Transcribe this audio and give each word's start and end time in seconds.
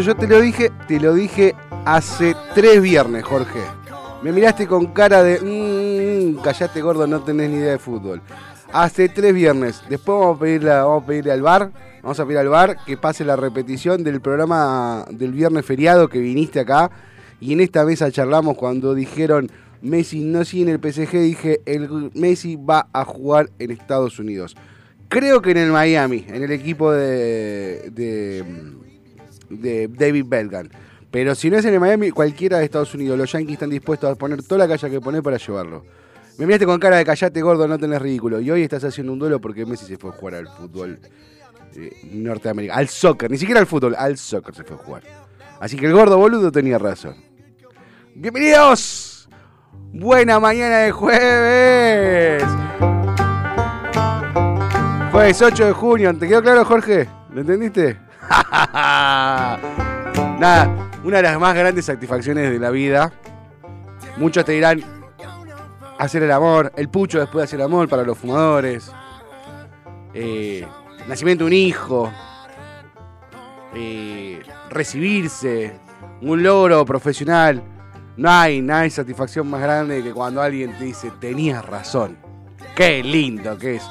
Yo 0.00 0.14
te 0.16 0.26
lo 0.26 0.40
dije, 0.40 0.72
te 0.88 0.98
lo 0.98 1.14
dije 1.14 1.54
hace 1.84 2.34
tres 2.54 2.80
viernes, 2.80 3.22
Jorge. 3.24 3.60
Me 4.22 4.32
miraste 4.32 4.66
con 4.66 4.86
cara 4.86 5.22
de, 5.22 5.40
mmm, 5.40 6.42
callate 6.42 6.80
gordo, 6.80 7.06
no 7.06 7.20
tenés 7.22 7.50
ni 7.50 7.56
idea 7.56 7.72
de 7.72 7.78
fútbol. 7.78 8.20
Hace 8.72 9.08
tres 9.08 9.32
viernes. 9.32 9.82
Después 9.88 10.18
vamos 10.18 10.36
a 10.36 10.40
pedirle, 10.40 10.70
vamos 10.70 11.02
a 11.02 11.06
pedirle 11.06 11.32
al 11.32 11.42
bar, 11.42 11.70
vamos 12.02 12.18
a 12.18 12.24
pedir 12.24 12.38
al 12.38 12.48
bar 12.48 12.78
que 12.84 12.96
pase 12.96 13.24
la 13.24 13.36
repetición 13.36 14.02
del 14.02 14.20
programa 14.20 15.04
del 15.10 15.32
viernes 15.32 15.64
feriado 15.64 16.08
que 16.08 16.18
viniste 16.18 16.60
acá. 16.60 16.90
Y 17.40 17.52
en 17.52 17.60
esta 17.60 17.84
mesa 17.84 18.10
charlamos 18.10 18.56
cuando 18.56 18.94
dijeron 18.94 19.50
Messi 19.82 20.24
no 20.24 20.44
sigue 20.44 20.62
en 20.62 20.68
el 20.70 20.92
PSG, 20.92 21.10
dije 21.18 21.60
el 21.66 22.10
Messi 22.14 22.56
va 22.56 22.88
a 22.92 23.04
jugar 23.04 23.50
en 23.58 23.70
Estados 23.70 24.18
Unidos. 24.18 24.56
Creo 25.08 25.42
que 25.42 25.52
en 25.52 25.58
el 25.58 25.70
Miami, 25.70 26.24
en 26.26 26.42
el 26.42 26.50
equipo 26.50 26.90
de, 26.90 27.92
de 29.60 29.88
David 29.88 30.24
Belgan. 30.26 30.70
Pero 31.10 31.34
si 31.34 31.48
no 31.48 31.58
es 31.58 31.64
en 31.64 31.74
el 31.74 31.80
Miami, 31.80 32.10
cualquiera 32.10 32.58
de 32.58 32.64
Estados 32.64 32.94
Unidos, 32.94 33.16
los 33.16 33.30
Yankees 33.30 33.54
están 33.54 33.70
dispuestos 33.70 34.10
a 34.10 34.14
poner 34.16 34.42
toda 34.42 34.66
la 34.66 34.68
calle 34.68 34.90
que 34.90 35.00
poner 35.00 35.22
para 35.22 35.36
llevarlo. 35.36 35.84
Me 36.38 36.46
miraste 36.46 36.66
con 36.66 36.80
cara 36.80 36.96
de 36.96 37.04
callate 37.04 37.40
gordo, 37.40 37.68
no 37.68 37.78
tenés 37.78 38.02
ridículo. 38.02 38.40
Y 38.40 38.50
hoy 38.50 38.62
estás 38.62 38.82
haciendo 38.82 39.12
un 39.12 39.20
duelo 39.20 39.40
porque 39.40 39.64
Messi 39.64 39.86
se 39.86 39.96
fue 39.96 40.10
a 40.10 40.14
jugar 40.14 40.34
al 40.34 40.48
fútbol 40.48 40.98
eh. 41.76 42.70
Al 42.72 42.88
soccer, 42.88 43.30
ni 43.30 43.38
siquiera 43.38 43.60
al 43.60 43.66
fútbol, 43.66 43.94
al 43.96 44.16
soccer 44.16 44.54
se 44.54 44.64
fue 44.64 44.76
a 44.76 44.78
jugar. 44.78 45.02
Así 45.60 45.76
que 45.76 45.86
el 45.86 45.92
gordo 45.92 46.18
boludo 46.18 46.52
tenía 46.52 46.78
razón. 46.78 47.16
Bienvenidos. 48.14 49.28
Buena 49.92 50.38
mañana 50.40 50.78
de 50.78 50.92
jueves. 50.92 52.44
Jueves 55.10 55.42
8 55.42 55.66
de 55.66 55.72
junio. 55.72 56.16
¿Te 56.18 56.28
quedó 56.28 56.42
claro, 56.42 56.64
Jorge? 56.64 57.08
¿Lo 57.32 57.40
entendiste? 57.40 57.96
Nada, 60.38 60.90
una 61.04 61.18
de 61.18 61.22
las 61.22 61.38
más 61.38 61.54
grandes 61.54 61.84
satisfacciones 61.84 62.50
de 62.50 62.58
la 62.58 62.70
vida. 62.70 63.12
Muchos 64.16 64.44
te 64.44 64.52
dirán 64.52 64.82
hacer 65.98 66.22
el 66.22 66.32
amor, 66.32 66.72
el 66.76 66.88
pucho 66.88 67.18
después 67.18 67.42
de 67.42 67.44
hacer 67.44 67.60
el 67.60 67.66
amor 67.66 67.88
para 67.88 68.02
los 68.02 68.18
fumadores. 68.18 68.90
Eh, 70.12 70.66
nacimiento 71.08 71.44
de 71.44 71.48
un 71.48 71.54
hijo. 71.54 72.12
eh, 73.74 74.42
recibirse. 74.70 75.78
Un 76.22 76.42
logro 76.42 76.84
profesional. 76.84 77.62
No 78.16 78.30
hay, 78.30 78.62
no 78.62 78.76
hay 78.76 78.90
satisfacción 78.90 79.50
más 79.50 79.60
grande 79.60 80.02
que 80.02 80.12
cuando 80.12 80.40
alguien 80.40 80.76
te 80.78 80.84
dice, 80.84 81.10
tenías 81.20 81.64
razón. 81.64 82.16
Qué 82.76 83.02
lindo 83.02 83.58
que 83.58 83.76
es. 83.76 83.82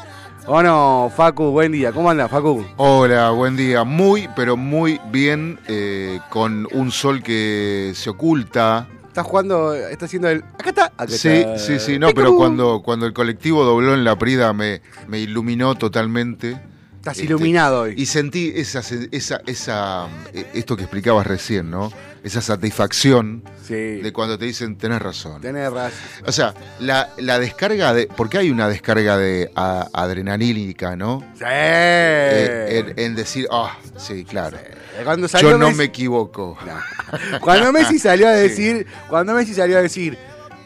¿O 0.45 0.61
no, 0.61 1.11
Facu? 1.15 1.51
Buen 1.51 1.71
día. 1.71 1.91
¿Cómo 1.93 2.09
anda, 2.09 2.27
Facu? 2.27 2.65
Hola, 2.75 3.29
buen 3.31 3.55
día. 3.55 3.83
Muy, 3.85 4.27
pero 4.35 4.57
muy 4.57 4.99
bien, 5.11 5.57
eh, 5.67 6.19
con 6.29 6.67
un 6.73 6.91
sol 6.91 7.23
que 7.23 7.93
se 7.95 8.09
oculta. 8.09 8.87
Estás 9.07 9.25
jugando, 9.25 9.73
está 9.73 10.05
haciendo 10.05 10.27
el. 10.27 10.43
Acá 10.59 10.69
está. 10.69 10.85
Acá 10.97 11.07
Sí, 11.07 11.29
está. 11.29 11.57
sí, 11.59 11.79
sí, 11.79 11.97
no, 11.99 12.09
pero 12.13 12.35
cuando, 12.35 12.81
cuando 12.83 13.05
el 13.05 13.13
colectivo 13.13 13.63
dobló 13.63 13.93
en 13.93 14.03
la 14.03 14.17
Prida 14.17 14.51
me, 14.53 14.81
me 15.07 15.19
iluminó 15.19 15.75
totalmente. 15.75 16.59
Estás 17.03 17.17
Este, 17.17 17.25
iluminado 17.25 17.81
hoy. 17.81 17.95
Y 17.97 18.05
sentí 18.05 18.53
esa, 18.55 18.79
esa, 19.11 19.41
esa, 19.45 20.07
eh, 20.33 20.45
esto 20.53 20.77
que 20.77 20.83
explicabas 20.83 21.27
recién, 21.27 21.69
¿no? 21.69 21.91
Esa 22.23 22.39
satisfacción 22.41 23.43
Sí. 23.67 23.73
de 23.73 24.13
cuando 24.13 24.37
te 24.37 24.45
dicen, 24.45 24.77
tenés 24.77 25.01
razón. 25.01 25.41
Tenés 25.41 25.69
razón. 25.69 25.99
O 26.25 26.31
sea, 26.31 26.53
la, 26.79 27.09
la 27.17 27.39
descarga 27.39 27.93
de. 27.93 28.07
Porque 28.07 28.37
hay 28.37 28.49
una 28.51 28.69
descarga 28.69 29.17
de 29.17 29.51
a- 29.53 29.89
adrenalínica, 29.91 30.95
¿no? 30.95 31.19
Sí. 31.37 31.43
Eh, 31.45 32.85
en, 32.95 32.97
en 32.97 33.15
decir, 33.15 33.49
ah, 33.51 33.77
sí, 33.97 34.23
claro. 34.23 34.57
Cuando 35.03 35.27
salió 35.27 35.49
Yo 35.49 35.57
no 35.57 35.71
Messi- 35.71 35.75
me 35.75 35.83
equivoco. 35.83 36.57
No. 36.65 37.39
Cuando 37.41 37.73
Messi 37.73 37.99
salió 37.99 38.29
a 38.29 38.31
decir, 38.47 38.87
cuando 39.09 39.33
Messi 39.33 39.53
salió 39.53 39.77
a 39.77 39.81
decir, 39.81 40.17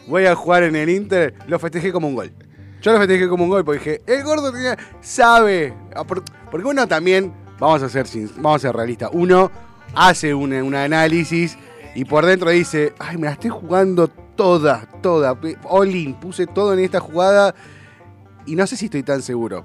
voy 0.06 0.26
a 0.26 0.36
jugar 0.36 0.62
en 0.62 0.76
el 0.76 0.88
Inter, 0.88 1.34
lo 1.48 1.58
festejé 1.58 1.90
como 1.90 2.06
un 2.06 2.14
gol. 2.14 2.32
Yo 2.80 2.92
lo 2.92 2.98
festejé 2.98 3.28
como 3.28 3.44
un 3.44 3.50
gol 3.50 3.64
porque 3.64 3.78
dije, 3.80 4.00
el 4.06 4.22
gordo 4.24 4.52
tenía- 4.52 4.76
sabe. 5.00 5.74
Ah, 5.94 6.04
por- 6.04 6.22
Porque 6.50 6.66
uno 6.66 6.86
también, 6.86 7.32
vamos 7.58 7.82
a 7.82 7.88
ser, 7.88 8.06
vamos 8.36 8.64
a 8.64 8.68
ser 8.68 8.76
realistas, 8.76 9.10
uno 9.12 9.50
hace 9.94 10.32
un, 10.34 10.52
un 10.52 10.74
análisis 10.74 11.56
y 11.94 12.04
por 12.04 12.24
dentro 12.24 12.50
dice, 12.50 12.94
ay, 12.98 13.16
me 13.18 13.26
la 13.26 13.32
estoy 13.32 13.50
jugando 13.50 14.08
toda, 14.08 14.86
toda. 15.02 15.36
All 15.64 15.94
in, 15.94 16.14
puse 16.20 16.46
todo 16.46 16.72
en 16.72 16.78
esta 16.80 17.00
jugada 17.00 17.54
y 18.46 18.54
no 18.54 18.66
sé 18.66 18.76
si 18.76 18.86
estoy 18.86 19.02
tan 19.02 19.22
seguro. 19.22 19.64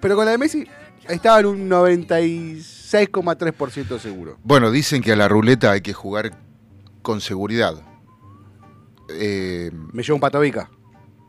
Pero 0.00 0.16
con 0.16 0.24
la 0.24 0.32
de 0.32 0.38
Messi 0.38 0.66
estaba 1.08 1.40
en 1.40 1.46
un 1.46 1.68
96,3% 1.68 3.98
seguro. 3.98 4.36
Bueno, 4.44 4.70
dicen 4.70 5.02
que 5.02 5.12
a 5.12 5.16
la 5.16 5.28
ruleta 5.28 5.72
hay 5.72 5.80
que 5.80 5.92
jugar 5.92 6.30
con 7.02 7.20
seguridad. 7.20 7.74
Eh, 9.08 9.70
Me 9.92 10.02
llevo 10.02 10.16
un 10.16 10.20
patobica. 10.20 10.70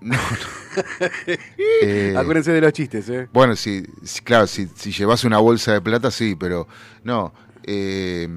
No, 0.01 0.15
no. 0.15 0.81
Eh, 1.83 2.15
Acuérdense 2.17 2.51
de 2.51 2.61
los 2.61 2.71
chistes, 2.73 3.09
¿eh? 3.09 3.27
bueno, 3.33 3.55
sí, 3.55 3.83
sí, 4.03 4.21
claro, 4.21 4.47
si, 4.47 4.67
si 4.75 4.91
llevas 4.91 5.23
una 5.23 5.37
bolsa 5.39 5.73
de 5.73 5.81
plata, 5.81 6.11
sí, 6.11 6.35
pero 6.39 6.67
no. 7.03 7.33
eh, 7.63 8.27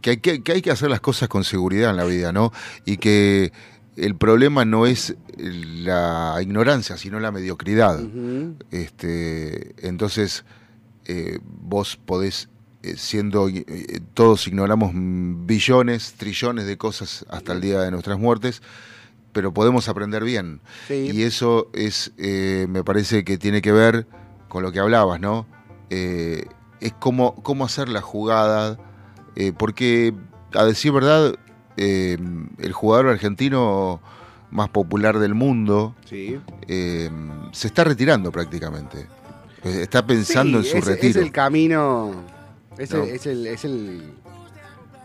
que, 0.00 0.10
hay 0.10 0.16
que, 0.18 0.42
que 0.42 0.52
hay 0.52 0.62
que 0.62 0.70
hacer 0.70 0.88
las 0.90 1.00
cosas 1.00 1.28
con 1.28 1.44
seguridad 1.44 1.90
en 1.90 1.96
la 1.96 2.04
vida, 2.04 2.32
¿no? 2.32 2.52
Y 2.84 2.96
que 2.98 3.52
el 3.96 4.16
problema 4.16 4.64
no 4.64 4.86
es 4.86 5.16
la 5.36 6.38
ignorancia, 6.40 6.96
sino 6.96 7.18
la 7.20 7.32
mediocridad. 7.32 8.00
Este, 8.70 9.74
entonces, 9.86 10.44
eh, 11.06 11.38
vos 11.42 11.96
podés, 11.96 12.48
siendo, 12.96 13.48
eh, 13.48 14.00
todos 14.14 14.46
ignoramos 14.46 14.92
billones, 14.94 16.14
trillones 16.16 16.66
de 16.66 16.76
cosas 16.78 17.26
hasta 17.28 17.52
el 17.52 17.60
día 17.60 17.80
de 17.80 17.90
nuestras 17.90 18.18
muertes, 18.18 18.62
pero 19.38 19.54
podemos 19.54 19.88
aprender 19.88 20.24
bien. 20.24 20.60
Sí. 20.88 21.12
Y 21.14 21.22
eso 21.22 21.70
es, 21.72 22.10
eh, 22.18 22.66
me 22.68 22.82
parece 22.82 23.22
que 23.22 23.38
tiene 23.38 23.62
que 23.62 23.70
ver 23.70 24.04
con 24.48 24.64
lo 24.64 24.72
que 24.72 24.80
hablabas, 24.80 25.20
¿no? 25.20 25.46
Eh, 25.90 26.44
es 26.80 26.92
cómo, 26.98 27.36
cómo 27.44 27.64
hacer 27.64 27.88
la 27.88 28.00
jugada, 28.00 28.80
eh, 29.36 29.52
porque, 29.56 30.12
a 30.54 30.64
decir 30.64 30.90
verdad, 30.90 31.36
el 31.76 32.72
jugador 32.72 33.06
argentino 33.10 34.00
más 34.50 34.70
popular 34.70 35.20
del 35.20 35.34
mundo, 35.36 35.94
Sí. 36.04 36.40
se 36.66 37.68
está 37.68 37.84
retirando 37.84 38.32
prácticamente. 38.32 39.06
Está 39.62 40.04
pensando 40.04 40.60
Sí, 40.64 40.70
en 40.70 40.72
su 40.72 40.78
es, 40.78 40.84
retiro. 40.96 41.20
Es 41.20 41.26
el 41.26 41.30
camino. 41.30 42.10
Es, 42.76 42.90
No. 42.90 43.04
el, 43.04 43.10
es, 43.10 43.26
el, 43.26 43.46
es, 43.46 43.64
el, 43.64 44.02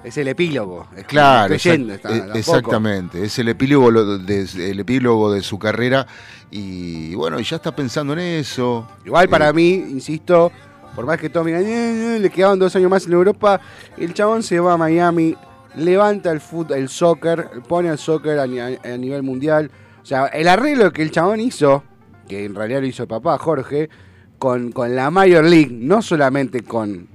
es 0.03 0.17
el 0.17 0.27
epílogo. 0.27 0.87
Es 0.95 1.05
Claro, 1.05 1.53
estoy 1.53 1.71
yendo, 1.73 1.93
está, 1.93 2.09
tampoco. 2.09 2.37
exactamente. 2.37 3.23
Es 3.23 3.39
el 3.39 3.47
epílogo, 3.49 3.89
lo- 3.91 4.17
de, 4.17 4.47
el 4.71 4.79
epílogo 4.79 5.31
de 5.31 5.41
su 5.41 5.57
carrera 5.57 6.05
y 6.51 7.15
bueno, 7.15 7.39
ya 7.39 7.55
está 7.55 7.75
pensando 7.75 8.13
en 8.13 8.19
eso. 8.19 8.87
Igual 9.05 9.27
para 9.29 9.49
Eh, 9.49 9.53
mí, 9.53 9.69
insisto, 9.73 10.51
por 10.95 11.05
más 11.05 11.17
que 11.17 11.29
todos 11.29 11.45
digan, 11.47 11.63
"Eh, 11.63 12.15
eh", 12.15 12.19
le 12.19 12.29
quedaban 12.29 12.59
dos 12.59 12.75
años 12.75 12.89
más 12.91 13.05
en 13.07 13.13
Europa, 13.13 13.59
el 13.97 14.13
chabón 14.13 14.43
se 14.43 14.59
va 14.59 14.73
a 14.73 14.77
Miami, 14.77 15.35
levanta 15.75 16.31
el 16.31 16.39
fútbol, 16.41 16.77
el 16.77 16.89
soccer, 16.89 17.49
pone 17.67 17.89
al 17.89 17.97
soccer 17.97 18.37
a 18.39 18.45
nivel 18.45 19.23
mundial. 19.23 19.71
O 20.01 20.05
sea, 20.05 20.25
el 20.27 20.47
arreglo 20.47 20.91
que 20.91 21.01
el 21.01 21.11
chabón 21.11 21.39
hizo, 21.39 21.83
que 22.27 22.45
en 22.45 22.53
realidad 22.55 22.81
lo 22.81 22.87
hizo 22.87 23.03
el 23.03 23.07
papá 23.09 23.37
Jorge, 23.37 23.89
con, 24.37 24.71
con 24.73 24.95
la 24.95 25.09
Major 25.09 25.43
League, 25.45 25.69
no 25.71 26.01
solamente 26.01 26.61
con, 26.61 27.07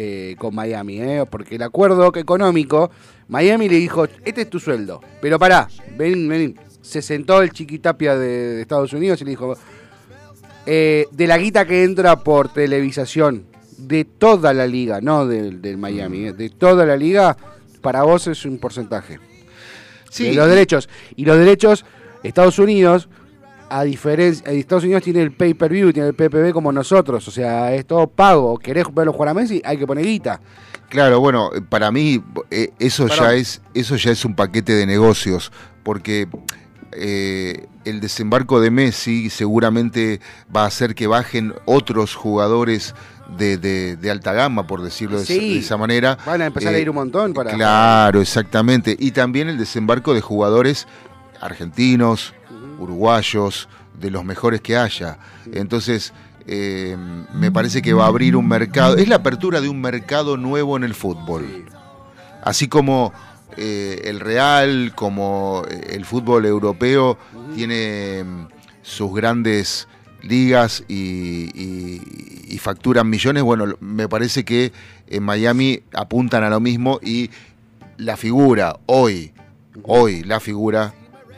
eh, 0.00 0.36
con 0.38 0.54
Miami, 0.54 1.00
¿eh? 1.00 1.24
porque 1.28 1.56
el 1.56 1.62
acuerdo 1.62 2.12
económico, 2.14 2.88
Miami 3.26 3.68
le 3.68 3.76
dijo, 3.76 4.04
este 4.24 4.42
es 4.42 4.50
tu 4.50 4.60
sueldo, 4.60 5.00
pero 5.20 5.40
pará, 5.40 5.66
ven, 5.96 6.28
ven. 6.28 6.56
Se 6.80 7.02
sentó 7.02 7.42
el 7.42 7.50
chiquitapia 7.50 8.16
de, 8.16 8.54
de 8.54 8.62
Estados 8.62 8.92
Unidos 8.92 9.20
y 9.20 9.24
le 9.24 9.30
dijo, 9.30 9.56
eh, 10.66 11.06
de 11.10 11.26
la 11.26 11.36
guita 11.36 11.66
que 11.66 11.82
entra 11.82 12.22
por 12.22 12.52
televisación 12.52 13.46
de 13.76 14.04
toda 14.04 14.54
la 14.54 14.68
liga, 14.68 15.00
no 15.00 15.26
del, 15.26 15.60
del 15.60 15.78
Miami, 15.78 16.26
eh, 16.26 16.32
de 16.32 16.50
toda 16.50 16.86
la 16.86 16.96
liga, 16.96 17.36
para 17.80 18.04
vos 18.04 18.28
es 18.28 18.44
un 18.44 18.58
porcentaje 18.58 19.18
sí, 20.10 20.24
de 20.28 20.34
los 20.34 20.48
derechos. 20.48 20.88
Y 21.16 21.24
los 21.24 21.38
derechos, 21.38 21.84
Estados 22.22 22.60
Unidos, 22.60 23.08
a 23.70 23.84
diferencia, 23.84 24.50
Estados 24.52 24.84
Unidos 24.84 25.02
tiene 25.02 25.20
el 25.22 25.32
pay-per-view, 25.32 25.92
tiene 25.92 26.08
el 26.08 26.14
PPV 26.14 26.52
como 26.52 26.72
nosotros, 26.72 27.26
o 27.28 27.30
sea, 27.30 27.74
es 27.74 27.86
todo 27.86 28.06
pago. 28.06 28.58
¿Querés 28.58 28.86
verlo 28.94 29.12
jugar 29.12 29.28
a 29.30 29.34
Messi? 29.34 29.60
Hay 29.64 29.76
que 29.76 29.86
poner 29.86 30.04
guita. 30.04 30.40
Claro, 30.88 31.20
bueno, 31.20 31.50
eh, 31.54 31.60
para 31.60 31.90
mí 31.92 32.22
eh, 32.50 32.70
eso 32.78 33.06
Perdón. 33.06 33.24
ya 33.26 33.34
es 33.34 33.60
eso 33.74 33.96
ya 33.96 34.10
es 34.10 34.24
un 34.24 34.34
paquete 34.34 34.72
de 34.74 34.86
negocios, 34.86 35.52
porque 35.82 36.28
eh, 36.92 37.66
el 37.84 38.00
desembarco 38.00 38.60
de 38.60 38.70
Messi 38.70 39.28
seguramente 39.30 40.20
va 40.54 40.62
a 40.62 40.66
hacer 40.66 40.94
que 40.94 41.06
bajen 41.06 41.52
otros 41.66 42.14
jugadores 42.14 42.94
de, 43.36 43.58
de- 43.58 43.96
de 43.96 44.10
alta 44.10 44.32
gama, 44.32 44.66
por 44.66 44.80
decirlo 44.82 45.18
de, 45.18 45.24
esa- 45.24 45.32
Sí. 45.34 45.54
de 45.54 45.58
esa 45.60 45.76
manera. 45.76 46.16
Van 46.24 46.40
a 46.40 46.46
empezar 46.46 46.72
a 46.72 46.78
Eh, 46.78 46.80
ir 46.80 46.88
un 46.88 46.96
montón 46.96 47.34
para... 47.34 47.50
Claro, 47.52 48.22
exactamente. 48.22 48.96
Y 48.98 49.10
también 49.10 49.50
el 49.50 49.58
desembarco 49.58 50.14
de 50.14 50.22
jugadores 50.22 50.86
argentinos, 51.42 52.34
uruguayos, 52.78 53.68
de 54.00 54.10
los 54.10 54.24
mejores 54.24 54.60
que 54.60 54.76
haya. 54.76 55.18
Entonces, 55.52 56.12
eh, 56.46 56.96
me 57.34 57.50
parece 57.50 57.82
que 57.82 57.92
va 57.92 58.04
a 58.04 58.08
abrir 58.08 58.36
un 58.36 58.46
mercado. 58.48 58.96
Es 58.96 59.08
la 59.08 59.16
apertura 59.16 59.60
de 59.60 59.68
un 59.68 59.80
mercado 59.80 60.36
nuevo 60.36 60.76
en 60.76 60.84
el 60.84 60.94
fútbol. 60.94 61.44
Sí. 61.46 61.64
Así 62.42 62.68
como 62.68 63.12
eh, 63.56 64.02
el 64.04 64.20
Real, 64.20 64.92
como 64.94 65.64
eh, 65.68 65.94
el 65.94 66.04
fútbol 66.04 66.46
europeo 66.46 67.18
tiene 67.54 68.22
mm, 68.24 68.46
sus 68.82 69.12
grandes 69.12 69.88
ligas 70.22 70.84
y, 70.88 71.50
y- 71.54 72.58
facturan 72.58 73.08
millones, 73.08 73.44
bueno, 73.44 73.76
me 73.80 74.08
parece 74.08 74.44
que 74.44 74.72
en 75.06 75.22
Miami 75.22 75.80
apuntan 75.92 76.42
a 76.42 76.50
lo 76.50 76.58
mismo 76.58 76.98
y 77.00 77.30
la 77.96 78.16
figura 78.16 78.76
hoy, 78.86 79.32
hoy 79.84 80.24
la 80.24 80.40
figura 80.40 80.92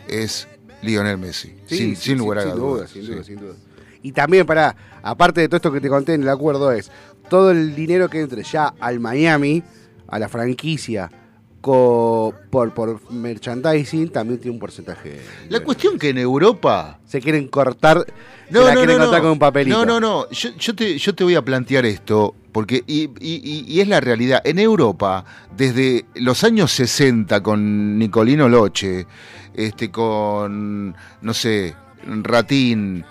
es 0.09 0.49
Lionel 0.83 1.19
Messi, 1.19 1.49
Sí, 1.67 1.77
sin, 1.77 1.79
sí, 1.79 1.97
sin 1.97 1.97
sí, 1.97 2.15
lugar 2.17 2.39
a 2.39 2.43
sin 2.43 2.51
duda, 2.53 2.61
dudas. 2.61 2.91
sin 2.91 3.07
duda, 3.07 3.25
sin 3.25 3.37
duda. 3.37 3.55
Y 4.03 4.13
también, 4.13 4.47
para 4.47 4.75
aparte 5.03 5.43
de 5.43 5.49
todo 5.49 5.57
esto 5.57 5.73
que 5.73 5.81
te 5.81 5.89
conté 5.89 6.15
en 6.15 6.23
el 6.23 6.29
acuerdo, 6.29 6.73
es 6.73 6.91
todo 7.29 7.51
el 7.51 7.75
dinero 7.75 8.09
que 8.09 8.21
entre 8.21 8.43
ya 8.43 8.75
al 8.81 8.99
Miami, 8.99 9.63
a 10.09 10.19
la 10.19 10.29
franquicia, 10.29 11.11
por, 11.61 12.73
por 12.73 13.11
merchandising, 13.13 14.09
también 14.11 14.41
tiene 14.41 14.55
un 14.55 14.59
porcentaje. 14.61 15.21
La 15.49 15.61
cuestión 15.61 15.99
que 15.99 16.09
en 16.11 16.19
Europa 16.19 16.99
Se 17.07 17.21
quieren 17.21 17.49
cortar, 17.49 18.05
se 18.49 18.55
la 18.61 18.75
quieren 18.75 18.99
cortar 18.99 19.21
con 19.23 19.31
un 19.33 19.39
papelito. 19.39 19.77
No, 19.79 19.85
no, 19.85 20.01
no. 20.01 20.31
Yo, 20.31 20.51
yo 20.59 20.75
te, 20.75 20.97
yo 20.99 21.15
te 21.15 21.25
voy 21.25 21.35
a 21.35 21.43
plantear 21.45 21.85
esto, 21.87 22.35
porque, 22.53 22.83
y- 22.87 23.11
y 23.21 23.81
es 23.81 23.89
la 23.89 24.01
realidad. 24.01 24.41
En 24.45 24.59
Europa, 24.59 25.25
desde 25.57 26.07
los 26.15 26.43
años 26.45 26.73
60, 26.73 27.43
con 27.43 27.99
Nicolino 27.99 28.49
Loche, 28.49 29.07
este, 29.55 29.91
con, 29.91 30.95
no 31.23 31.35
sé, 31.35 31.75
Ratín, 32.07 33.05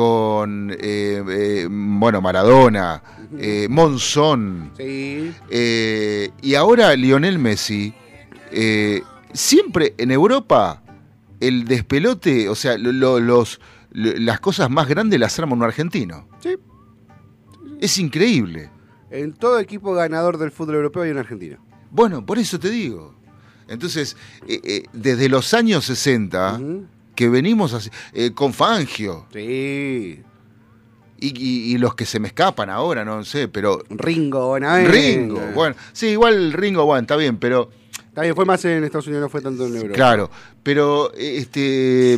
con, 0.00 0.72
eh, 0.78 1.22
eh, 1.26 1.66
bueno, 1.70 2.20
Maradona, 2.20 3.02
eh, 3.38 3.66
Monzón, 3.70 4.72
Sí, 4.76 5.32
eh, 5.48 6.28
y 6.42 6.54
ahora 6.54 6.94
Lionel 6.94 7.38
Messi, 7.38 7.94
eh, 8.52 9.00
siempre 9.32 9.94
en 9.96 10.10
Europa 10.10 10.82
el 11.40 11.64
despelote, 11.64 12.46
o 12.50 12.54
sea, 12.54 12.76
lo- 12.76 12.92
lo- 12.92 13.20
los, 13.20 13.58
lo- 13.92 14.12
las 14.18 14.38
cosas 14.40 14.68
más 14.68 14.86
grandes 14.86 15.18
las 15.18 15.38
arma 15.38 15.54
un 15.54 15.62
argentino. 15.62 16.28
sí. 16.40 16.56
Es 17.80 17.96
increíble. 17.96 18.68
En 19.10 19.32
todo 19.32 19.58
equipo 19.60 19.94
ganador 19.94 20.36
del 20.36 20.50
fútbol 20.50 20.74
europeo 20.74 21.04
hay 21.04 21.10
un 21.10 21.18
argentino. 21.18 21.56
Bueno, 21.90 22.24
por 22.26 22.38
eso 22.38 22.58
te 22.60 22.68
digo. 22.68 23.14
Entonces, 23.66 24.14
desde 24.92 25.28
los 25.30 25.54
años 25.54 25.86
60, 25.86 26.54
Ujú. 26.56 26.86
Que 27.16 27.28
venimos 27.28 27.72
así, 27.74 27.90
eh, 28.12 28.30
con 28.32 28.52
Fangio, 28.52 29.26
Sí. 29.32 30.20
y, 31.18 31.26
y- 31.28 31.74
y 31.74 31.78
los 31.78 31.94
que 31.96 32.04
se 32.06 32.20
me 32.20 32.28
escapan 32.28 32.70
ahora, 32.70 33.04
no 33.04 33.24
sé, 33.24 33.48
pero... 33.48 33.82
Ringo, 33.90 34.46
Bonavent. 34.48 34.88
Ringo, 34.90 35.40
bueno, 35.54 35.74
sí, 35.92 36.08
igual 36.08 36.52
Ringo, 36.52 36.84
bueno, 36.84 37.00
está 37.00 37.16
bien, 37.16 37.38
pero... 37.38 37.70
También 38.14 38.34
fue 38.34 38.44
más 38.46 38.64
en 38.64 38.82
Estados 38.84 39.06
Unidos, 39.08 39.22
no 39.24 39.28
fue 39.28 39.40
tanto 39.42 39.66
en 39.66 39.74
Europa. 39.76 39.94
Claro, 39.94 40.30
pero 40.62 41.12
este. 41.14 42.16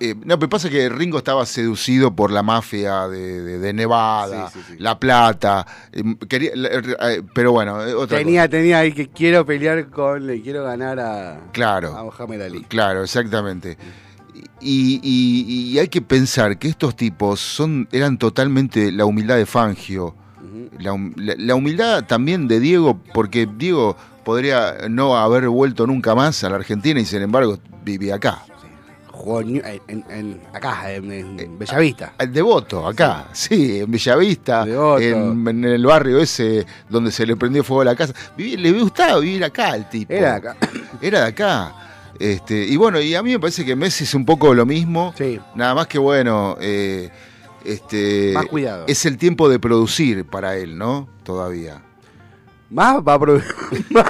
Eh, 0.00 0.14
no, 0.24 0.38
pero 0.38 0.48
pasa 0.50 0.68
que 0.70 0.88
Ringo 0.88 1.18
estaba 1.18 1.46
seducido 1.46 2.14
por 2.14 2.30
la 2.30 2.42
mafia 2.42 3.06
de, 3.08 3.40
de- 3.42 3.58
de 3.58 3.72
Nevada, 3.72 4.50
Sí, 4.50 4.58
sí, 4.60 4.72
sí. 4.72 4.76
La 4.78 4.98
Plata. 4.98 5.66
eh, 5.92 6.02
quería- 6.28 6.52
la- 6.54 6.68
eh, 7.12 7.22
pero 7.34 7.52
bueno, 7.52 7.82
eh, 7.84 7.94
otra 7.94 8.18
Tenía, 8.18 8.48
tenía 8.48 8.78
ahí 8.78 8.92
que 8.92 9.08
quiero 9.08 9.44
pelear 9.46 9.88
con, 9.90 10.26
le 10.26 10.40
quiero 10.42 10.64
ganar 10.64 10.98
a, 11.00 11.40
Claro. 11.52 11.96
a 11.96 12.04
Mohamed 12.04 12.42
Ali. 12.42 12.56
cosa. 12.58 12.68
Claro, 12.68 13.02
exactamente. 13.04 13.78
Y, 14.60 15.00
y- 15.02 15.72
y 15.72 15.78
hay 15.78 15.88
que 15.88 16.02
pensar 16.02 16.58
que 16.58 16.68
estos 16.68 16.96
tipos 16.96 17.40
son, 17.40 17.88
eran 17.92 18.18
totalmente 18.18 18.90
la 18.92 19.04
humildad 19.04 19.36
de 19.36 19.46
Fangio. 19.46 20.14
La 20.78 21.54
humildad 21.54 22.04
también 22.04 22.48
de 22.48 22.58
Diego, 22.60 22.98
porque 23.12 23.46
Diego 23.58 23.96
podría 24.24 24.88
no 24.88 25.16
haber 25.16 25.48
vuelto 25.48 25.86
nunca 25.86 26.14
más 26.14 26.42
a 26.44 26.50
la 26.50 26.56
Argentina 26.56 26.98
y 26.98 27.04
sin 27.04 27.22
embargo 27.22 27.58
vivía 27.84 28.16
acá. 28.16 28.42
Jugó 29.24 29.40
en, 29.40 29.62
en- 29.88 30.04
en- 30.10 30.40
acá, 30.52 30.92
en, 30.92 31.10
en 31.10 31.58
Bellavista. 31.58 32.12
El 32.18 32.30
Devoto, 32.30 32.86
acá, 32.86 33.28
sí, 33.32 33.80
en 33.80 33.90
Bellavista, 33.90 34.66
en, 35.00 35.64
el 35.64 35.86
barrio 35.86 36.18
ese 36.20 36.66
donde 36.90 37.10
se 37.10 37.24
le 37.24 37.34
prendió 37.34 37.64
fuego 37.64 37.80
a 37.80 37.84
la 37.86 37.96
casa. 37.96 38.12
Viví- 38.36 38.58
le 38.58 38.70
gustaba 38.72 39.18
vivir 39.20 39.42
acá 39.42 39.68
al 39.72 39.88
tipo. 39.88 40.12
Era 40.12 40.32
de 40.32 40.36
acá. 40.36 40.56
Era 41.00 41.20
de 41.22 41.26
acá. 41.28 41.74
Este, 42.18 42.66
y 42.66 42.76
bueno, 42.76 43.00
y 43.00 43.14
a 43.14 43.22
mí 43.22 43.32
me 43.32 43.40
parece 43.40 43.64
que 43.64 43.74
Messi 43.74 44.04
es 44.04 44.12
un 44.14 44.26
poco 44.26 44.52
lo 44.52 44.66
mismo. 44.66 45.14
Sí. 45.16 45.40
Nada 45.54 45.74
más 45.74 45.86
que 45.86 45.98
bueno, 45.98 46.58
eh, 46.60 47.08
este, 47.64 48.32
Más 48.34 48.44
cuidado. 48.44 48.84
es 48.86 49.06
el 49.06 49.16
tiempo 49.16 49.48
de 49.48 49.58
producir 49.58 50.26
para 50.26 50.54
él, 50.58 50.76
¿no? 50.76 51.08
Todavía. 51.22 51.80
Más 52.68 52.96
va 52.98 53.14
a 53.14 53.18
probar. 53.18 53.42
Más. 53.90 54.04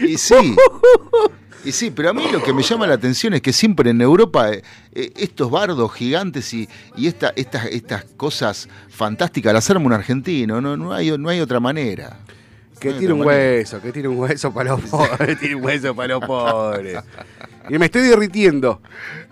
Y 0.00 0.16
sí. 0.16 0.54
Y 1.64 1.72
sí, 1.72 1.90
pero 1.90 2.10
a 2.10 2.12
mí 2.12 2.22
lo 2.30 2.42
que 2.42 2.52
me 2.52 2.62
llama 2.62 2.86
la 2.86 2.94
atención 2.94 3.32
es 3.32 3.40
que 3.40 3.52
siempre 3.52 3.90
en 3.90 4.00
Europa 4.02 4.52
eh, 4.52 4.62
eh, 4.92 5.12
estos 5.16 5.50
bardos 5.50 5.92
gigantes 5.94 6.52
y, 6.52 6.68
y 6.94 7.06
esta, 7.06 7.32
estas, 7.36 7.66
estas 7.66 8.04
cosas 8.16 8.68
fantásticas 8.90 9.54
las 9.54 9.70
arma 9.70 9.86
un 9.86 9.94
argentino, 9.94 10.60
no, 10.60 10.76
no, 10.76 10.92
hay, 10.92 11.16
no 11.16 11.28
hay 11.30 11.40
otra 11.40 11.60
manera. 11.60 12.18
Que 12.92 12.98
tire 12.98 13.12
un 13.12 13.22
hueso, 13.24 13.80
que 13.80 13.92
tire 13.92 14.08
un 14.08 14.18
hueso 14.18 14.52
para 14.52 14.70
los 14.72 14.80
pobres, 14.90 15.18
que 15.26 15.36
tire 15.36 15.54
un 15.54 15.64
hueso 15.64 15.94
para 15.94 16.14
los 16.14 16.24
pobres. 16.26 16.98
Y 17.70 17.78
me 17.78 17.86
estoy 17.86 18.02
derritiendo. 18.02 18.82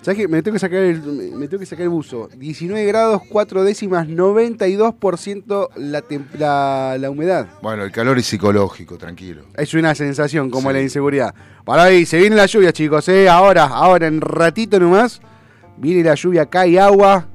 ¿Sabes 0.01 0.21
qué? 0.21 0.29
Me 0.29 0.43
tengo 0.43 0.55
que 0.55 0.59
sacar 0.59 0.79
el, 0.79 1.03
me 1.35 1.49
tengo 1.49 1.61
que 1.61 1.67
sacar 1.67 1.83
el 1.83 1.91
buzo. 1.91 2.29
19 2.35 2.87
grados, 2.87 3.21
4 3.29 3.63
décimas, 3.63 4.09
92% 4.09 5.69
la, 5.77 6.03
la, 6.39 6.97
la 6.99 7.11
humedad. 7.11 7.47
Bueno, 7.61 7.85
el 7.85 7.93
calor 7.93 8.19
es 8.19 8.27
psicológico, 8.27 8.97
tranquilo. 8.97 9.43
Es 9.55 9.75
una 9.75 9.95
sensación 9.95 10.51
como 10.51 10.71
Sí. 10.71 10.75
la 10.75 10.83
inseguridad. 10.83 11.35
Para 11.65 11.85
ahí, 11.85 12.07
se 12.07 12.19
viene 12.19 12.37
la 12.37 12.47
lluvia, 12.47 12.73
chicos, 12.73 13.07
¿eh? 13.09 13.29
Ahora, 13.29 13.65
ahora, 13.67 14.07
en 14.07 14.21
ratito 14.21 14.81
nomás. 14.81 15.21
Viene 15.77 16.03
la 16.03 16.15
lluvia, 16.15 16.47
cae 16.47 16.79
agua. 16.81 17.27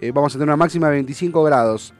Eh, 0.00 0.12
vamos 0.12 0.32
a 0.32 0.38
tener 0.38 0.48
una 0.48 0.56
máxima 0.56 0.86
de 0.88 0.94
25 0.94 1.42
grados. 1.42 1.92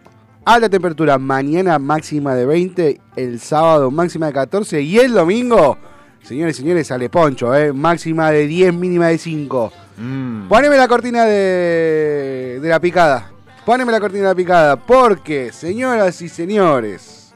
Alta 0.48 0.70
temperatura, 0.70 1.18
mañana 1.18 1.78
máxima 1.78 2.34
de 2.34 2.46
20, 2.46 3.00
el 3.16 3.38
sábado 3.38 3.90
máxima 3.90 4.28
de 4.28 4.32
14 4.32 4.80
y 4.80 4.98
el 4.98 5.12
domingo, 5.12 5.76
señores 6.22 6.56
y 6.56 6.62
señores, 6.62 6.86
sale 6.86 7.10
poncho, 7.10 7.54
¿eh? 7.54 7.70
Máxima 7.70 8.30
de 8.30 8.46
10, 8.46 8.72
mínima 8.72 9.08
de 9.08 9.18
5. 9.18 9.72
Mm. 9.98 10.48
Poneme 10.48 10.78
la 10.78 10.88
cortina 10.88 11.26
de, 11.26 12.60
de 12.62 12.66
la 12.66 12.80
picada. 12.80 13.30
Poneme 13.66 13.92
la 13.92 14.00
cortina 14.00 14.22
de 14.22 14.28
la 14.28 14.34
picada. 14.34 14.76
Porque, 14.76 15.52
señoras 15.52 16.22
y 16.22 16.30
señores, 16.30 17.34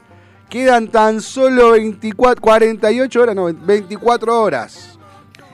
quedan 0.49 0.87
tan 0.87 1.21
solo 1.21 1.73
24, 1.73 2.41
48 2.41 3.21
horas, 3.21 3.35
no, 3.35 3.53
24 3.53 4.41
horas. 4.41 4.97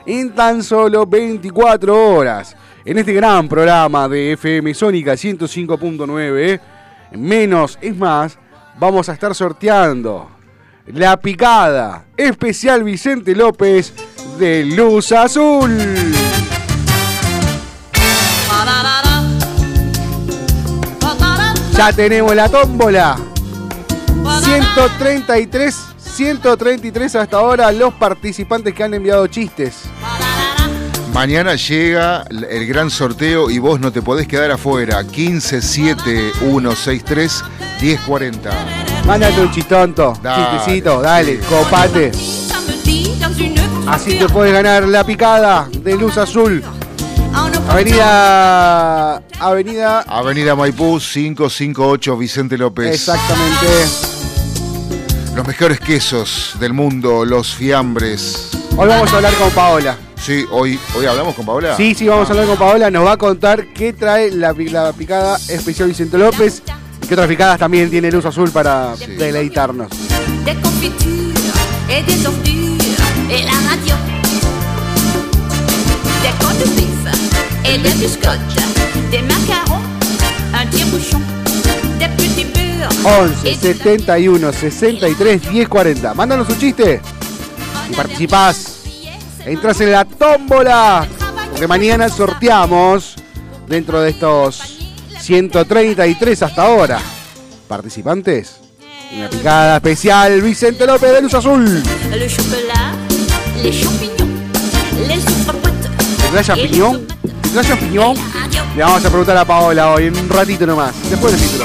En 0.06 0.34
tan 0.34 0.62
solo 0.62 1.04
24 1.04 2.14
horas. 2.14 2.56
En 2.86 2.96
este 2.96 3.12
gran 3.12 3.50
programa 3.50 4.08
de 4.08 4.32
FM 4.32 4.72
Sónica 4.72 5.12
105.9, 5.12 6.58
menos 7.12 7.78
es 7.80 7.96
más, 7.96 8.38
vamos 8.78 9.08
a 9.08 9.12
estar 9.12 9.34
sorteando 9.34 10.30
la 10.86 11.18
picada 11.18 12.06
especial 12.16 12.82
Vicente 12.82 13.34
López 13.34 13.92
de 14.38 14.64
Luz 14.64 15.12
Azul. 15.12 15.76
Ya 21.76 21.92
tenemos 21.92 22.34
la 22.34 22.48
tómbola. 22.48 23.16
133, 24.42 25.76
133 25.96 27.16
hasta 27.16 27.36
ahora 27.36 27.72
los 27.72 27.94
participantes 27.94 28.74
que 28.74 28.84
han 28.84 28.94
enviado 28.94 29.26
chistes. 29.28 29.84
Mañana 31.12 31.56
llega 31.56 32.24
el 32.28 32.66
gran 32.66 32.88
sorteo 32.90 33.50
y 33.50 33.58
vos 33.58 33.80
no 33.80 33.90
te 33.92 34.00
podés 34.00 34.28
quedar 34.28 34.50
afuera. 34.52 35.02
157163 35.02 37.44
Mándate 39.06 39.40
un 39.40 39.50
chistonto, 39.50 40.12
Dale, 40.22 40.58
chistecito, 40.58 41.00
dale, 41.02 41.36
sí. 41.36 41.42
copate. 41.48 42.12
Así 43.88 44.16
te 44.18 44.28
puedes 44.28 44.52
ganar 44.52 44.86
la 44.86 45.02
picada 45.04 45.68
de 45.82 45.96
luz 45.96 46.16
azul. 46.16 46.62
Avenida. 47.68 49.16
Avenida. 49.40 50.04
Avenida 50.06 50.54
Maipú 50.54 51.00
558 51.00 52.16
Vicente 52.16 52.56
López. 52.56 52.94
Exactamente. 52.94 53.66
Los 55.34 55.44
mejores 55.46 55.80
quesos 55.80 56.54
del 56.60 56.72
mundo, 56.72 57.24
los 57.24 57.52
fiambres. 57.54 58.50
Hoy 58.76 58.86
vamos 58.88 59.12
a 59.12 59.16
hablar 59.16 59.34
con 59.34 59.50
Paola. 59.50 59.96
Sí, 60.22 60.44
hoy, 60.50 60.78
hoy 60.96 61.06
hablamos 61.06 61.34
con 61.34 61.46
Paola. 61.46 61.76
Sí, 61.76 61.94
sí, 61.94 62.06
vamos 62.06 62.28
a 62.28 62.32
hablar 62.32 62.46
con 62.46 62.56
Paola. 62.58 62.90
Nos 62.90 63.06
va 63.06 63.12
a 63.12 63.16
contar 63.16 63.66
qué 63.68 63.92
trae 63.92 64.30
la, 64.30 64.52
pi- 64.54 64.68
la 64.68 64.92
picada 64.92 65.36
especial 65.48 65.88
Vicente 65.88 66.18
López. 66.18 66.62
Y 67.02 67.06
qué 67.06 67.14
otras 67.14 67.28
picadas 67.28 67.58
también 67.58 67.90
tiene 67.90 68.10
luz 68.10 68.24
azul 68.26 68.50
para 68.50 68.94
Sí. 68.96 69.06
deleitarnos. 69.16 69.88
des 70.44 70.54
confitures 70.56 71.34
et 71.88 72.02
des 72.04 72.26
ordures 72.26 72.78
et 73.30 73.42
la 73.44 73.52
radio. 73.68 73.94
Des 76.22 76.32
côtes 76.38 76.58
de 76.58 76.64
pizza 76.76 77.12
et 77.64 77.78
des 77.78 77.92
biscottes, 77.94 79.10
des 79.10 79.22
macarons, 79.22 79.80
un 80.54 80.66
tire-bouchon, 80.66 81.20
des 81.98 82.08
petits 82.16 82.44
beurres. 82.44 82.90
11 83.22 83.30
et 83.44 83.54
du 83.56 83.78
71 83.78 84.40
63 84.52 85.36
10 85.50 85.66
40. 85.68 86.14
Mándanos 86.14 86.48
un 86.48 86.58
chiste 86.58 87.00
y 87.90 87.94
participás. 87.94 88.69
Entras 89.50 89.80
en 89.80 89.90
la 89.90 90.04
tómbola. 90.04 91.04
Porque 91.50 91.66
mañana 91.66 92.08
sorteamos 92.08 93.16
dentro 93.66 94.00
de 94.00 94.10
estos 94.10 94.78
133 95.18 96.42
hasta 96.44 96.62
ahora 96.62 97.00
participantes. 97.66 98.60
Una 99.12 99.28
picada 99.28 99.76
especial 99.78 100.40
Vicente 100.40 100.86
López 100.86 101.12
de 101.12 101.22
Luz 101.22 101.34
Azul. 101.34 101.82
¿Tendrá 106.22 106.44
champiñón? 106.44 107.06
¿Tendrá 107.42 107.64
champiñón? 107.64 108.16
Le 108.76 108.82
vamos 108.84 109.04
a 109.04 109.08
preguntar 109.08 109.36
a 109.36 109.44
Paola 109.44 109.90
hoy 109.90 110.04
en 110.06 110.16
un 110.16 110.28
ratito 110.28 110.64
nomás. 110.64 110.94
Después 111.10 111.32
del 111.32 111.42
título. 111.42 111.64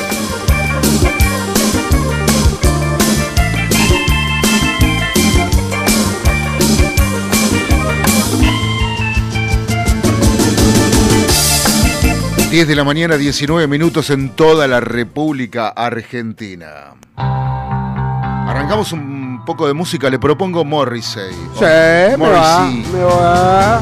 10 12.55 12.69
de 12.69 12.75
la 12.77 12.85
mañana, 12.85 13.17
19 13.17 13.67
minutos 13.67 14.09
en 14.11 14.29
toda 14.29 14.65
la 14.65 14.79
República 14.79 15.67
Argentina. 15.67 16.95
Arrancamos 17.17 18.93
un 18.93 19.43
poco 19.45 19.67
de 19.67 19.73
música, 19.73 20.09
le 20.09 20.19
propongo 20.19 20.63
Morrissey. 20.63 21.33
Sí, 21.33 21.65
me 21.65 22.15
va, 22.15 22.59
Morrissey. 22.61 22.93
me 22.93 23.03
va. 23.03 23.81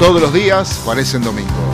Todos 0.00 0.20
los 0.20 0.32
días 0.32 0.82
parecen 0.84 1.22
domingo. 1.22 1.65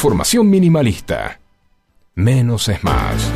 Información 0.00 0.48
minimalista. 0.48 1.38
Menos 2.14 2.70
es 2.70 2.82
más. 2.82 3.30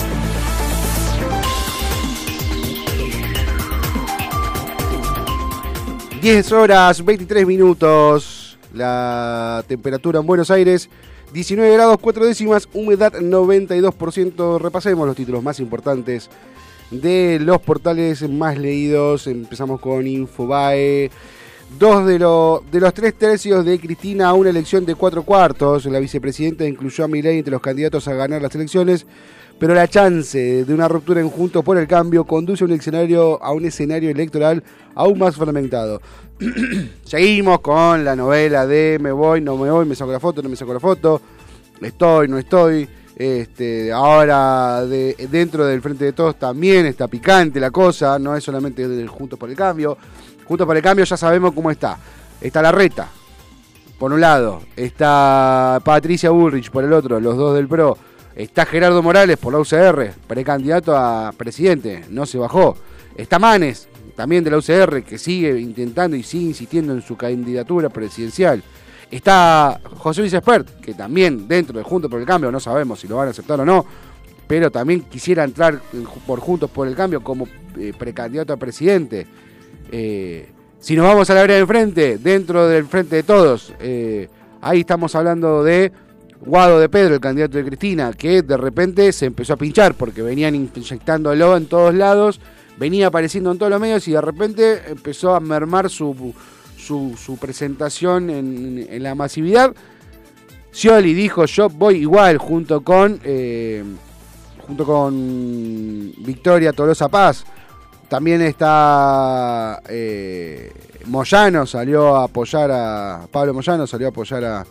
Diez 6.22 6.50
horas 6.52 7.04
23 7.04 7.46
minutos. 7.46 8.58
La 8.72 9.62
temperatura 9.68 10.20
en 10.20 10.26
Buenos 10.26 10.50
Aires 10.50 10.88
19 11.34 11.70
grados 11.70 11.98
4 12.00 12.24
décimas, 12.24 12.66
humedad 12.72 13.12
92%. 13.12 14.58
Repasemos 14.58 15.06
los 15.06 15.16
títulos 15.16 15.42
más 15.42 15.60
importantes 15.60 16.30
de 16.90 17.40
los 17.42 17.60
portales 17.60 18.26
más 18.26 18.56
leídos. 18.56 19.26
Empezamos 19.26 19.80
con 19.80 20.06
Infobae. 20.06 21.10
Dos 21.78 22.06
de, 22.06 22.18
lo- 22.18 22.62
de 22.70 22.78
los 22.80 22.94
tres 22.94 23.14
tercios 23.14 23.64
de 23.64 23.78
Cristina 23.80 24.28
a 24.28 24.32
una 24.34 24.50
elección 24.50 24.84
de 24.86 24.94
cuatro 24.94 25.22
cuartos. 25.24 25.86
La 25.86 25.98
vicepresidenta 25.98 26.64
incluyó 26.66 27.04
a 27.04 27.08
Milei 27.08 27.38
entre 27.38 27.50
los 27.52 27.60
candidatos 27.60 28.06
a 28.06 28.14
ganar 28.14 28.40
las 28.40 28.54
elecciones, 28.54 29.06
pero 29.58 29.74
la 29.74 29.88
chance 29.88 30.64
de 30.64 30.74
una 30.74 30.86
ruptura 30.88 31.20
en 31.20 31.28
Juntos 31.28 31.64
por 31.64 31.76
el 31.76 31.88
Cambio 31.88 32.24
conduce 32.24 32.64
a 32.64 32.66
un 32.66 32.72
escenario, 32.74 33.42
a 33.42 33.52
un 33.52 33.64
escenario 33.64 34.10
electoral 34.10 34.62
aún 34.94 35.18
más 35.18 35.34
fragmentado. 35.36 36.00
Seguimos 37.04 37.60
con 37.60 38.04
la 38.04 38.14
novela 38.14 38.66
de 38.66 38.98
me 39.00 39.10
voy, 39.10 39.40
no 39.40 39.56
me 39.56 39.70
voy, 39.70 39.84
me 39.86 39.94
saco 39.96 40.12
la 40.12 40.20
foto, 40.20 40.42
no 40.42 40.48
me 40.48 40.56
saco 40.56 40.74
la 40.74 40.80
foto, 40.80 41.20
estoy, 41.80 42.28
no 42.28 42.38
estoy. 42.38 42.88
Este, 43.16 43.92
ahora 43.92 44.84
de, 44.86 45.14
dentro 45.30 45.64
del 45.64 45.80
Frente 45.80 46.04
de 46.04 46.12
Todos 46.12 46.36
también 46.36 46.84
está 46.86 47.06
picante 47.06 47.60
la 47.60 47.70
cosa, 47.70 48.18
no 48.18 48.34
es 48.36 48.42
solamente 48.42 48.88
del 48.88 49.06
Juntos 49.08 49.38
por 49.38 49.48
el 49.48 49.54
Cambio. 49.56 49.96
Juntos 50.44 50.66
por 50.66 50.76
el 50.76 50.82
Cambio 50.82 51.04
ya 51.04 51.16
sabemos 51.16 51.52
cómo 51.54 51.70
está. 51.70 51.98
Está 52.40 52.60
la 52.62 52.72
reta, 52.72 53.08
por 53.98 54.12
un 54.12 54.20
lado. 54.20 54.62
Está 54.76 55.80
Patricia 55.84 56.30
Bullrich 56.30 56.70
por 56.70 56.84
el 56.84 56.92
otro, 56.92 57.18
los 57.20 57.36
dos 57.36 57.54
del 57.54 57.68
PRO. 57.68 57.96
Está 58.36 58.66
Gerardo 58.66 59.02
Morales 59.02 59.36
por 59.38 59.52
la 59.52 59.60
UCR, 59.60 60.12
precandidato 60.26 60.96
a 60.96 61.32
presidente, 61.36 62.04
no 62.10 62.26
se 62.26 62.36
bajó. 62.38 62.76
Está 63.16 63.38
Manes, 63.38 63.88
también 64.16 64.42
de 64.42 64.50
la 64.50 64.58
UCR, 64.58 65.02
que 65.04 65.18
sigue 65.18 65.60
intentando 65.60 66.16
y 66.16 66.22
sigue 66.24 66.46
insistiendo 66.46 66.92
en 66.92 67.00
su 67.02 67.16
candidatura 67.16 67.88
presidencial. 67.90 68.62
Está 69.10 69.80
José 69.98 70.22
Luis 70.22 70.32
Espert, 70.32 70.80
que 70.80 70.94
también 70.94 71.46
dentro 71.46 71.78
de 71.78 71.84
Juntos 71.84 72.10
por 72.10 72.18
el 72.18 72.26
Cambio, 72.26 72.50
no 72.50 72.58
sabemos 72.58 72.98
si 72.98 73.06
lo 73.06 73.16
van 73.16 73.28
a 73.28 73.30
aceptar 73.30 73.60
o 73.60 73.64
no, 73.64 73.86
pero 74.48 74.70
también 74.72 75.02
quisiera 75.02 75.44
entrar 75.44 75.80
en- 75.92 76.04
por 76.26 76.40
Juntos 76.40 76.68
por 76.70 76.88
el 76.88 76.96
Cambio 76.96 77.22
como 77.22 77.46
eh, 77.78 77.92
precandidato 77.96 78.52
a 78.52 78.56
presidente. 78.56 79.26
Eh, 79.90 80.50
si 80.78 80.96
nos 80.96 81.06
vamos 81.06 81.30
a 81.30 81.34
la 81.34 81.42
vereda 81.42 81.58
del 81.58 81.66
frente, 81.66 82.18
dentro 82.18 82.68
del 82.68 82.86
frente 82.86 83.16
de 83.16 83.22
todos, 83.22 83.72
eh, 83.80 84.28
ahí 84.60 84.80
estamos 84.80 85.14
hablando 85.14 85.64
de 85.64 85.92
Guado 86.40 86.78
de 86.78 86.88
Pedro, 86.88 87.14
el 87.14 87.20
candidato 87.20 87.56
de 87.56 87.64
Cristina, 87.64 88.12
que 88.12 88.42
de 88.42 88.56
repente 88.56 89.12
se 89.12 89.26
empezó 89.26 89.54
a 89.54 89.56
pinchar 89.56 89.94
porque 89.94 90.20
venían 90.20 90.54
inyectándolo 90.54 91.56
en 91.56 91.66
todos 91.66 91.94
lados, 91.94 92.40
venía 92.76 93.06
apareciendo 93.06 93.50
en 93.50 93.58
todos 93.58 93.70
los 93.70 93.80
medios 93.80 94.06
y 94.08 94.12
de 94.12 94.20
repente 94.20 94.82
empezó 94.88 95.34
a 95.34 95.40
mermar 95.40 95.88
su, 95.88 96.34
su, 96.76 97.38
presentación 97.40 98.28
en, 98.28 98.86
en 98.90 99.02
la 99.02 99.14
masividad. 99.14 99.74
Scioli 100.74 101.14
dijo 101.14 101.46
yo 101.46 101.68
voy 101.68 101.98
igual 101.98 102.36
junto 102.36 102.80
con 102.82 103.20
eh, 103.22 103.84
junto 104.66 104.84
con 104.84 106.12
Victoria 106.18 106.72
Tolosa 106.72 107.08
Paz. 107.08 107.44
También 108.14 108.42
está 108.42 109.82
eh, 109.88 110.70
Moyano, 111.06 111.66
salió 111.66 112.14
a 112.14 112.26
apoyar 112.26 112.70
a. 112.70 113.26
Pablo 113.28 113.52
Moyano 113.52 113.88
salió 113.88 114.06
a 114.06 114.10
apoyar 114.10 114.44
a, 114.44 114.64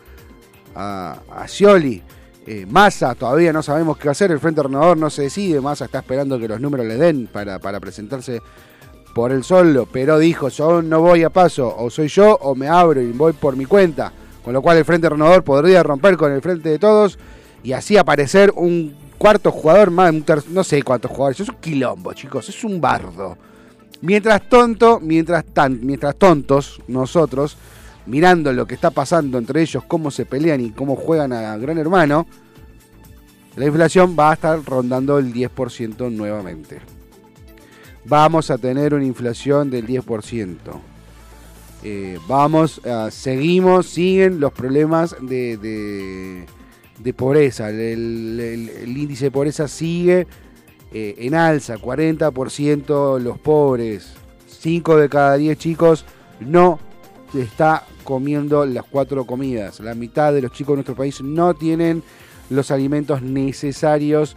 a, 0.73 1.45
Scioli. 1.45 2.01
Eh, 2.47 2.65
Massa, 2.65 3.15
todavía 3.15 3.51
no 3.51 3.61
sabemos 3.61 3.97
qué 3.97 4.07
hacer. 4.07 4.31
El 4.31 4.39
Frente 4.39 4.63
Renovador 4.63 4.95
no 4.95 5.09
se 5.09 5.23
decide. 5.23 5.59
Massa 5.59 5.83
está 5.83 5.99
esperando 5.99 6.39
que 6.39 6.47
los 6.47 6.61
números 6.61 6.85
le 6.85 6.95
den 6.95 7.27
para, 7.27 7.59
para 7.59 7.81
presentarse 7.81 8.41
por 9.13 9.33
el 9.33 9.43
solo. 9.43 9.89
Pero 9.91 10.19
dijo: 10.19 10.47
Yo 10.47 10.81
no 10.81 11.01
voy 11.01 11.23
a 11.23 11.29
paso. 11.29 11.75
O 11.77 11.89
soy 11.89 12.07
yo 12.07 12.37
o 12.39 12.55
me 12.55 12.69
abro 12.69 13.01
y 13.01 13.11
voy 13.11 13.33
por 13.33 13.57
mi 13.57 13.65
cuenta. 13.65 14.13
Con 14.41 14.53
lo 14.53 14.61
cual 14.61 14.77
el 14.77 14.85
Frente 14.85 15.09
Renovador 15.09 15.43
podría 15.43 15.83
romper 15.83 16.15
con 16.15 16.31
el 16.31 16.41
Frente 16.41 16.69
de 16.69 16.79
Todos 16.79 17.19
y 17.61 17.73
así 17.73 17.97
aparecer 17.97 18.53
un 18.55 19.02
cuarto 19.23 19.51
jugador 19.53 19.89
más. 19.89 20.11
un 20.11 20.23
ter- 20.23 20.43
no 20.49 20.65
sé 20.65 20.83
cuántos 20.83 21.09
jugadores. 21.09 21.39
Es 21.39 21.47
un 21.47 21.55
quilombo, 21.55 22.11
chicos. 22.13 22.49
Es 22.49 22.61
un 22.65 22.81
bardo. 22.81 23.37
Mientras 24.01 24.49
tonto, 24.49 24.99
mientras 24.99 25.45
tan, 25.45 25.79
mientras 25.81 26.17
tontos, 26.17 26.81
nosotros, 26.89 27.55
mirando 28.05 28.51
lo 28.51 28.67
que 28.67 28.75
está 28.75 28.91
pasando 28.91 29.37
entre 29.37 29.61
ellos, 29.61 29.81
cómo 29.87 30.11
se 30.11 30.25
pelean 30.25 30.59
y 30.59 30.71
cómo 30.71 30.97
juegan 30.97 31.31
a 31.31 31.55
Gran 31.55 31.77
Hermano, 31.77 32.27
la 33.55 33.65
inflación 33.65 34.13
va 34.19 34.31
a 34.31 34.33
estar 34.33 34.59
rondando 34.65 35.17
el 35.19 35.31
10% 35.31 36.09
nuevamente. 36.11 36.81
Vamos 38.03 38.51
a 38.51 38.57
tener 38.57 38.93
una 38.93 39.05
inflación 39.05 39.69
del 39.71 39.87
10%. 39.87 40.81
Eh, 41.81 42.19
vamos, 42.27 42.81
a- 42.85 43.09
seguimos, 43.09 43.85
siguen 43.85 44.41
los 44.41 44.51
problemas 44.51 45.15
de- 45.21 46.45
de 47.03 47.13
pobreza. 47.13 47.69
El, 47.69 48.39
el- 48.39 48.97
índice 48.97 49.25
de 49.25 49.31
pobreza 49.31 49.67
sigue 49.67 50.25
eh, 50.91 51.15
en 51.19 51.35
alza, 51.35 51.77
40% 51.77 53.19
los 53.19 53.37
pobres, 53.39 54.13
5 54.47 54.97
de 54.97 55.09
cada 55.09 55.35
10 55.37 55.57
chicos 55.57 56.05
no 56.39 56.79
está 57.33 57.85
comiendo 58.03 58.65
las 58.65 58.85
cuatro 58.85 59.25
comidas. 59.25 59.79
La 59.79 59.95
mitad 59.95 60.33
de 60.33 60.41
los 60.41 60.51
chicos 60.51 60.73
de 60.73 60.77
nuestro 60.77 60.95
país 60.95 61.21
no 61.21 61.53
tienen 61.53 62.03
los 62.49 62.71
alimentos 62.71 63.21
necesarios 63.21 64.35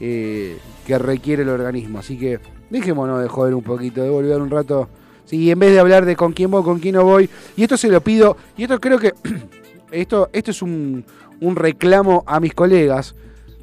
eh, 0.00 0.56
que 0.86 0.98
requiere 0.98 1.42
el 1.42 1.48
organismo. 1.48 1.98
Así 1.98 2.16
que 2.18 2.38
dejémonos 2.70 3.20
de 3.20 3.28
joder 3.28 3.54
un 3.54 3.62
poquito, 3.62 4.02
de 4.02 4.10
volver 4.10 4.40
un 4.40 4.50
rato. 4.50 4.88
Sí, 5.24 5.50
en 5.50 5.58
vez 5.58 5.72
de 5.72 5.80
hablar 5.80 6.06
de 6.06 6.16
con 6.16 6.32
quién 6.32 6.50
voy, 6.50 6.62
con 6.62 6.78
quién 6.78 6.94
no 6.94 7.04
voy. 7.04 7.28
Y 7.56 7.62
esto 7.64 7.76
se 7.76 7.88
lo 7.88 8.00
pido, 8.00 8.36
y 8.56 8.62
esto 8.62 8.80
creo 8.80 8.98
que 8.98 9.12
esto, 9.90 10.30
esto 10.32 10.50
es 10.52 10.62
un, 10.62 11.04
un 11.40 11.56
reclamo 11.56 12.24
a 12.26 12.40
mis 12.40 12.54
colegas 12.54 13.14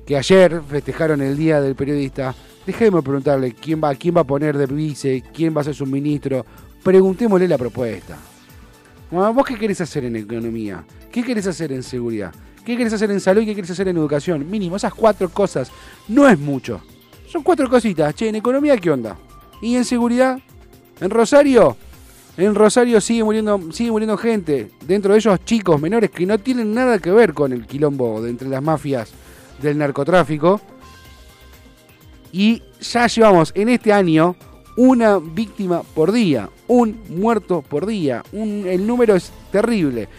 que 0.06 0.18
ayer 0.18 0.62
festejaron 0.68 1.22
el 1.22 1.38
Día 1.38 1.62
del 1.62 1.76
Periodista. 1.76 2.36
Dejemos 2.66 3.02
de 3.02 3.04
preguntarle 3.04 3.54
quién 3.54 3.82
va, 3.84 3.94
quién 3.96 4.16
va 4.16 4.22
a 4.22 4.26
poner 4.26 4.58
de 4.58 4.66
vice, 4.66 5.24
quién 5.34 5.56
va 5.56 5.62
a 5.62 5.66
ser 5.66 5.76
su 5.76 5.86
ministro. 5.86 6.46
Preguntémosle 6.84 7.48
la 7.48 7.58
propuesta. 7.58 8.18
Bueno, 9.12 9.34
¿Vos 9.34 9.46
qué 9.46 9.56
querés 9.56 9.82
hacer 9.82 10.06
en 10.06 10.16
economía? 10.16 10.84
¿Qué 11.12 11.24
querés 11.24 11.48
hacer 11.48 11.72
en 11.72 11.84
seguridad? 11.84 12.34
¿Qué 12.66 12.76
querés 12.76 12.94
hacer 12.94 13.12
en 13.12 13.20
salud 13.20 13.42
y 13.42 13.46
qué 13.46 13.56
querés 13.56 13.72
hacer 13.72 13.88
en 13.88 13.98
educación? 13.98 14.50
Mínimo, 14.50 14.76
esas 14.76 14.94
cuatro 14.94 15.30
cosas. 15.30 15.72
No 16.08 16.28
es 16.28 16.40
mucho. 16.40 16.82
Son 17.28 17.44
cuatro 17.44 17.70
cositas. 17.70 18.16
Che, 18.16 18.28
en 18.28 18.36
economía, 18.36 18.78
¿qué 18.78 18.90
onda? 18.90 19.18
¿Y 19.62 19.76
en 19.76 19.86
seguridad? 19.86 20.40
¿En 21.00 21.10
Rosario? 21.10 21.78
En 22.38 22.54
Rosario 22.54 23.00
sigue 23.00 23.24
muriendo, 23.24 23.60
sigue 23.72 23.92
muriendo 23.92 24.18
gente. 24.18 24.72
Dentro 24.86 25.14
de 25.14 25.20
ellos 25.20 25.40
chicos 25.46 25.80
menores 25.82 26.12
que 26.12 26.26
no 26.26 26.38
tienen 26.38 26.74
nada 26.74 27.00
que 27.00 27.12
ver 27.12 27.34
con 27.34 27.54
el 27.54 27.66
quilombo 27.66 28.22
de 28.22 28.30
entre 28.30 28.50
las 28.50 28.62
mafias 28.62 29.12
del 29.62 29.78
narcotráfico. 29.78 30.60
Y 32.32 32.62
ya 32.82 33.08
llevamos 33.08 33.52
en 33.56 33.70
este 33.70 33.94
año 33.94 34.36
una 34.76 35.20
víctima 35.20 35.84
por 35.84 36.12
día, 36.12 36.50
un 36.68 37.00
muerto 37.10 37.62
por 37.62 37.86
día. 37.86 38.22
El 38.34 38.86
número 38.86 39.16
es 39.16 39.32
terrible. 39.52 40.10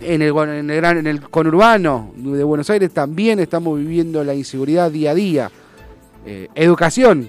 En 0.00 0.22
el, 0.22 0.34
en, 0.34 0.70
el 0.70 0.76
gran- 0.80 0.96
en 0.96 1.06
el 1.06 1.20
conurbano 1.28 2.12
de 2.16 2.42
Buenos 2.42 2.70
Aires 2.70 2.90
también 2.94 3.38
estamos 3.38 3.78
viviendo 3.78 4.24
la 4.24 4.34
inseguridad 4.34 4.90
día 4.90 5.10
a 5.10 5.14
día. 5.14 5.50
Eh, 6.24 6.48
educación, 6.54 7.28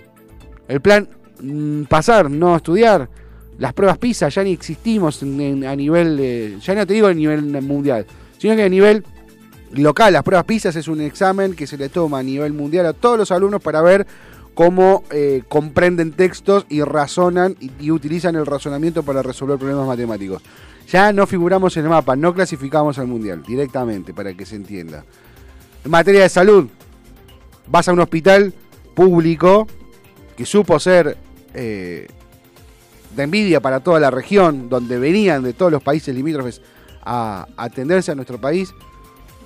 el 0.69 0.79
plan 0.79 1.09
mm, 1.41 1.83
pasar, 1.83 2.31
no 2.31 2.55
estudiar. 2.55 3.09
Las 3.61 3.73
pruebas 3.73 3.99
PISA 3.99 4.29
ya 4.29 4.43
ni 4.43 4.53
existimos 4.53 5.21
a 5.21 5.25
nivel, 5.75 6.59
ya 6.59 6.73
no 6.73 6.87
te 6.87 6.95
digo 6.95 7.05
a 7.05 7.13
nivel 7.13 7.43
mundial, 7.61 8.07
sino 8.39 8.55
que 8.55 8.63
a 8.63 8.69
nivel 8.69 9.05
local. 9.73 10.13
Las 10.13 10.23
pruebas 10.23 10.45
PISA 10.45 10.69
es 10.69 10.87
un 10.87 10.99
examen 10.99 11.53
que 11.53 11.67
se 11.67 11.77
le 11.77 11.87
toma 11.87 12.17
a 12.17 12.23
nivel 12.23 12.53
mundial 12.53 12.87
a 12.87 12.93
todos 12.93 13.19
los 13.19 13.29
alumnos 13.29 13.61
para 13.61 13.83
ver 13.83 14.07
cómo 14.55 15.03
eh, 15.11 15.43
comprenden 15.47 16.13
textos 16.13 16.65
y 16.69 16.81
razonan 16.81 17.55
y, 17.59 17.69
y 17.79 17.91
utilizan 17.91 18.35
el 18.35 18.47
razonamiento 18.47 19.03
para 19.03 19.21
resolver 19.21 19.59
problemas 19.59 19.85
matemáticos. 19.85 20.41
Ya 20.89 21.13
no 21.13 21.27
figuramos 21.27 21.77
en 21.77 21.83
el 21.83 21.89
mapa, 21.91 22.15
no 22.15 22.33
clasificamos 22.33 22.97
al 22.97 23.05
mundial 23.05 23.43
directamente 23.43 24.11
para 24.11 24.33
que 24.33 24.47
se 24.47 24.55
entienda. 24.55 25.05
En 25.85 25.91
materia 25.91 26.23
de 26.23 26.29
salud, 26.29 26.67
vas 27.67 27.87
a 27.87 27.93
un 27.93 27.99
hospital 27.99 28.55
público 28.95 29.67
que 30.35 30.47
supo 30.47 30.79
ser 30.79 31.15
eh, 31.53 32.07
de 33.15 33.23
envidia 33.23 33.59
para 33.59 33.79
toda 33.79 33.99
la 33.99 34.11
región, 34.11 34.69
donde 34.69 34.99
venían 34.99 35.43
de 35.43 35.53
todos 35.53 35.71
los 35.71 35.83
países 35.83 36.15
limítrofes 36.15 36.61
a 37.03 37.47
atenderse 37.57 38.11
a 38.11 38.15
nuestro 38.15 38.39
país. 38.39 38.73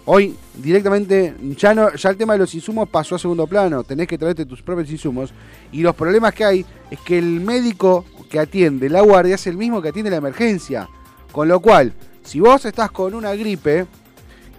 Hoy 0.05 0.35
directamente 0.53 1.35
ya 1.57 1.73
no 1.73 1.93
ya 1.95 2.09
el 2.09 2.17
tema 2.17 2.33
de 2.33 2.39
los 2.39 2.53
insumos 2.53 2.87
pasó 2.87 3.15
a 3.15 3.19
segundo 3.19 3.47
plano, 3.47 3.83
tenés 3.83 4.07
que 4.07 4.19
traerte 4.19 4.45
tus 4.45 4.61
propios 4.61 4.91
insumos 4.91 5.33
y 5.71 5.81
los 5.81 5.95
problemas 5.95 6.33
que 6.33 6.45
hay 6.45 6.65
es 6.91 6.99
que 6.99 7.17
el 7.17 7.41
médico 7.41 8.05
que 8.29 8.39
atiende 8.39 8.87
la 8.87 9.01
guardia 9.01 9.35
es 9.35 9.47
el 9.47 9.57
mismo 9.57 9.81
que 9.81 9.89
atiende 9.89 10.11
la 10.11 10.17
emergencia, 10.17 10.87
con 11.31 11.47
lo 11.47 11.59
cual 11.59 11.93
si 12.23 12.39
vos 12.39 12.65
estás 12.65 12.91
con 12.91 13.15
una 13.15 13.33
gripe 13.33 13.87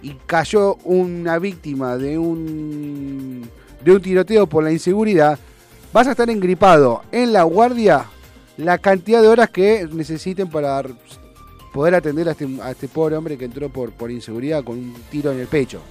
y 0.01 0.15
cayó 0.25 0.75
una 0.83 1.39
víctima 1.39 1.97
de 1.97 2.17
un, 2.17 3.49
de 3.83 3.91
un 3.91 4.01
tiroteo 4.01 4.47
por 4.47 4.65
la 4.65 4.71
inseguridad, 4.71 5.39
vas 5.93 6.07
a 6.07 6.11
estar 6.11 6.29
engripado 6.29 7.03
en 7.11 7.31
la 7.31 7.43
guardia 7.43 8.05
la 8.57 8.77
cantidad 8.79 9.21
de 9.21 9.27
horas 9.27 9.49
que 9.49 9.87
necesiten 9.91 10.49
para 10.49 10.83
poder 11.73 11.95
atender 11.95 12.27
a 12.27 12.31
este, 12.31 12.47
a 12.61 12.71
este 12.71 12.87
pobre 12.87 13.15
hombre 13.15 13.37
que 13.37 13.45
entró 13.45 13.69
por, 13.69 13.91
por 13.91 14.09
inseguridad 14.11 14.63
con 14.63 14.77
un 14.77 14.93
tiro 15.09 15.31
en 15.31 15.39
el 15.39 15.47
pecho. 15.47 15.81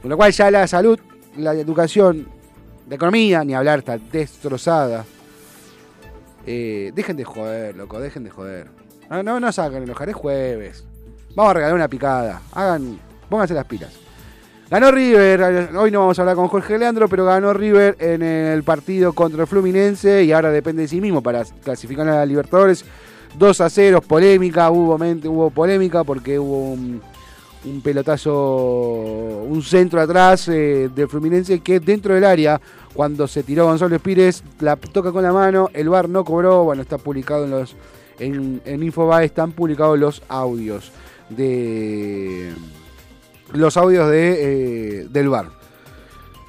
Con 0.00 0.10
lo 0.10 0.16
cual 0.16 0.32
ya 0.32 0.50
la 0.50 0.66
salud, 0.66 0.98
la 1.36 1.54
educación, 1.54 2.26
la 2.88 2.94
economía, 2.94 3.44
ni 3.44 3.54
hablar, 3.54 3.80
está 3.80 3.98
destrozada. 3.98 5.04
Eh, 6.46 6.92
dejen 6.94 7.16
de 7.16 7.24
joder, 7.24 7.76
loco, 7.76 8.00
dejen 8.00 8.24
de 8.24 8.30
joder. 8.30 8.68
Ah, 9.08 9.22
no 9.22 9.40
nos 9.40 9.58
hagan 9.58 9.82
enojar, 9.82 10.08
es 10.08 10.14
jueves. 10.14 10.84
Vamos 11.34 11.50
a 11.50 11.54
regalar 11.54 11.74
una 11.74 11.88
picada. 11.88 12.42
Hagan, 12.52 12.98
pónganse 13.28 13.54
las 13.54 13.66
pilas. 13.66 14.03
Ganó 14.74 14.90
River, 14.90 15.70
hoy 15.76 15.92
no 15.92 16.00
vamos 16.00 16.18
a 16.18 16.22
hablar 16.22 16.34
con 16.34 16.48
Jorge 16.48 16.76
Leandro, 16.76 17.08
pero 17.08 17.24
ganó 17.24 17.52
River 17.52 17.96
en 18.00 18.24
el 18.24 18.64
partido 18.64 19.12
contra 19.12 19.42
el 19.42 19.46
Fluminense 19.46 20.24
y 20.24 20.32
ahora 20.32 20.50
depende 20.50 20.82
de 20.82 20.88
sí 20.88 21.00
mismo 21.00 21.22
para 21.22 21.44
clasificar 21.62 22.08
a 22.08 22.26
Libertadores. 22.26 22.84
2 23.38 23.60
a 23.60 23.70
0, 23.70 24.00
polémica, 24.00 24.68
hubo, 24.72 24.96
hubo 24.96 25.50
polémica 25.50 26.02
porque 26.02 26.40
hubo 26.40 26.72
un, 26.72 27.00
pelotazo, 27.84 29.44
un 29.48 29.62
centro 29.62 30.00
atrás 30.00 30.48
eh, 30.48 30.90
del 30.92 31.06
Fluminense 31.06 31.60
que 31.60 31.78
dentro 31.78 32.12
del 32.12 32.24
área, 32.24 32.60
cuando 32.94 33.28
se 33.28 33.44
tiró 33.44 33.66
Gonzalo 33.66 33.96
Pires, 34.00 34.42
la 34.58 34.74
toca 34.74 35.12
con 35.12 35.22
la 35.22 35.32
mano, 35.32 35.70
el 35.72 35.88
VAR 35.88 36.08
no 36.08 36.24
cobró, 36.24 36.64
bueno, 36.64 36.82
está 36.82 36.98
publicado 36.98 37.44
en 37.44 37.50
los 37.52 37.76
en, 38.18 38.60
en 38.64 38.92
están 39.22 39.52
publicados 39.52 40.00
los 40.00 40.20
audios 40.28 40.90
de 41.28 42.52
los 43.54 43.76
audios 43.76 44.10
de, 44.10 45.00
eh, 45.00 45.06
del 45.10 45.28
VAR. 45.28 45.46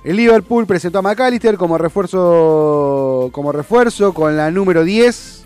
El 0.03 0.17
Liverpool 0.17 0.67
presentó 0.67 0.99
a 0.99 1.01
McAllister 1.01 1.57
como 1.57 1.77
refuerzo 1.77 3.29
como 3.31 3.51
refuerzo 3.51 4.13
con 4.13 4.37
la 4.37 4.51
número 4.51 4.83
10. 4.83 5.45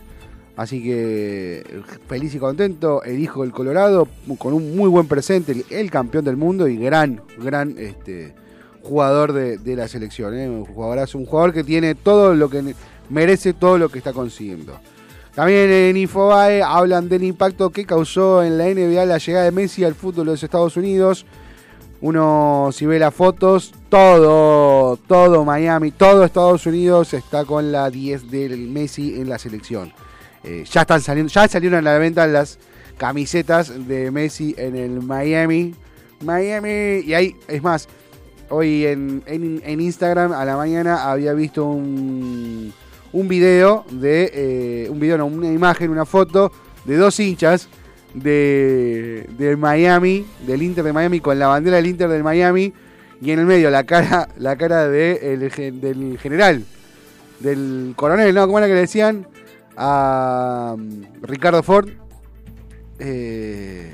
Así 0.57 0.83
que 0.83 1.63
feliz 2.09 2.35
y 2.35 2.39
contento, 2.39 3.01
el 3.03 3.19
hijo 3.19 3.43
del 3.43 3.53
Colorado, 3.53 4.09
con 4.37 4.53
un 4.53 4.75
muy 4.75 4.89
buen 4.89 5.07
presente, 5.07 5.63
el, 5.69 5.89
campeón 5.89 6.25
del 6.25 6.35
mundo 6.35 6.67
y 6.67 6.75
gran, 6.75 7.21
gran 7.37 7.77
este, 7.77 8.35
jugador 8.81 9.31
de, 9.31 9.57
de 9.57 9.77
la 9.77 9.87
selección. 9.87 10.37
¿eh? 10.37 10.49
Un 10.49 10.67
un 10.67 11.25
jugador 11.25 11.53
que 11.53 11.63
tiene 11.63 11.95
todo 11.95 12.35
lo 12.35 12.49
que 12.49 12.75
merece, 13.09 13.53
todo 13.53 13.77
lo 13.77 13.87
que 13.87 13.99
está 13.99 14.11
consiguiendo. 14.11 14.77
También 15.33 15.71
en 15.71 15.95
Infobae 15.95 16.61
hablan 16.61 17.07
del 17.07 17.23
impacto 17.23 17.69
que 17.69 17.85
causó 17.85 18.43
en 18.43 18.57
la 18.57 18.65
NBA 18.65 19.05
la 19.05 19.19
llegada 19.19 19.45
de 19.45 19.51
Messi 19.51 19.85
al 19.85 19.95
fútbol 19.95 20.25
de 20.25 20.31
los 20.33 20.43
Estados 20.43 20.75
Unidos. 20.75 21.25
Uno, 22.01 22.69
si 22.71 22.85
ve 22.85 22.97
las 22.97 23.13
fotos, 23.13 23.73
todo, 23.89 24.95
todo 25.07 25.43
Miami, 25.43 25.91
todo 25.91 26.23
Estados 26.23 26.65
Unidos 26.65 27.13
está 27.13 27.43
con 27.43 27.71
la 27.73 27.89
10 27.89 28.31
del 28.31 28.69
Messi 28.69 29.19
en 29.19 29.27
la 29.27 29.37
selección. 29.37 29.91
Eh, 30.43 30.63
ya 30.71 30.81
están 30.81 31.01
saliendo, 31.01 31.29
ya 31.31 31.47
salieron 31.49 31.79
a 31.79 31.91
la 31.91 31.97
venta 31.97 32.25
las 32.25 32.57
camisetas 32.97 33.87
de 33.87 34.11
Messi 34.11 34.55
en 34.57 34.77
el 34.77 35.01
Miami. 35.01 35.75
Miami, 36.23 37.01
y 37.05 37.13
ahí, 37.13 37.35
es 37.49 37.61
más, 37.61 37.89
hoy 38.49 38.85
en, 38.85 39.21
en- 39.25 39.81
Instagram 39.81 40.31
a 40.31 40.45
la 40.45 40.55
mañana 40.55 41.11
había 41.11 41.33
visto 41.33 41.65
un, 41.65 42.73
un 43.11 43.27
video 43.27 43.83
de, 43.91 44.31
eh, 44.33 44.89
un 44.89 44.99
video, 45.01 45.17
no, 45.17 45.25
una 45.25 45.51
imagen, 45.51 45.89
una 45.91 46.05
foto 46.05 46.51
de 46.85 46.95
dos 46.95 47.19
hinchas 47.19 47.67
de, 48.13 49.27
del 49.37 49.57
Miami, 49.57 50.25
del 50.45 50.61
Inter 50.61 50.83
de 50.83 50.93
Miami, 50.93 51.19
con 51.19 51.37
la 51.37 51.47
bandera 51.47 51.77
del 51.77 51.87
Inter 51.87 52.09
del 52.09 52.23
Miami, 52.23 52.73
y 53.21 53.31
en 53.31 53.39
el 53.39 53.45
medio 53.45 53.69
la 53.69 53.83
cara, 53.83 54.29
la 54.37 54.55
cara 54.55 54.87
de 54.87 55.33
el 55.33 55.79
del 55.81 56.17
general, 56.19 56.63
del 57.39 57.93
coronel, 57.95 58.33
¿no? 58.33 58.45
¿Cómo 58.45 58.57
era 58.59 58.67
que 58.67 58.73
le 58.73 58.81
decían? 58.81 59.27
A 59.77 60.75
um, 60.75 61.03
Ricardo 61.21 61.63
Ford. 61.63 61.89
Eh, 62.99 63.93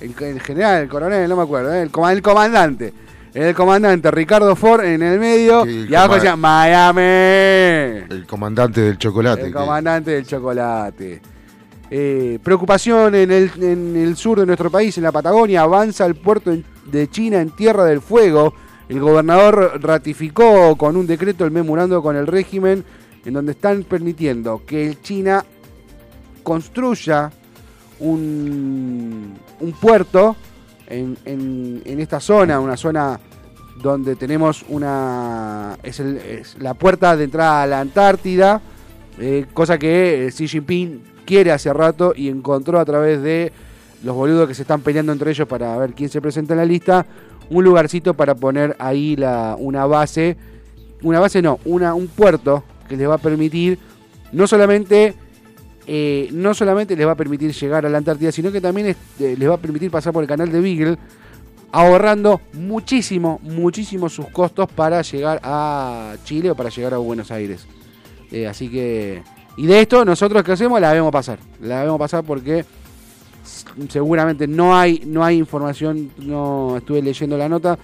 el, 0.00 0.14
el 0.22 0.40
general, 0.40 0.82
el 0.82 0.88
coronel, 0.88 1.28
no 1.28 1.36
me 1.36 1.42
acuerdo, 1.42 1.72
¿eh? 1.72 1.82
el, 1.82 1.90
coma- 1.90 2.12
el 2.12 2.20
comandante. 2.20 2.92
El 3.32 3.54
comandante 3.54 4.10
Ricardo 4.12 4.54
Ford 4.54 4.84
en 4.84 5.02
el 5.02 5.18
medio. 5.18 5.64
El 5.64 5.90
y 5.90 5.94
abajo 5.94 6.14
decía 6.14 6.36
Miami. 6.36 7.00
El 8.10 8.26
comandante 8.28 8.80
del 8.80 8.96
chocolate. 8.96 9.46
El 9.46 9.52
comandante 9.52 10.10
del 10.12 10.24
chocolate. 10.26 11.20
Eh, 11.96 12.40
preocupación 12.42 13.14
en 13.14 13.30
el, 13.30 14.16
sur 14.16 14.40
de 14.40 14.46
nuestro 14.46 14.68
país, 14.68 14.98
en 14.98 15.04
la 15.04 15.12
Patagonia. 15.12 15.62
Avanza 15.62 16.04
el 16.04 16.16
puerto 16.16 16.52
de 16.86 17.08
China 17.08 17.40
en 17.40 17.50
Tierra 17.50 17.84
del 17.84 18.00
Fuego. 18.00 18.52
El 18.88 18.98
gobernador 18.98 19.80
ratificó 19.80 20.74
con 20.74 20.96
un 20.96 21.06
decreto 21.06 21.44
el 21.44 21.52
memorando 21.52 22.02
con 22.02 22.16
el 22.16 22.26
régimen 22.26 22.84
en 23.24 23.32
donde 23.32 23.52
están 23.52 23.84
permitiendo 23.84 24.62
que 24.66 24.88
el 24.88 25.02
China 25.02 25.44
construya 26.42 27.30
un, 28.00 29.38
puerto 29.80 30.34
en, 30.88 31.80
esta 31.86 32.18
zona, 32.18 32.58
una 32.58 32.76
zona 32.76 33.20
donde 33.80 34.16
tenemos 34.16 34.64
una 34.68 35.78
es 35.84 36.56
la 36.58 36.74
puerta 36.74 37.16
de 37.16 37.22
entrada 37.22 37.62
a 37.62 37.66
la 37.68 37.78
Antártida, 37.78 38.60
eh, 39.16 39.46
cosa 39.54 39.78
que 39.78 40.26
eh, 40.26 40.32
Xi 40.32 40.48
Jinping 40.48 41.13
quiere 41.24 41.52
hace 41.52 41.72
rato 41.72 42.12
y 42.16 42.28
encontró 42.28 42.78
a 42.78 42.84
través 42.84 43.22
de 43.22 43.52
los 44.02 44.14
boludos 44.14 44.48
que 44.48 44.54
se 44.54 44.62
están 44.62 44.82
peleando 44.82 45.12
entre 45.12 45.30
ellos 45.30 45.48
para 45.48 45.76
ver 45.78 45.94
quién 45.94 46.08
se 46.08 46.20
presenta 46.20 46.54
en 46.54 46.58
la 46.58 46.64
lista, 46.64 47.06
un 47.50 47.64
lugarcito 47.64 48.14
para 48.14 48.34
poner 48.34 48.76
ahí 48.78 49.16
la, 49.16 49.56
una 49.58 49.86
base, 49.86 50.36
una 51.02 51.20
base 51.20 51.42
no, 51.42 51.58
una, 51.64 51.94
un 51.94 52.08
puerto 52.08 52.64
que 52.88 52.96
les 52.96 53.08
va 53.08 53.14
a 53.14 53.18
permitir 53.18 53.78
no 54.32 54.46
solamente 54.46 55.14
eh, 55.86 56.28
no 56.32 56.54
solamente 56.54 56.96
les 56.96 57.06
va 57.06 57.12
a 57.12 57.16
permitir 57.16 57.52
llegar 57.52 57.84
a 57.84 57.88
la 57.88 57.98
Antártida, 57.98 58.32
sino 58.32 58.50
que 58.50 58.60
también 58.60 58.88
eh, 58.88 59.36
les 59.38 59.48
va 59.48 59.54
a 59.54 59.58
permitir 59.58 59.90
pasar 59.90 60.12
por 60.12 60.22
el 60.22 60.28
canal 60.28 60.50
de 60.50 60.60
Beagle, 60.60 60.98
ahorrando 61.72 62.40
muchísimo, 62.54 63.38
muchísimo 63.42 64.08
sus 64.08 64.26
costos 64.28 64.68
para 64.72 65.02
llegar 65.02 65.40
a 65.42 66.14
Chile 66.24 66.50
o 66.50 66.54
para 66.54 66.70
llegar 66.70 66.94
a 66.94 66.98
Buenos 66.98 67.30
Aires. 67.30 67.66
Eh, 68.30 68.46
así 68.46 68.70
que, 68.70 69.22
y 69.56 69.66
de 69.66 69.80
esto 69.80 70.04
nosotros 70.04 70.42
que 70.42 70.52
hacemos 70.52 70.80
la 70.80 70.92
vemos 70.92 71.12
pasar, 71.12 71.38
la 71.60 71.82
vemos 71.82 71.98
pasar 71.98 72.24
porque 72.24 72.64
seguramente 73.88 74.46
no 74.46 74.76
hay, 74.76 75.02
no 75.06 75.24
hay 75.24 75.38
información, 75.38 76.10
no 76.18 76.76
estuve 76.76 77.02
leyendo 77.02 77.36
la 77.36 77.48
nota, 77.48 77.78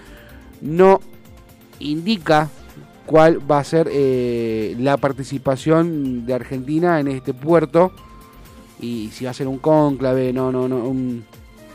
no 0.60 1.00
indica 1.78 2.48
cuál 3.06 3.50
va 3.50 3.58
a 3.58 3.64
ser 3.64 3.88
eh, 3.90 4.76
la 4.78 4.96
participación 4.96 6.26
de 6.26 6.34
Argentina 6.34 7.00
en 7.00 7.08
este 7.08 7.34
puerto 7.34 7.92
y 8.80 9.10
si 9.12 9.24
va 9.24 9.32
a 9.32 9.34
ser 9.34 9.48
un 9.48 9.58
cónclave, 9.58 10.32
no, 10.32 10.50
no, 10.52 10.68
no, 10.68 10.94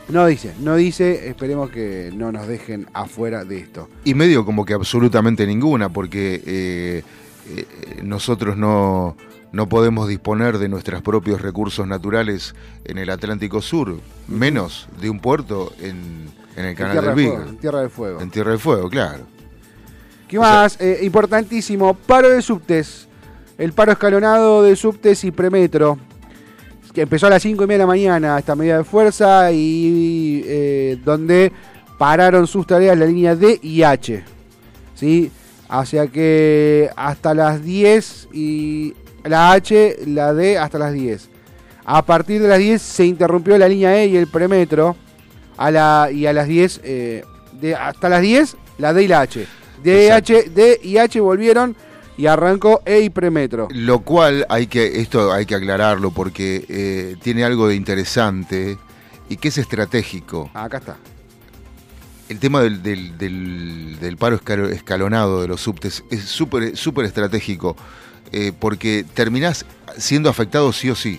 no 0.08 0.26
dice, 0.26 0.54
no 0.60 0.76
dice, 0.76 1.28
esperemos 1.28 1.70
que 1.70 2.10
no 2.14 2.32
nos 2.32 2.46
dejen 2.46 2.86
afuera 2.92 3.44
de 3.44 3.58
esto. 3.58 3.88
Y 4.04 4.14
medio 4.14 4.44
como 4.44 4.64
que 4.64 4.74
absolutamente 4.74 5.46
ninguna, 5.46 5.88
porque 5.88 6.42
eh, 6.46 7.02
eh, 7.48 7.66
nosotros 8.02 8.56
no, 8.56 9.16
no 9.56 9.70
podemos 9.70 10.06
disponer 10.06 10.58
de 10.58 10.68
nuestros 10.68 11.00
propios 11.00 11.40
recursos 11.40 11.86
naturales 11.86 12.54
en 12.84 12.98
el 12.98 13.08
Atlántico 13.08 13.62
Sur, 13.62 13.98
menos 14.28 14.86
de 15.00 15.08
un 15.08 15.18
puerto 15.18 15.72
en, 15.80 16.28
en 16.56 16.64
el 16.66 16.76
canal 16.76 17.02
del 17.02 17.14
Beagle. 17.14 17.48
en 17.48 17.56
Tierra 17.56 17.80
del 17.80 17.88
Fuego. 17.88 18.20
En 18.20 18.30
Tierra 18.30 18.50
del 18.50 18.60
Fuego, 18.60 18.90
claro. 18.90 19.24
¿Qué 20.28 20.38
más? 20.38 20.78
Eh, 20.78 20.98
importantísimo, 21.04 21.94
paro 21.94 22.28
de 22.28 22.42
subtes. 22.42 23.08
El 23.56 23.72
paro 23.72 23.92
escalonado 23.92 24.62
de 24.62 24.76
subtes 24.76 25.24
y 25.24 25.30
premetro. 25.30 25.98
Que 26.92 27.00
empezó 27.00 27.26
a 27.26 27.30
las 27.30 27.42
5 27.42 27.64
y 27.64 27.66
media 27.66 27.78
de 27.78 27.82
la 27.84 27.86
mañana, 27.86 28.38
esta 28.38 28.54
medida 28.54 28.76
de 28.76 28.84
fuerza, 28.84 29.50
y 29.52 30.42
eh, 30.44 30.98
donde 31.02 31.50
pararon 31.96 32.46
sus 32.46 32.66
tareas 32.66 32.98
la 32.98 33.06
línea 33.06 33.34
D 33.34 33.58
y 33.62 33.82
H. 33.84 34.22
¿Sí? 34.94 35.30
Hacia 35.66 36.08
que 36.08 36.90
hasta 36.94 37.32
las 37.32 37.64
10 37.64 38.28
y 38.34 38.94
la 39.28 39.52
H, 39.52 39.96
la 40.06 40.32
D 40.34 40.58
hasta 40.58 40.78
las 40.78 40.92
10. 40.92 41.28
A 41.84 42.04
partir 42.04 42.42
de 42.42 42.48
las 42.48 42.58
10 42.58 42.80
se 42.82 43.04
interrumpió 43.06 43.56
la 43.58 43.68
línea 43.68 43.96
E 44.02 44.06
y 44.06 44.16
el 44.16 44.26
premetro. 44.28 44.96
A 45.56 45.70
la, 45.70 46.10
y 46.12 46.26
a 46.26 46.32
las 46.34 46.48
10, 46.48 46.80
eh, 46.84 47.24
de, 47.60 47.74
hasta 47.74 48.08
las 48.10 48.20
10, 48.20 48.56
la 48.78 48.92
D 48.92 49.04
y 49.04 49.08
la 49.08 49.20
H. 49.22 49.46
D. 49.82 50.12
H, 50.12 50.50
D 50.54 50.80
y 50.82 50.98
H 50.98 51.18
volvieron 51.20 51.74
y 52.18 52.26
arrancó 52.26 52.82
E 52.84 53.00
y 53.00 53.10
premetro. 53.10 53.68
Lo 53.70 54.00
cual 54.00 54.44
hay 54.50 54.66
que, 54.66 55.00
esto 55.00 55.32
hay 55.32 55.46
que 55.46 55.54
aclararlo 55.54 56.10
porque 56.10 56.64
eh, 56.68 57.16
tiene 57.22 57.44
algo 57.44 57.68
de 57.68 57.74
interesante 57.76 58.76
y 59.28 59.36
que 59.36 59.48
es 59.48 59.58
estratégico. 59.58 60.50
Acá 60.54 60.78
está. 60.78 60.96
El 62.28 62.38
tema 62.40 62.60
del, 62.60 62.82
del- 62.82 63.16
del- 63.16 63.98
del 64.00 64.16
paro 64.16 64.36
escalo- 64.36 64.68
escalonado 64.70 65.40
de 65.42 65.48
los 65.48 65.60
subtes 65.60 66.02
es 66.10 66.24
súper 66.24 67.04
estratégico 67.04 67.76
eh, 68.32 68.52
porque 68.58 69.04
terminás 69.14 69.64
siendo 69.98 70.28
afectado 70.30 70.72
sí 70.72 70.90
o 70.90 70.94
sí. 70.94 71.18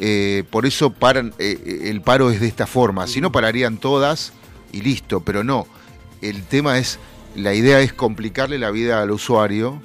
Eh, 0.00 0.44
por 0.50 0.66
eso 0.66 0.90
paran, 0.90 1.34
eh, 1.38 1.82
el 1.86 2.00
paro 2.00 2.30
es 2.30 2.40
de 2.40 2.46
esta 2.46 2.66
forma. 2.66 3.06
Si 3.06 3.20
no, 3.20 3.32
pararían 3.32 3.78
todas 3.78 4.32
y 4.72 4.82
listo, 4.82 5.20
pero 5.20 5.42
no. 5.42 5.66
El 6.22 6.42
tema 6.44 6.78
es, 6.78 6.98
la 7.34 7.54
idea 7.54 7.80
es 7.80 7.92
complicarle 7.92 8.58
la 8.58 8.70
vida 8.70 9.02
al 9.02 9.10
usuario 9.10 9.82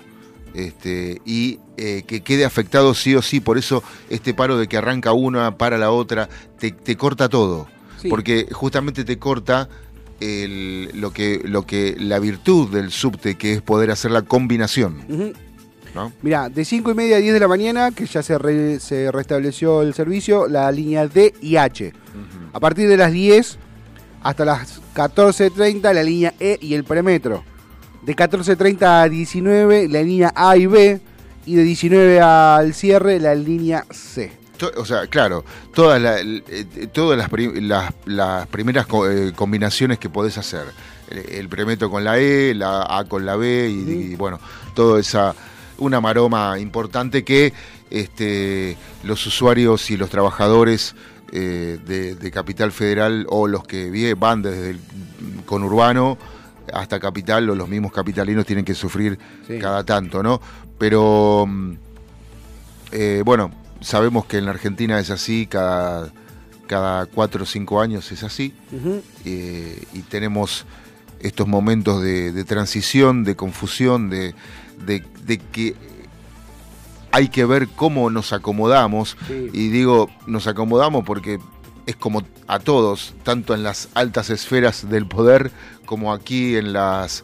este, 0.53 1.21
y 1.25 1.59
eh, 1.77 2.03
que 2.05 2.21
quede 2.21 2.45
afectado 2.45 2.93
sí 2.93 3.15
o 3.15 3.21
sí. 3.21 3.39
Por 3.39 3.57
eso 3.57 3.83
este 4.09 4.33
paro 4.33 4.57
de 4.57 4.67
que 4.67 4.77
arranca 4.77 5.13
una 5.13 5.57
para 5.57 5.77
la 5.77 5.89
otra, 5.91 6.29
te, 6.59 6.71
te 6.71 6.95
corta 6.95 7.29
todo. 7.29 7.67
Sí. 8.01 8.09
Porque 8.09 8.47
justamente 8.51 9.03
te 9.05 9.17
corta 9.17 9.69
el- 10.19 10.89
lo, 10.93 11.11
que, 11.11 11.41
lo 11.43 11.65
que 11.65 11.95
la 11.97 12.19
virtud 12.19 12.69
del 12.69 12.91
subte, 12.91 13.35
que 13.35 13.53
es 13.53 13.61
poder 13.61 13.89
hacer 13.91 14.11
la 14.11 14.21
combinación. 14.21 15.03
Ujú. 15.09 15.33
¿No? 15.95 16.11
Mirá, 16.21 16.49
de 16.49 16.65
5 16.65 16.91
y 16.91 16.93
media 16.93 17.17
a 17.17 17.19
10 17.19 17.33
de 17.33 17.39
la 17.39 17.47
mañana, 17.47 17.91
que 17.91 18.05
ya 18.05 18.21
se, 18.23 18.37
re- 18.37 18.79
se 18.79 19.11
restableció 19.11 19.81
el 19.81 19.93
servicio, 19.93 20.47
la 20.47 20.71
línea 20.71 21.07
D 21.07 21.33
y 21.41 21.55
H. 21.57 21.93
A 22.53 22.59
partir 22.59 22.87
de 22.89 22.97
las 22.97 23.11
10 23.11 23.57
hasta 24.23 24.45
las 24.45 24.81
14.30, 24.95 25.93
la 25.93 26.03
línea 26.03 26.33
E 26.39 26.57
y 26.61 26.73
el 26.75 26.83
premetro. 26.83 27.43
De 28.03 28.15
14.30 28.15 28.83
a 29.03 29.09
19, 29.09 29.87
la 29.87 30.01
línea 30.01 30.31
A 30.35 30.55
y 30.57 30.65
B. 30.67 31.01
Y 31.45 31.55
de 31.55 31.63
19 31.63 32.21
al 32.21 32.73
cierre, 32.73 33.19
la 33.19 33.35
línea 33.35 33.85
C. 33.91 34.31
O 34.77 34.85
sea, 34.85 35.07
claro, 35.07 35.43
todas, 35.73 36.01
la- 36.01 36.19
eh, 36.21 36.87
todas 36.93 37.17
las, 37.17 37.27
pri- 37.29 37.59
las- 37.59 37.93
las 38.05 38.47
primeras 38.47 38.85
co- 38.87 39.09
eh, 39.09 39.33
combinaciones 39.35 39.99
que 39.99 40.09
podés 40.09 40.37
hacer. 40.37 40.63
El, 41.09 41.17
el 41.39 41.49
premetro 41.49 41.89
con 41.89 42.03
la 42.05 42.17
E, 42.17 42.53
la 42.55 42.83
A 42.89 43.03
con 43.05 43.25
la 43.25 43.35
B 43.35 43.69
y, 43.69 43.91
y, 44.13 44.15
bueno, 44.15 44.39
toda 44.73 45.01
esa 45.01 45.35
una 45.77 45.99
maroma 46.01 46.59
importante 46.59 47.23
que 47.23 47.53
este, 47.89 48.77
los 49.03 49.25
usuarios 49.25 49.89
y 49.91 49.97
los 49.97 50.09
trabajadores 50.09 50.95
eh, 51.31 51.79
de, 51.85 52.15
de 52.15 52.31
Capital 52.31 52.71
Federal 52.71 53.25
o 53.29 53.47
los 53.47 53.65
que 53.65 54.13
van 54.15 54.41
desde 54.41 54.71
el 54.71 54.79
conurbano 55.45 56.17
hasta 56.71 56.99
Capital 56.99 57.49
o 57.49 57.55
los 57.55 57.67
mismos 57.67 57.91
capitalinos 57.91 58.45
tienen 58.45 58.63
que 58.65 58.73
sufrir 58.75 59.17
Sí. 59.47 59.59
cada 59.59 59.83
tanto, 59.83 60.23
¿no? 60.23 60.39
Pero 60.77 61.45
mm, 61.47 61.73
eh, 62.91 63.21
bueno, 63.25 63.51
sabemos 63.81 64.25
que 64.25 64.37
en 64.37 64.45
la 64.45 64.51
Argentina 64.51 64.99
es 64.99 65.09
así, 65.09 65.47
cada, 65.47 66.11
cada 66.67 67.05
cuatro 67.07 67.43
o 67.43 67.45
cinco 67.45 67.81
años 67.81 68.11
es 68.11 68.23
así, 68.23 68.53
eh, 69.25 69.83
y 69.93 69.99
tenemos 70.03 70.65
estos 71.23 71.47
momentos 71.47 72.01
de, 72.01 72.31
de 72.31 72.43
transición, 72.43 73.23
de 73.23 73.35
confusión, 73.35 74.09
de, 74.09 74.35
de- 74.85 75.03
de 75.25 75.37
que 75.39 75.75
hay 77.11 77.29
que 77.29 77.45
ver 77.45 77.67
cómo 77.69 78.09
nos 78.09 78.33
acomodamos, 78.33 79.15
Sí. 79.27 79.49
y 79.53 79.69
digo, 79.69 80.09
nos 80.27 80.47
acomodamos 80.47 81.03
porque 81.05 81.39
es 81.85 81.95
como 81.95 82.23
a 82.47 82.59
todos, 82.59 83.13
tanto 83.23 83.53
en 83.53 83.61
las 83.63 83.89
altas 83.93 84.29
esferas 84.29 84.89
del 84.89 85.05
poder 85.05 85.51
como 85.85 86.13
aquí 86.13 86.55
en 86.55 86.73
las 86.73 87.23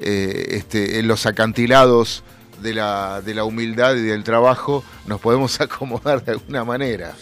eh, 0.00 0.48
este, 0.56 0.98
en 1.00 1.08
los 1.08 1.26
acantilados 1.26 2.22
de 2.62 2.74
la, 2.74 3.20
de 3.20 3.34
la 3.34 3.44
humildad 3.44 3.94
y 3.96 4.02
del 4.02 4.24
trabajo, 4.24 4.82
nos 5.06 5.20
podemos 5.20 5.60
acomodar 5.60 6.24
de 6.24 6.32
alguna 6.32 6.64
manera. 6.64 7.14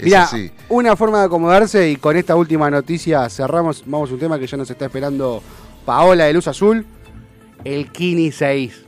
Mira, 0.00 0.28
una 0.68 0.94
forma 0.94 1.18
de 1.18 1.24
acomodarse 1.26 1.90
y 1.90 1.96
con 1.96 2.16
esta 2.16 2.36
última 2.36 2.70
noticia 2.70 3.28
cerramos, 3.28 3.82
vamos 3.84 4.10
a 4.10 4.14
un 4.14 4.20
tema 4.20 4.38
que 4.38 4.46
ya 4.46 4.56
nos 4.56 4.70
está 4.70 4.84
esperando 4.84 5.42
Paola 5.84 6.24
de 6.24 6.32
Luz 6.32 6.46
Azul, 6.48 6.84
el 7.64 7.90
Kini 7.90 8.30
6. 8.32 8.84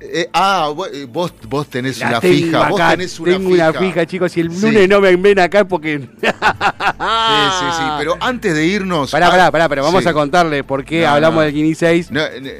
Eh, 0.00 0.28
ah, 0.32 0.72
vos, 0.76 0.88
eh, 0.92 1.08
vos, 1.10 1.32
vos 1.48 1.66
tenés 1.66 1.98
La 1.98 2.08
una 2.10 2.20
fija, 2.20 2.68
vos 2.68 2.80
tenés 2.90 3.18
una 3.18 3.32
tengo 3.32 3.50
fija. 3.50 3.70
una 3.70 3.78
fija, 3.80 4.06
chicos, 4.06 4.36
y 4.36 4.40
el 4.42 4.52
Sí. 4.52 4.60
lunes 4.62 4.88
no 4.88 5.00
me 5.00 5.16
ven 5.16 5.40
acá 5.40 5.64
porque... 5.66 5.98
Sí, 5.98 6.06
sí, 6.20 7.66
sí, 7.76 7.82
pero 7.98 8.16
antes 8.20 8.54
de 8.54 8.64
irnos... 8.64 9.10
Pará, 9.10 9.28
pará, 9.28 9.50
pará, 9.50 9.68
pero 9.68 9.82
vamos 9.82 10.04
sí. 10.04 10.08
a 10.08 10.12
contarle 10.12 10.62
por 10.62 10.84
qué 10.84 11.02
No, 11.02 11.08
hablamos 11.08 11.36
no. 11.38 11.40
del 11.42 11.52
Kini 11.52 11.74
6. 11.74 12.10
No, 12.12 12.20
no, 12.40 12.50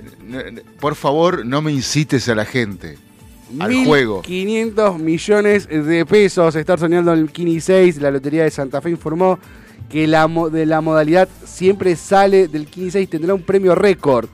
no, 0.42 0.50
no, 0.50 0.60
por 0.80 0.96
favor, 0.96 1.46
no 1.46 1.62
me 1.62 1.70
incites 1.72 2.28
a 2.28 2.34
la 2.34 2.44
gente 2.44 2.98
al 3.60 3.84
juego. 3.84 4.22
500 4.22 4.98
millones 4.98 5.68
de 5.68 6.04
pesos. 6.06 6.54
Estar 6.56 6.78
soñando 6.80 7.12
el 7.12 7.30
Kini 7.30 7.60
6. 7.60 7.98
La 8.00 8.10
Lotería 8.10 8.42
de 8.44 8.50
Santa 8.50 8.80
Fe 8.82 8.90
informó 8.90 9.38
que 9.88 10.06
la 10.06 10.28
de 10.52 10.66
la 10.66 10.80
modalidad 10.80 11.28
siempre 11.44 11.96
sale 11.96 12.48
del 12.48 12.66
Kini 12.66 12.90
6 12.90 13.08
tendrá 13.08 13.34
un 13.34 13.42
premio 13.42 13.74
récord. 13.74 14.28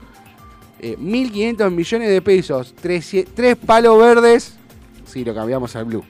Eh, 0.79 0.97
1.500 0.99 1.71
millones 1.71 2.09
de 2.09 2.21
pesos. 2.21 2.73
Tres, 2.79 3.09
tres 3.33 3.55
palos 3.55 3.97
verdes. 3.97 4.57
Sí, 5.05 5.23
lo 5.23 5.33
cambiamos 5.33 5.75
al 5.75 5.85
blue. 5.85 6.03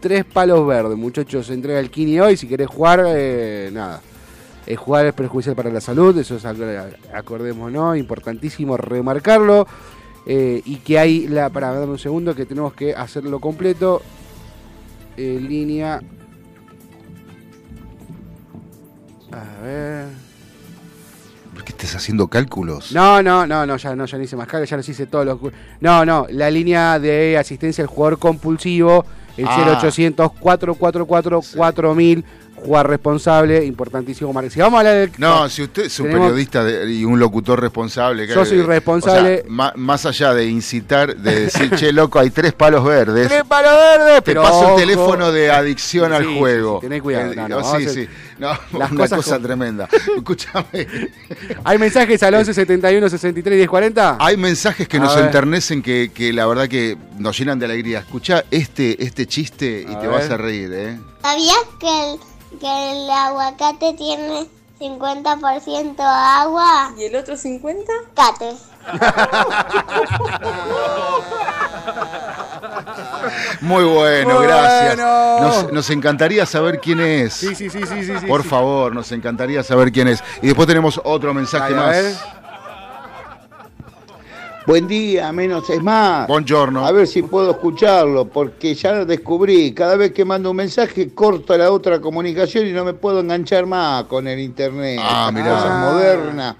Tres 0.00 0.24
palos 0.26 0.66
verdes, 0.66 0.96
muchachos. 0.96 1.48
Entrega 1.50 1.80
el 1.80 1.90
Kini 1.90 2.20
hoy. 2.20 2.36
Si 2.36 2.46
querés 2.46 2.68
jugar, 2.68 3.02
eh, 3.06 3.70
nada. 3.72 4.02
Eh, 4.66 4.76
jugar 4.76 5.06
es 5.06 5.14
perjudicial 5.14 5.54
para 5.56 5.70
la 5.70 5.80
salud, 5.80 6.16
eso 6.18 6.34
es, 6.36 6.44
ac- 6.44 6.96
acordémonos, 7.14 7.96
importantísimo 7.96 8.76
remarcarlo. 8.76 9.66
Eh, 10.26 10.60
y 10.64 10.76
que 10.78 10.98
hay, 10.98 11.28
la, 11.28 11.50
para 11.50 11.72
dame 11.72 11.92
un 11.92 11.98
segundo, 11.98 12.34
que 12.34 12.44
tenemos 12.46 12.74
que 12.74 12.92
hacerlo 12.94 13.40
completo. 13.40 14.02
Eh, 15.16 15.38
línea. 15.40 16.02
Ver. 19.66 20.06
¿Por 21.54 21.64
qué 21.64 21.72
estás 21.72 21.96
haciendo 21.96 22.28
cálculos? 22.28 22.92
No, 22.92 23.22
no, 23.22 23.46
no, 23.46 23.64
no, 23.66 23.76
ya 23.76 23.96
no, 23.96 24.04
ya 24.04 24.18
no 24.18 24.24
hice 24.24 24.36
más 24.36 24.46
carga, 24.46 24.66
ya 24.66 24.76
los 24.76 24.88
hice 24.88 25.06
todos 25.06 25.24
los. 25.24 25.38
No, 25.80 26.04
no, 26.04 26.26
la 26.30 26.50
línea 26.50 26.98
de 26.98 27.38
asistencia 27.38 27.82
al 27.82 27.88
jugador 27.88 28.18
compulsivo, 28.18 29.06
el 29.36 29.46
Ah. 29.48 29.78
0800 29.80 30.32
444 30.32 31.40
4000, 31.56 32.24
jugar 32.56 32.88
responsable, 32.88 33.64
importantísimo. 33.64 34.32
Si 34.50 34.60
vamos 34.60 34.76
a 34.76 34.80
hablar 34.80 34.94
del. 34.96 35.12
No, 35.18 35.48
si 35.48 35.62
usted 35.62 35.84
es 35.84 36.00
un 36.00 36.06
Tenemos- 36.06 36.26
periodista 36.28 36.64
de- 36.64 36.92
y 36.92 37.04
un 37.04 37.18
locutor 37.18 37.60
responsable. 37.60 38.26
que- 38.26 38.34
Yo 38.34 38.44
soy 38.44 38.60
eh, 38.60 38.62
responsable. 38.64 39.34
o 39.34 39.42
sea, 39.42 39.44
ma- 39.50 39.72
más 39.76 40.04
allá 40.06 40.34
de 40.34 40.46
incitar, 40.46 41.16
de 41.16 41.40
decir, 41.42 41.70
che, 41.76 41.92
loco, 41.92 42.18
hay 42.18 42.30
tres 42.30 42.52
palos 42.52 42.84
verdes. 42.84 43.28
¡Tres 43.28 43.44
palos 43.44 43.72
verdes! 43.72 44.16
Te 44.16 44.22
Pero 44.22 44.42
paso 44.42 44.58
ojo. 44.60 44.74
el 44.74 44.80
teléfono 44.80 45.30
de 45.32 45.50
adicción 45.50 46.12
al 46.12 46.24
Sí, 46.26 46.38
juego. 46.38 46.78
sí, 46.80 46.86
tené 46.88 47.00
cuidado. 47.00 47.32
Eh, 47.32 47.36
No, 47.48 47.78
sí, 47.78 47.88
sí. 47.88 48.08
No, 48.38 48.48
las 48.78 48.90
una 48.90 49.02
cosas 49.04 49.16
cosa 49.24 49.38
tremenda. 49.38 49.88
Escúchame. 50.16 50.86
¿Hay 51.64 51.78
mensajes 51.78 52.22
al 52.22 52.34
11 52.34 52.52
71 52.52 53.08
63 53.08 53.56
10 53.56 53.68
40? 53.68 54.16
Hay 54.20 54.36
mensajes 54.36 54.86
que 54.88 54.96
A 54.98 55.00
nos 55.00 55.14
ver. 55.16 55.24
enternecen 55.26 55.82
que, 55.82 56.10
que 56.12 56.32
la 56.32 56.46
verdad 56.46 56.68
que 56.68 56.96
nos 57.18 57.38
llenan 57.38 57.58
de 57.58 57.64
alegría. 57.66 58.00
Escucha 58.00 58.44
este, 58.50 59.02
este 59.02 59.26
chiste 59.26 59.86
y 59.88 59.94
A 59.94 60.00
te 60.00 60.06
ver. 60.06 60.16
vas 60.16 60.30
a 60.30 60.36
reír, 60.36 60.70
¿eh? 60.72 60.98
¿Sabías 61.22 61.56
que 61.80 61.86
el, 62.12 62.18
que 62.58 62.92
el 62.92 63.10
aguacate 63.10 63.92
tiene 63.94 64.46
50% 64.80 65.96
agua? 66.00 66.92
¿Y 66.96 67.04
el 67.04 67.16
otro 67.16 67.36
50? 67.36 67.92
Cate. 68.14 68.54
Muy 73.60 73.84
bueno, 73.84 74.34
Muy 74.38 74.46
gracias. 74.46 74.96
bueno. 74.96 75.40
Nos, 75.40 75.72
nos 75.72 75.90
encantaría 75.90 76.46
saber 76.46 76.80
quién 76.80 77.00
es. 77.00 77.34
Sí, 77.34 77.54
sí, 77.54 77.70
sí, 77.70 77.80
sí, 77.86 78.04
sí. 78.04 78.12
Por 78.26 78.42
sí. 78.42 78.48
favor, 78.48 78.94
nos 78.94 79.10
encantaría 79.12 79.62
saber 79.62 79.92
quién 79.92 80.08
es. 80.08 80.22
Y 80.42 80.46
después 80.48 80.66
tenemos 80.68 81.00
otro 81.04 81.32
mensaje 81.34 81.74
Ay, 81.74 81.80
a 81.82 81.86
ver. 81.86 82.04
más. 82.04 82.24
Buen 84.66 84.88
día, 84.88 85.30
menos 85.32 85.70
es 85.70 85.80
más. 85.80 86.26
Buongiorno. 86.26 86.84
A 86.84 86.90
ver 86.90 87.06
si 87.06 87.22
puedo 87.22 87.52
escucharlo, 87.52 88.24
porque 88.26 88.74
ya 88.74 88.92
lo 88.92 89.06
descubrí. 89.06 89.72
Cada 89.72 89.94
vez 89.96 90.10
que 90.12 90.24
mando 90.24 90.50
un 90.50 90.56
mensaje, 90.56 91.10
corta 91.14 91.56
la 91.56 91.70
otra 91.70 92.00
comunicación 92.00 92.66
y 92.66 92.72
no 92.72 92.84
me 92.84 92.92
puedo 92.94 93.20
enganchar 93.20 93.64
más 93.66 94.04
con 94.04 94.26
el 94.26 94.40
internet. 94.40 94.98
Ah, 95.00 95.30
mirá. 95.32 95.54
cosas 95.54 95.92
modernas. 95.92 96.56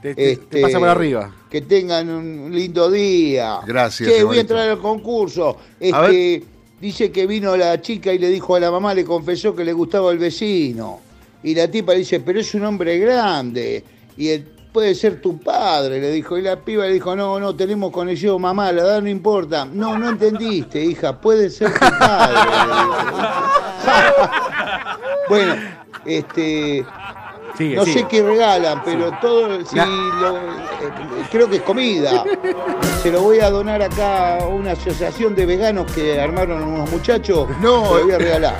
Te, 0.00 0.14
te- 0.14 0.14
te 0.14 0.32
Este, 0.32 0.60
pasa 0.62 0.78
por 0.78 0.88
arriba. 0.88 1.34
Que 1.50 1.60
tengan 1.60 2.08
un 2.08 2.50
lindo 2.54 2.90
día. 2.90 3.60
Gracias, 3.66 4.08
Che, 4.10 4.24
voy 4.24 4.38
a 4.38 4.40
entrar 4.40 4.66
al 4.66 4.78
concurso. 4.78 5.58
Este, 5.78 6.44
dice 6.80 7.10
que 7.12 7.26
vino 7.26 7.54
la 7.58 7.78
chica 7.82 8.10
y 8.10 8.18
le 8.18 8.28
dijo 8.30 8.54
a 8.54 8.60
la 8.60 8.70
mamá, 8.70 8.94
le 8.94 9.04
confesó 9.04 9.54
que 9.54 9.64
le 9.66 9.74
gustaba 9.74 10.10
el 10.12 10.18
vecino. 10.18 11.00
Y 11.42 11.54
la 11.54 11.70
tipa 11.70 11.92
le 11.92 11.98
dice, 11.98 12.20
pero 12.20 12.40
es 12.40 12.54
un 12.54 12.64
hombre 12.64 12.98
grande. 12.98 13.84
Y 14.16 14.28
él, 14.28 14.46
puede 14.78 14.94
ser 14.94 15.20
tu 15.20 15.40
padre, 15.40 16.00
le 16.00 16.12
dijo. 16.12 16.38
Y 16.38 16.42
la 16.42 16.54
piba 16.54 16.84
le 16.84 16.92
dijo, 16.92 17.16
no, 17.16 17.40
no, 17.40 17.56
tenemos 17.56 17.90
conexión, 17.90 18.40
mamá, 18.40 18.70
la 18.70 18.82
edad 18.82 19.02
no 19.02 19.08
importa. 19.08 19.64
No, 19.64 19.98
no 19.98 20.08
entendiste, 20.08 20.80
hija, 20.80 21.20
puede 21.20 21.50
ser 21.50 21.74
tu 21.74 21.86
padre. 21.98 22.38
bueno, 25.28 25.54
este... 26.06 26.86
Sigue, 27.58 27.74
No 27.76 27.84
sigue. 27.84 28.00
sé 28.00 28.06
qué 28.08 28.22
regalan, 28.22 28.82
pero 28.84 29.10
todo, 29.20 29.64
si 29.66 29.74
lo- 29.76 29.82
eh, 29.82 30.38
creo 31.30 31.50
que 31.50 31.56
es 31.56 31.62
comida. 31.62 32.22
Se 33.02 33.10
lo 33.10 33.20
voy 33.22 33.40
a 33.40 33.50
donar 33.50 33.82
acá 33.82 34.38
a 34.38 34.46
una 34.46 34.72
asociación 34.72 35.34
de 35.34 35.44
veganos 35.44 35.90
que 35.92 36.20
armaron 36.20 36.62
unos 36.62 36.88
muchachos. 36.90 37.48
No. 37.60 37.84
Se 37.86 37.94
lo 37.98 38.02
voy 38.04 38.12
a 38.12 38.18
regalar 38.18 38.54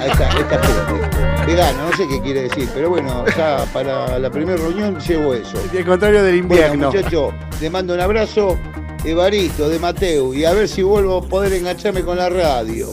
a 0.00 0.06
esta, 0.06 0.24
a 0.26 0.38
esta 0.38 0.58
gente. 0.62 1.06
Vegano, 1.46 1.90
no 1.90 1.96
sé 1.96 2.06
qué 2.08 2.20
quiere 2.20 2.42
decir, 2.42 2.68
pero 2.74 2.90
bueno, 2.90 3.24
ya 3.36 3.64
para 3.72 4.18
la 4.18 4.30
primera 4.30 4.56
reunión 4.56 4.98
llevo 5.00 5.34
eso. 5.34 5.58
Y 5.72 5.78
al 5.78 5.84
contrario 5.86 6.22
del 6.22 6.42
Bueno, 6.42 6.62
invierno. 6.72 6.92
muchachos, 6.92 7.34
te 7.60 7.68
mando 7.70 7.92
un 7.94 8.00
abrazo. 8.00 8.58
Evaristo, 9.02 9.70
de 9.70 9.78
Mateo, 9.78 10.34
y 10.34 10.44
a 10.44 10.52
ver 10.52 10.68
si 10.68 10.82
vuelvo 10.82 11.16
a 11.16 11.22
poder 11.22 11.54
engancharme 11.54 12.02
con 12.02 12.18
la 12.18 12.28
radio. 12.28 12.88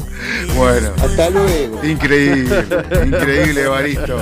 Bueno. 0.55 0.89
Hasta 1.03 1.29
luego. 1.29 1.83
Increíble, 1.83 2.63
increíble, 3.05 3.63
Evaristo. 3.63 4.17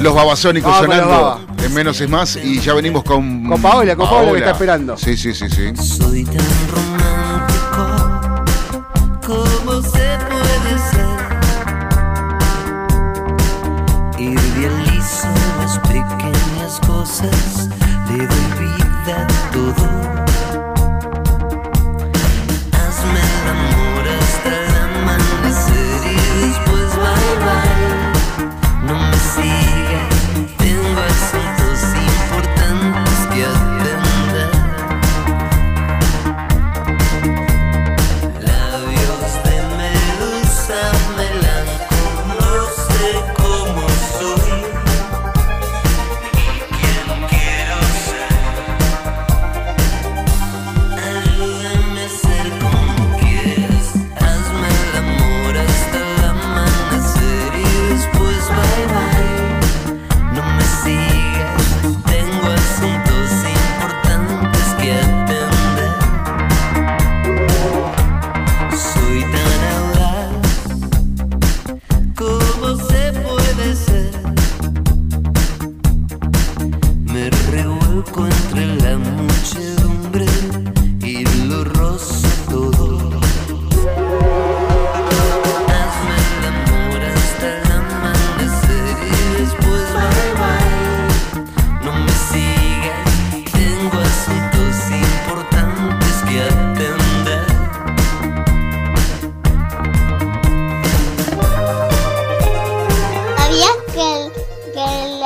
Los 0.00 0.14
babasónicos 0.14 0.70
Vamos 0.70 0.86
con 0.86 0.96
los 0.96 1.06
sonando 1.06 1.64
en 1.64 1.74
menos 1.74 2.00
es 2.00 2.08
más 2.08 2.36
y 2.36 2.60
ya 2.60 2.74
venimos 2.74 3.04
con. 3.04 3.48
Con 3.48 3.60
Paola, 3.60 3.96
con 3.96 4.08
Paola 4.08 4.32
que 4.32 4.38
está 4.38 4.50
esperando. 4.52 4.96
Sí, 4.96 5.16
sí, 5.16 5.34
sí, 5.34 5.48
sí. 5.50 5.72
Soy 5.76 6.24
tan 6.24 6.36
romántico 6.36 6.97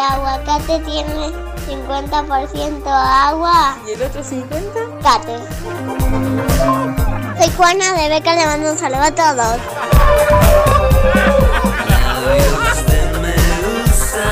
aguacate 0.03 0.81
tiene 0.81 1.33
50% 1.69 2.83
agua? 2.87 3.77
¿Y 3.87 3.93
el 3.93 4.03
otro 4.03 4.23
50? 4.23 4.81
Cate. 5.03 5.39
Soy 7.39 7.51
Juana 7.57 7.93
de 7.95 8.09
Beca, 8.09 8.35
le 8.35 8.47
mando 8.47 8.73
un 8.73 8.79
saludo 8.79 9.03
a 9.03 9.11
todos. 9.11 9.59
Labios 11.89 12.87
de 12.87 13.19
medusa 13.19 14.25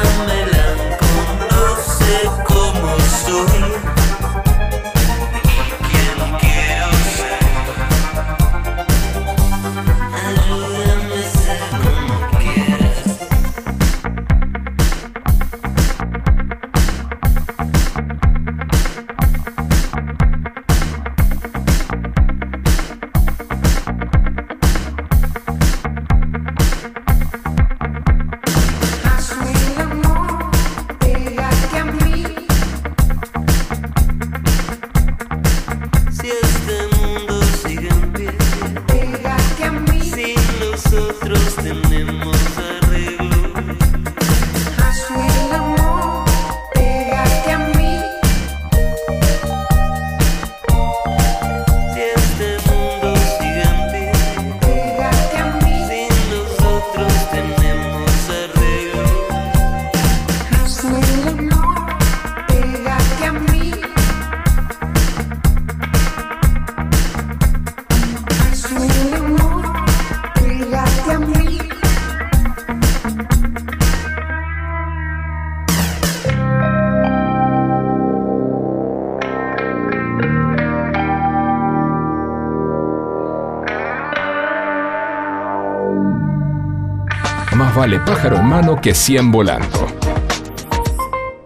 mano 88.51 88.80
que 88.80 88.92
100 88.92 89.30
volando. 89.30 89.86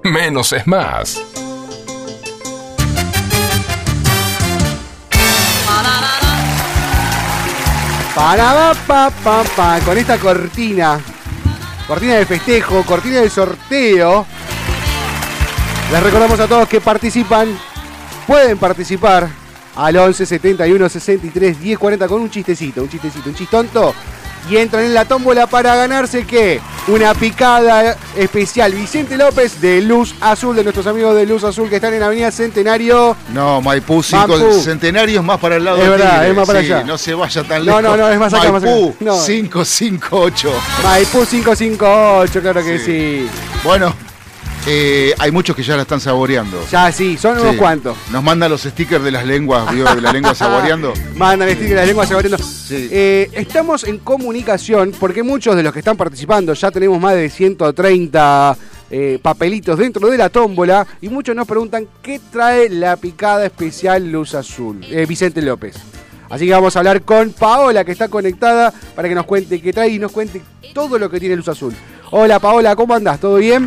Menos 0.05 0.55
es 0.55 0.67
más. 0.67 1.21
Para 8.15 8.73
pa, 8.87 9.11
pa, 9.23 9.45
pa, 9.55 9.81
con 9.81 9.99
esta 9.99 10.17
cortina. 10.17 10.99
Cortina 11.87 12.15
de 12.15 12.25
festejo, 12.25 12.83
cortina 12.85 13.21
de 13.21 13.29
sorteo. 13.29 14.25
Les 15.93 16.03
recordamos 16.03 16.41
a 16.41 16.47
todos 16.47 16.67
que 16.67 16.81
participan. 16.81 17.55
Pueden 18.27 18.57
participar 18.57 19.29
al 19.77 19.95
11 19.95 20.25
71 20.25 20.89
63 20.89 21.61
10 21.61 21.79
40 21.79 22.09
con 22.09 22.23
un 22.23 22.31
chistecito, 22.31 22.81
un 22.81 22.89
chistecito, 22.89 23.29
un 23.29 23.35
chistonto. 23.35 23.95
Y 24.51 24.57
entran 24.59 24.85
en 24.85 24.93
la 24.95 25.05
tómbola 25.07 25.47
para 25.47 25.75
ganarse 25.75 26.27
que 26.27 26.61
una 26.89 27.15
picada 27.15 27.97
especial 28.15 28.73
Vicente 28.75 29.17
López 29.17 29.59
de 29.61 29.81
Luz 29.81 30.15
Azul, 30.21 30.55
de 30.55 30.63
nuestros 30.63 30.87
amigos 30.87 31.15
de 31.17 31.25
Luz 31.25 31.45
Azul 31.45 31.71
que 31.71 31.77
están 31.77 31.95
en 31.95 32.03
Avenida 32.03 32.31
Centenario. 32.31 33.17
No, 33.33 33.63
Maipú 33.63 34.03
5 34.03 34.27
Maipú. 34.29 34.61
centenarios 34.61 35.25
más 35.25 35.39
para 35.41 35.57
el 35.57 35.65
lado 35.65 35.79
Es 35.79 35.85
de 35.85 35.89
verdad, 35.91 36.13
Tigre. 36.17 36.29
es 36.31 36.37
más 36.37 36.47
para 36.47 36.61
Sí, 36.61 36.67
allá. 36.73 36.85
No 36.85 36.99
se 36.99 37.15
vaya 37.15 37.43
tan 37.45 37.59
No, 37.65 37.81
lejos. 37.81 37.83
no, 37.83 37.97
no, 37.97 38.09
es 38.11 38.19
más 38.19 38.35
acá, 38.35 38.53
más 38.53 38.63
Maipú 38.63 38.89
acá. 38.91 38.97
No. 39.01 39.25
558. 39.25 40.53
Maipú 40.83 41.25
558, 41.25 42.41
claro 42.43 42.63
que 42.63 42.79
Sí. 42.79 42.85
sí. 42.85 43.31
Bueno, 43.65 43.95
eh, 44.67 45.15
hay 45.19 45.31
muchos 45.31 45.55
que 45.55 45.63
ya 45.63 45.77
la 45.77 45.83
están 45.83 46.01
saboreando. 46.01 46.65
Ya 46.71 46.91
sí, 46.91 47.19
son 47.19 47.39
unos 47.39 47.53
Sí. 47.53 47.59
cuantos. 47.59 47.97
Nos 48.11 48.23
mandan 48.23 48.51
los 48.51 48.63
stickers 48.63 49.05
de 49.05 49.11
las 49.11 49.27
lenguas, 49.27 49.71
¿vio? 49.75 49.85
De 49.95 50.01
la 50.01 50.13
lengua 50.13 50.35
saboreando. 50.35 50.95
Mandan 51.17 51.49
el 51.49 51.55
sticker 51.57 51.75
de 51.75 51.81
la 51.83 51.87
lengua 51.87 52.07
saboreando. 52.07 52.39
Sí. 52.39 52.89
Eh, 52.91 53.31
estamos 53.35 53.85
en 53.85 53.99
comunicación 53.99 54.93
porque 54.99 55.23
muchos 55.23 55.55
de 55.57 55.63
los 55.63 55.73
que 55.73 55.81
están 55.81 55.97
participando 55.97 56.55
ya 56.55 56.71
tenemos 56.71 56.99
más 56.99 57.15
de 57.15 57.29
130 57.29 58.57
eh, 58.91 59.19
papelitos 59.21 59.79
dentro 59.79 60.09
de 60.09 60.17
la 60.17 60.29
tómbola 60.31 60.87
y 61.03 61.09
muchos 61.09 61.37
nos 61.37 61.47
preguntan 61.47 61.87
qué 62.03 62.21
trae 62.33 62.69
la 62.71 62.97
picada 62.97 63.45
especial 63.45 64.11
Luz 64.11 64.35
Azul. 64.35 64.81
Eh, 64.89 65.05
Vicente 65.07 65.43
López. 65.43 65.77
Así 66.31 66.47
que 66.47 66.53
vamos 66.53 66.75
a 66.75 66.79
hablar 66.79 67.03
con 67.03 67.33
Paola 67.33 67.85
que 67.85 67.93
está 67.93 68.09
conectada 68.09 68.73
para 68.97 69.09
que 69.11 69.15
nos 69.15 69.27
cuente 69.27 69.61
qué 69.61 69.73
trae 69.75 69.91
y 69.91 69.99
nos 69.99 70.11
cuente 70.11 70.41
todo 70.73 70.99
lo 70.99 71.11
que 71.11 71.21
tiene 71.21 71.37
Luz 71.37 71.49
Azul. 71.49 71.75
Hola 72.11 72.39
Paola, 72.39 72.75
¿cómo 72.75 72.95
andás? 72.95 73.21
¿Todo 73.21 73.37
bien? 73.37 73.67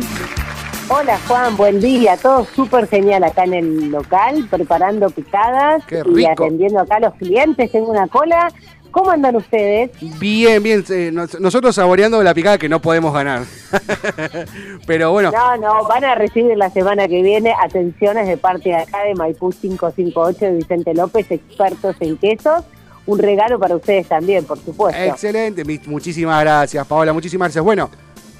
Hola 0.90 1.18
Juan, 1.28 1.56
buen 1.56 1.80
día, 1.80 2.16
todo 2.16 2.46
súper 2.56 2.88
genial 2.88 3.22
acá 3.24 3.44
en 3.44 3.54
el 3.54 3.90
local, 3.90 4.46
preparando 4.50 5.10
picadas 5.10 5.84
Qué 5.86 6.02
y 6.16 6.24
atendiendo 6.24 6.80
acá 6.80 6.96
a 6.96 7.00
los 7.00 7.14
clientes. 7.14 7.70
Tengo 7.70 7.90
una 7.90 8.08
cola 8.08 8.48
¿Cómo 8.90 9.10
andan 9.10 9.36
ustedes? 9.36 9.90
Bien, 10.18 10.62
bien. 10.62 10.82
eh, 10.88 11.10
nos- 11.12 11.38
nosotros 11.38 11.74
saboreando 11.74 12.22
la 12.22 12.32
picada 12.32 12.56
que 12.56 12.70
no 12.70 12.80
podemos 12.80 13.12
ganar. 13.12 13.42
Pero 14.86 15.12
bueno, 15.12 15.30
No, 15.30 15.58
no, 15.58 15.86
van 15.86 16.04
a 16.06 16.14
recibir 16.14 16.56
la 16.56 16.70
semana 16.70 17.06
que 17.06 17.20
viene 17.20 17.52
atenciones 17.62 18.26
de 18.26 18.38
parte 18.38 18.70
de 18.70 18.76
acá 18.76 19.04
de 19.04 19.14
Maipú 19.14 19.50
558 19.50 20.38
de 20.46 20.52
Vicente 20.52 20.94
López, 20.94 21.30
expertos 21.30 21.96
en 22.00 22.16
quesos. 22.16 22.64
Un 23.04 23.18
regalo 23.18 23.58
para 23.58 23.76
ustedes 23.76 24.08
también, 24.08 24.44
por 24.46 24.58
supuesto. 24.58 25.00
excelente. 25.02 25.64
Muchísimas 25.86 26.40
gracias, 26.40 26.86
Paola. 26.86 27.12
Muchísimas 27.12 27.48
gracias. 27.48 27.64
Bueno, 27.64 27.90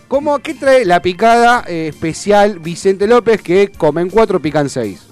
¿cómo, 0.09 0.39
¿qué 0.41 0.55
trae 0.55 0.85
la 0.85 1.01
picada 1.01 1.65
eh, 1.69 1.89
especial 1.89 2.59
Vicente 2.59 3.07
López 3.07 3.43
que 3.43 3.69
comen 3.71 4.11
cuatro, 4.11 4.41
pican 4.41 4.69
seis? 4.69 5.05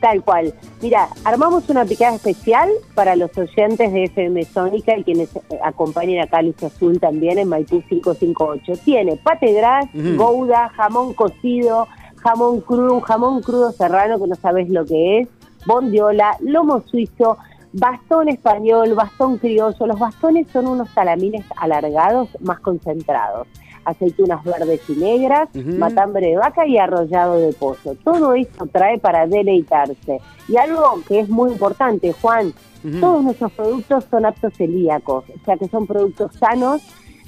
Tal 0.00 0.22
cual. 0.24 0.54
Mira, 0.80 1.08
armamos 1.24 1.68
una 1.68 1.84
picada 1.84 2.16
especial 2.16 2.70
para 2.94 3.16
los 3.16 3.36
oyentes 3.36 3.92
de 3.92 4.04
FM 4.04 4.44
Sónica 4.46 4.96
y 4.96 5.04
quienes 5.04 5.36
eh, 5.36 5.40
acompañen 5.62 6.22
acá 6.22 6.38
a 6.38 6.42
Luz 6.42 6.62
Azul 6.62 6.98
también 6.98 7.38
en 7.38 7.48
Maipú 7.48 7.82
558. 7.82 8.80
Tiene 8.82 9.16
pate 9.16 9.52
gras, 9.52 9.84
Ujú. 9.94 10.16
gouda, 10.16 10.70
jamón 10.70 11.12
cocido, 11.12 11.86
jamón 12.16 12.62
crudo, 12.62 12.94
un 12.94 13.00
jamón 13.02 13.42
crudo 13.42 13.72
serrano 13.72 14.18
que 14.18 14.26
no 14.28 14.34
sabes 14.36 14.70
lo 14.70 14.86
que 14.86 15.20
es, 15.20 15.28
bondiola, 15.66 16.34
lomo 16.40 16.80
suizo, 16.80 17.36
bastón 17.74 18.30
español, 18.30 18.94
bastón 18.94 19.36
criollo. 19.36 19.86
Los 19.86 19.98
bastones 19.98 20.46
son 20.50 20.66
unos 20.66 20.88
salamines 20.90 21.44
alargados 21.56 22.28
más 22.40 22.58
concentrados. 22.60 23.46
Aceitunas 23.84 24.44
verdes 24.44 24.80
y 24.88 24.92
negras, 24.92 25.48
matambre 25.54 26.28
de 26.28 26.36
vaca 26.36 26.66
y 26.66 26.78
arrollado 26.78 27.36
de 27.38 27.52
pollo. 27.52 27.94
Todo 28.04 28.34
esto 28.34 28.66
trae 28.66 28.98
para 28.98 29.26
deleitarse. 29.26 30.20
Y 30.48 30.56
algo 30.56 31.02
que 31.08 31.20
es 31.20 31.28
muy 31.28 31.52
importante, 31.52 32.12
Juan, 32.12 32.52
todos 33.00 33.22
nuestros 33.22 33.52
productos 33.52 34.04
son 34.10 34.24
aptos 34.24 34.54
celíacos, 34.54 35.24
o 35.28 35.44
sea 35.44 35.56
que 35.56 35.68
son 35.68 35.86
productos 35.86 36.32
sanos, 36.36 36.82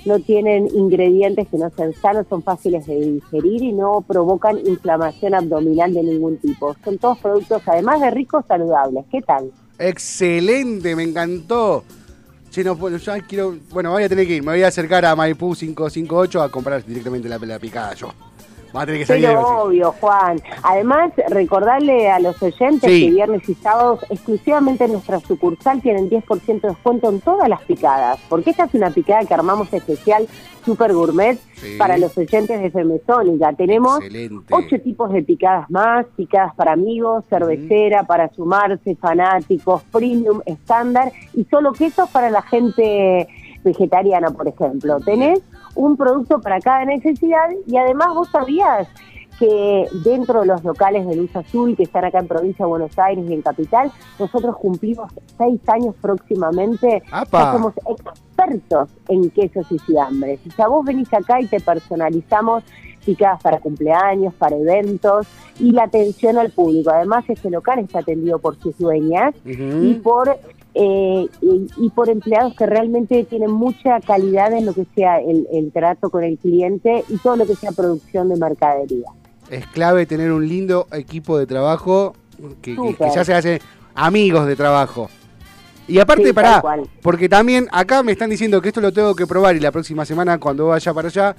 no 0.04 0.18
tienen 0.18 0.68
ingredientes 0.74 1.46
que 1.48 1.58
no 1.58 1.70
sean 1.70 1.92
sanos, 1.94 2.26
son 2.28 2.42
fáciles 2.42 2.86
de 2.86 2.98
digerir 2.98 3.62
y 3.62 3.72
no 3.72 4.04
provocan 4.06 4.58
inflamación 4.66 5.34
abdominal 5.34 5.94
de 5.94 6.02
ningún 6.02 6.38
tipo. 6.38 6.74
Son 6.84 6.98
todos 6.98 7.18
productos, 7.18 7.62
además 7.66 8.00
de 8.00 8.10
ricos, 8.10 8.44
saludables. 8.48 9.04
¿Qué 9.10 9.22
tal? 9.22 9.52
Excelente, 9.78 10.96
me 10.96 11.04
encantó. 11.04 11.84
Che, 12.52 12.62
no, 12.62 12.76
puedo, 12.76 12.98
ya 12.98 13.18
quiero, 13.22 13.56
bueno, 13.70 13.92
voy 13.92 14.02
a 14.02 14.10
tener 14.10 14.26
que 14.26 14.34
ir, 14.34 14.42
me 14.42 14.52
voy 14.52 14.62
a 14.62 14.68
acercar 14.68 15.06
a 15.06 15.16
Maipú 15.16 15.54
558 15.54 16.42
a 16.42 16.50
comprar 16.50 16.84
directamente 16.84 17.26
la, 17.26 17.38
la 17.38 17.58
picada 17.58 17.94
yo. 17.94 18.12
Va 18.74 18.82
a 18.82 18.86
tener 18.86 19.00
que 19.00 19.06
salir 19.06 19.26
Pero 19.26 19.64
obvio, 19.64 19.92
Juan. 20.00 20.40
Además, 20.62 21.12
recordarle 21.28 22.10
a 22.10 22.18
los 22.18 22.42
oyentes 22.42 22.90
Sí. 22.90 23.06
que 23.06 23.10
viernes 23.10 23.48
y 23.48 23.54
sábados 23.54 24.00
exclusivamente 24.08 24.84
en 24.84 24.92
nuestra 24.92 25.20
sucursal 25.20 25.82
tienen 25.82 26.08
10% 26.08 26.68
de 26.68 26.74
descuento 26.74 27.10
en 27.10 27.20
todas 27.20 27.48
las 27.48 27.60
picadas, 27.62 28.18
porque 28.28 28.50
esta 28.50 28.64
es 28.64 28.74
una 28.74 28.90
picada 28.90 29.24
que 29.26 29.34
armamos 29.34 29.72
especial, 29.72 30.26
super 30.64 30.92
gourmet, 30.94 31.38
Sí. 31.56 31.76
para 31.78 31.98
los 31.98 32.16
oyentes 32.16 32.60
de 32.60 32.66
FM 32.66 33.00
Sónica. 33.06 33.52
Tenemos 33.52 34.00
Excelente. 34.00 34.54
ocho 34.54 34.80
tipos 34.80 35.12
de 35.12 35.22
picadas 35.22 35.70
más, 35.70 36.06
picadas 36.16 36.54
para 36.54 36.72
amigos, 36.72 37.24
cervecera, 37.28 38.04
para 38.04 38.32
sumarse, 38.32 38.96
fanáticos, 38.96 39.82
premium, 39.92 40.40
estándar 40.46 41.12
y 41.34 41.44
solo 41.44 41.72
quesos 41.72 42.08
para 42.10 42.30
la 42.30 42.42
gente 42.42 43.28
vegetariana, 43.64 44.30
por 44.30 44.48
ejemplo. 44.48 44.98
Tenés 45.00 45.40
un 45.74 45.96
producto 45.96 46.40
para 46.40 46.60
cada 46.60 46.84
necesidad 46.84 47.48
y 47.66 47.76
además 47.76 48.08
vos 48.14 48.28
sabías 48.30 48.88
que 49.38 49.88
dentro 50.04 50.40
de 50.40 50.46
los 50.46 50.62
locales 50.62 51.06
de 51.06 51.16
Luz 51.16 51.34
Azul 51.34 51.76
que 51.76 51.84
están 51.84 52.04
acá 52.04 52.18
en 52.20 52.28
provincia 52.28 52.64
de 52.64 52.68
Buenos 52.68 52.96
Aires 52.98 53.24
y 53.28 53.32
en 53.32 53.42
Capital, 53.42 53.90
nosotros 54.18 54.56
cumplimos 54.56 55.10
seis 55.36 55.60
años 55.68 55.94
próximamente. 56.00 57.02
¡Apa! 57.10 57.38
Ya 57.38 57.52
somos 57.52 57.74
expertos 57.88 58.90
en 59.08 59.30
quesos 59.30 59.66
y 59.70 59.78
fiambres. 59.80 60.38
O 60.46 60.50
sea, 60.52 60.68
vos 60.68 60.84
venís 60.84 61.12
acá 61.12 61.40
y 61.40 61.46
te 61.46 61.58
personalizamos 61.60 62.62
picadas 63.04 63.42
para 63.42 63.58
cumpleaños, 63.58 64.32
para 64.34 64.54
eventos 64.56 65.26
y 65.58 65.72
la 65.72 65.84
atención 65.84 66.38
al 66.38 66.50
público. 66.50 66.90
Además, 66.90 67.24
este 67.28 67.50
local 67.50 67.80
está 67.80 67.98
atendido 68.00 68.38
por 68.38 68.56
sus 68.60 68.78
dueñas 68.78 69.34
Ujú. 69.44 69.82
y 69.82 69.94
por 69.94 70.38
eh, 70.74 71.26
y, 71.40 71.66
y 71.76 71.90
por 71.90 72.08
empleados 72.08 72.54
que 72.56 72.66
realmente 72.66 73.24
tienen 73.24 73.50
mucha 73.50 74.00
calidad 74.00 74.52
en 74.52 74.64
lo 74.66 74.72
que 74.72 74.86
sea 74.94 75.18
el, 75.20 75.46
el 75.52 75.70
trato 75.72 76.08
con 76.10 76.24
el 76.24 76.38
cliente 76.38 77.04
y 77.08 77.18
todo 77.18 77.36
lo 77.36 77.46
que 77.46 77.54
sea 77.56 77.72
producción 77.72 78.28
de 78.28 78.36
mercadería. 78.36 79.06
Es 79.50 79.66
clave 79.66 80.06
tener 80.06 80.32
un 80.32 80.48
lindo 80.48 80.86
equipo 80.92 81.36
de 81.38 81.46
trabajo 81.46 82.14
que, 82.62 82.74
que- 82.74 82.76
que 82.82 82.92
Súper. 82.92 83.10
ya 83.14 83.24
se 83.24 83.34
hace 83.34 83.60
amigos 83.94 84.46
de 84.46 84.56
trabajo. 84.56 85.10
Y 85.88 85.98
aparte, 85.98 86.26
Sí, 86.28 86.32
pará, 86.32 86.62
porque 87.02 87.28
también 87.28 87.68
acá 87.72 88.02
me 88.02 88.12
están 88.12 88.30
diciendo 88.30 88.62
que 88.62 88.68
esto 88.68 88.80
lo 88.80 88.92
tengo 88.92 89.14
que 89.14 89.26
probar 89.26 89.56
y 89.56 89.60
la 89.60 89.72
próxima 89.72 90.04
semana 90.06 90.38
cuando 90.38 90.68
vaya 90.68 90.94
para 90.94 91.08
allá, 91.08 91.36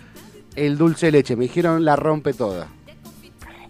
el 0.56 0.78
dulce 0.78 1.08
de 1.08 1.14
leche. 1.14 1.36
Me 1.36 1.46
dijeron 1.46 1.84
la 1.86 1.96
rompe 1.96 2.34
toda. 2.34 2.68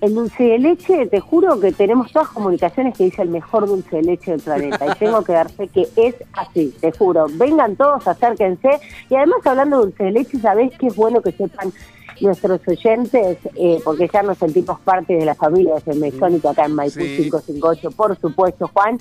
El 0.04 0.16
dulce 0.16 0.44
de 0.44 0.60
leche, 0.60 1.06
te 1.08 1.22
juro 1.22 1.62
que 1.62 1.72
tenemos 1.72 2.12
todas 2.12 2.28
comunicaciones 2.28 2.98
que 2.98 3.06
dice 3.06 3.22
el 3.22 3.30
mejor 3.30 3.66
dulce 3.68 3.96
de 3.96 4.04
leche 4.04 4.32
del 4.32 4.42
planeta. 4.42 4.86
Y 4.86 5.00
tengo 5.00 5.24
que 5.24 5.32
darte 5.32 5.70
que 5.70 5.88
es 5.96 6.14
así, 6.34 6.76
te 6.82 6.92
juro. 6.92 7.28
Vengan 7.36 7.78
todos, 7.78 8.06
acérquense. 8.06 8.82
Y 9.10 9.16
además, 9.16 9.38
hablando 9.46 9.78
de 9.78 9.84
dulce 9.86 10.04
de 10.04 10.12
leche, 10.12 10.40
¿sabés 10.40 10.78
qué 10.78 10.88
es 10.88 10.96
bueno 10.98 11.22
que 11.22 11.32
sepan 11.32 11.72
nuestros 12.20 12.60
oyentes? 12.68 13.38
Eh, 13.56 13.80
porque 13.86 14.10
ya 14.14 14.24
nos 14.24 14.40
sentimos 14.40 14.78
parte 14.82 15.14
de 15.14 15.24
la 15.24 15.36
familia 15.36 15.76
de 15.76 15.80
Femesónico 15.80 16.50
acá 16.50 16.66
en 16.66 16.76
Maipú 16.76 17.00
Sí. 17.00 17.16
558, 17.30 17.92
por 17.92 18.20
supuesto, 18.20 18.70
Juan. 18.74 19.00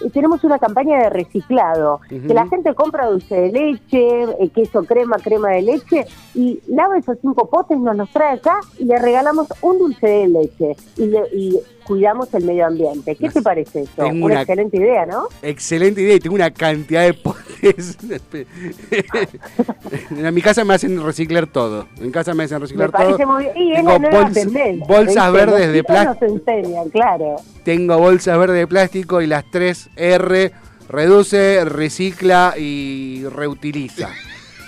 Y 0.00 0.10
tenemos 0.10 0.42
una 0.44 0.58
campaña 0.58 0.98
de 0.98 1.10
reciclado, 1.10 2.00
que 2.08 2.34
la 2.34 2.46
gente 2.46 2.74
compra 2.74 3.06
dulce 3.06 3.34
de 3.34 3.52
leche, 3.52 4.22
eh, 4.40 4.48
queso 4.54 4.84
crema, 4.84 5.16
crema 5.18 5.50
de 5.50 5.62
leche, 5.62 6.06
y 6.34 6.60
lava 6.68 6.98
esos 6.98 7.18
cinco 7.20 7.48
potes, 7.48 7.78
nos 7.78 7.96
los 7.96 8.10
trae 8.10 8.34
acá 8.34 8.60
y 8.78 8.84
le 8.84 8.98
regalamos 8.98 9.46
un 9.62 9.78
dulce 9.78 10.06
de 10.06 10.28
leche. 10.28 10.76
Y, 10.96 11.06
le- 11.06 11.28
y 11.32 11.60
cuidamos 11.84 12.32
el 12.34 12.44
medio 12.44 12.66
ambiente. 12.66 13.14
¿Qué 13.16 13.28
te 13.30 13.42
parece 13.42 13.82
eso? 13.82 14.06
Una 14.08 14.24
una- 14.26 14.40
excelente 14.40 14.76
idea, 14.76 15.06
¿no? 15.06 15.28
Excelente 15.42 16.00
idea 16.02 16.14
y 16.16 16.20
tengo 16.20 16.34
una 16.36 16.50
cantidad 16.50 17.02
de 17.04 17.14
potes. 17.14 17.96
en 20.10 20.34
mi 20.34 20.42
casa 20.42 20.64
me 20.64 20.74
hacen 20.74 21.02
reciclar 21.02 21.46
todo. 21.46 21.86
En 22.00 22.10
casa 22.10 22.34
me 22.34 22.44
hacen 22.44 22.56
Me 22.58 22.60
reciclar 22.62 22.90
parece 22.90 23.22
todo. 23.22 23.32
muy 23.34 23.44
bien. 23.44 23.56
Y 23.56 23.74
Tengo 23.74 23.90
bols- 23.98 24.86
bolsas 24.86 25.32
verdes 25.32 25.72
de 25.72 25.84
plástico. 25.84 26.26
nos 26.26 26.32
enseñan, 26.48 26.88
claro. 26.90 27.36
Tengo 27.64 27.98
bolsas 27.98 28.38
verdes 28.38 28.56
de 28.58 28.66
plástico 28.66 29.20
y 29.22 29.26
las 29.26 29.44
3 29.50 29.90
R 29.96 30.52
reduce, 30.88 31.64
recicla 31.64 32.54
y 32.58 33.24
reutiliza. 33.34 34.10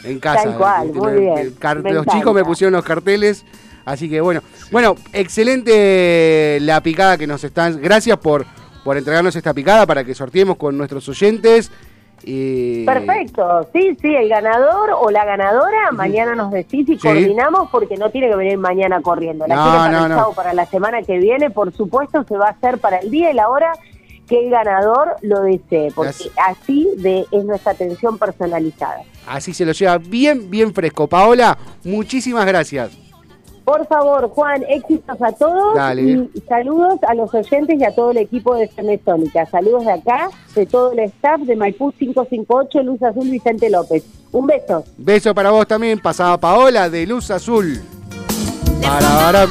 En 0.04 0.20
casa. 0.20 0.44
Tal 0.44 0.56
cual, 0.56 0.92
muy 0.92 1.12
bien. 1.20 1.54
Los 1.92 2.06
chicos 2.06 2.34
me 2.34 2.44
pusieron 2.44 2.72
los 2.74 2.84
carteles. 2.84 3.44
Así 3.86 4.10
que 4.10 4.20
bueno. 4.20 4.42
Bueno, 4.70 4.94
excelente 5.12 6.58
la 6.60 6.82
picada 6.82 7.16
que 7.16 7.26
nos 7.26 7.42
están. 7.44 7.80
Gracias 7.80 8.18
por, 8.18 8.44
por 8.84 8.96
entregarnos 8.98 9.34
esta 9.36 9.54
picada 9.54 9.86
para 9.86 10.04
que 10.04 10.14
sorteemos 10.14 10.56
con 10.56 10.76
nuestros 10.76 11.08
oyentes. 11.08 11.70
Y... 12.24 12.84
Perfecto, 12.84 13.68
sí, 13.72 13.96
sí, 14.00 14.08
el 14.14 14.28
ganador 14.28 14.90
o 14.98 15.10
la 15.10 15.24
ganadora, 15.24 15.92
mañana 15.92 16.34
nos 16.34 16.50
decís 16.50 16.88
y 16.88 16.94
Sí. 16.94 16.98
coordinamos 16.98 17.68
porque 17.70 17.96
no 17.96 18.10
tiene 18.10 18.28
que 18.28 18.34
venir 18.36 18.58
mañana 18.58 19.00
corriendo. 19.02 19.46
La 19.46 19.54
No, 19.54 19.62
quiere 19.62 19.78
para 19.78 19.90
no, 19.92 20.06
el 20.06 20.12
no. 20.12 20.32
para 20.32 20.52
la 20.54 20.66
semana 20.66 21.02
que 21.02 21.18
viene, 21.18 21.50
por 21.50 21.72
supuesto, 21.72 22.24
se 22.26 22.36
va 22.36 22.46
a 22.48 22.50
hacer 22.50 22.78
para 22.78 22.96
el 22.98 23.10
día 23.10 23.30
y 23.30 23.34
la 23.34 23.48
hora 23.48 23.70
que 24.28 24.44
el 24.44 24.50
ganador 24.50 25.14
lo 25.22 25.42
desee, 25.42 25.92
porque 25.94 26.10
Gracias. 26.24 26.34
así 26.60 26.88
de, 26.96 27.26
es 27.30 27.44
nuestra 27.44 27.72
atención 27.72 28.18
personalizada. 28.18 29.02
Así 29.28 29.54
se 29.54 29.64
lo 29.64 29.70
lleva 29.70 29.98
bien, 29.98 30.50
bien 30.50 30.74
fresco. 30.74 31.06
Paola, 31.06 31.56
muchísimas 31.84 32.44
gracias. 32.46 32.90
Por 33.66 33.84
favor, 33.88 34.30
Juan, 34.30 34.62
éxitos 34.68 35.20
a 35.20 35.32
todos 35.32 35.74
Dale. 35.74 36.02
y 36.32 36.40
saludos 36.48 37.00
a 37.02 37.14
los 37.14 37.34
oyentes 37.34 37.76
y 37.76 37.84
a 37.84 37.92
todo 37.92 38.12
el 38.12 38.18
equipo 38.18 38.54
de 38.54 38.68
Semesónica. 38.68 39.44
Saludos 39.46 39.84
de 39.86 39.92
acá, 39.92 40.30
de 40.54 40.66
todo 40.66 40.92
el 40.92 41.00
staff 41.00 41.40
de 41.40 41.56
Maipú 41.56 41.90
558, 41.90 42.82
Luz 42.84 43.02
Azul 43.02 43.28
Vicente 43.28 43.68
López. 43.68 44.04
Un 44.30 44.46
beso. 44.46 44.84
Beso 44.96 45.34
para 45.34 45.50
vos 45.50 45.66
también, 45.66 45.98
pasada 45.98 46.38
Paola 46.38 46.88
de 46.88 47.08
Luz 47.08 47.28
Azul. 47.32 47.82
Para, 48.80 49.08
para 49.18 49.46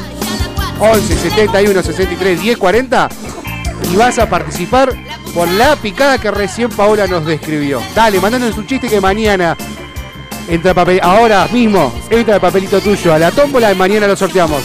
11 0.79 1.13
71 1.13 1.83
63 1.83 2.41
10 2.41 2.57
40 2.57 3.09
y 3.91 3.97
vas 3.97 4.17
a 4.17 4.29
participar 4.29 4.93
por 5.33 5.49
la 5.49 5.75
picada 5.75 6.19
que 6.19 6.31
recién 6.31 6.69
Paola 6.69 7.05
nos 7.05 7.25
describió. 7.25 7.81
Dale, 7.93 8.21
mandándonos 8.21 8.57
un 8.57 8.65
chiste 8.65 8.87
que 8.87 9.01
mañana 9.01 9.57
entra 10.47 10.73
papel, 10.73 10.99
ahora 11.01 11.47
mismo 11.51 11.93
entra 12.09 12.35
el 12.35 12.41
papelito 12.41 12.79
tuyo 12.81 13.13
a 13.13 13.19
la 13.19 13.31
tómbola 13.31 13.71
y 13.71 13.75
mañana 13.75 14.07
lo 14.07 14.15
sorteamos. 14.15 14.63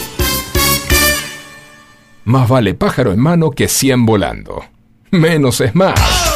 Más 2.25 2.49
vale 2.49 2.75
pájaro 2.75 3.13
en 3.13 3.21
mano 3.21 3.51
que 3.51 3.69
100 3.69 4.07
volando. 4.07 4.65
Menos 5.11 5.61
es 5.61 5.75
más. 5.75 6.30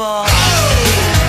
people. 0.00 1.19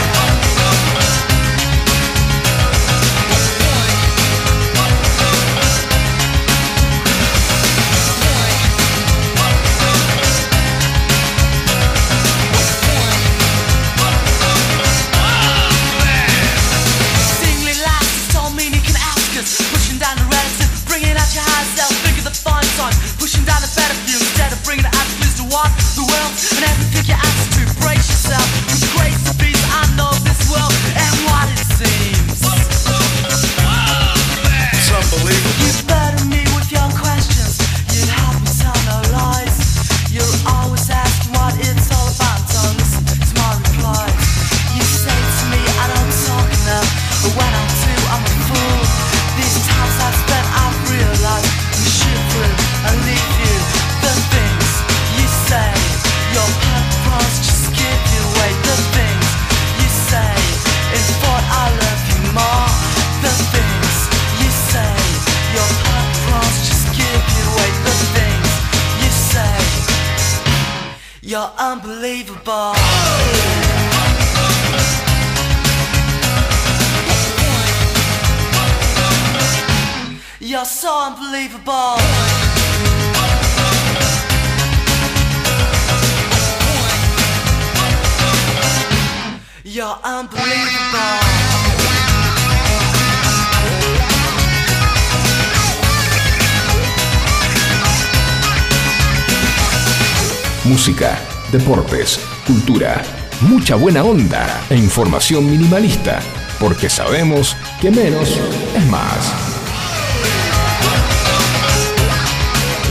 Deportes, 101.52 102.20
cultura, 102.48 103.02
mucha 103.42 103.76
buena 103.76 104.04
onda 104.04 104.62
e 104.70 104.76
información 104.76 105.50
minimalista, 105.50 106.20
porque 106.60 106.90
sabemos 106.90 107.58
que 107.82 107.92
menos 107.92 108.40
es 108.76 108.86
más. 108.88 109.52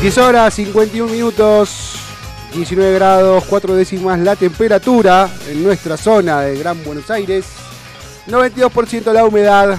10 0.02 0.18
horas 0.18 0.54
51 0.54 1.10
minutos, 1.10 1.96
19 2.54 2.94
grados, 2.94 3.44
4 3.48 3.74
décimas 3.74 4.18
la 4.18 4.36
temperatura 4.36 5.28
en 5.48 5.62
nuestra 5.62 5.96
zona 5.96 6.40
de 6.40 6.58
Gran 6.58 6.82
Buenos 6.84 7.10
Aires. 7.10 7.46
92% 8.26 9.12
la 9.12 9.24
humedad. 9.24 9.78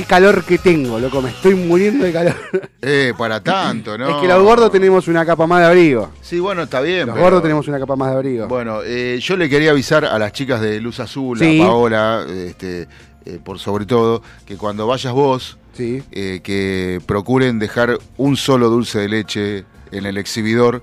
Qué 0.00 0.06
calor 0.06 0.44
que 0.44 0.56
tengo, 0.56 0.98
loco, 0.98 1.20
me 1.20 1.28
estoy 1.28 1.54
muriendo 1.54 2.06
de 2.06 2.12
calor. 2.14 2.34
Eh, 2.80 3.12
para 3.18 3.42
tanto, 3.42 3.98
¿no? 3.98 4.08
Es 4.08 4.16
que 4.22 4.28
los 4.28 4.42
gordos 4.42 4.72
tenemos 4.72 5.06
una 5.08 5.26
capa 5.26 5.46
más 5.46 5.60
de 5.60 5.66
abrigo. 5.66 6.10
Sí, 6.22 6.40
bueno, 6.40 6.62
está 6.62 6.80
bien. 6.80 7.06
Los 7.06 7.12
pero- 7.14 7.24
gordos 7.26 7.42
tenemos 7.42 7.68
una 7.68 7.78
capa 7.78 7.96
más 7.96 8.08
de 8.10 8.16
abrigo. 8.16 8.48
Bueno, 8.48 8.80
eh, 8.82 9.18
yo 9.20 9.36
le 9.36 9.50
quería 9.50 9.72
avisar 9.72 10.06
a 10.06 10.18
las 10.18 10.32
chicas 10.32 10.62
de 10.62 10.80
Luz 10.80 11.00
Azul, 11.00 11.38
Sí. 11.38 11.60
a 11.60 11.66
Paola, 11.66 12.24
este, 12.30 12.88
eh, 13.26 13.38
por 13.44 13.58
sobre 13.58 13.84
todo, 13.84 14.22
que 14.46 14.56
cuando 14.56 14.86
vayas 14.86 15.12
vos, 15.12 15.58
Sí. 15.74 16.02
eh, 16.12 16.40
que 16.42 17.02
procuren 17.04 17.58
dejar 17.58 17.98
un 18.16 18.38
solo 18.38 18.70
dulce 18.70 19.00
de 19.00 19.08
leche 19.10 19.64
en 19.92 20.06
el 20.06 20.16
exhibidor, 20.16 20.82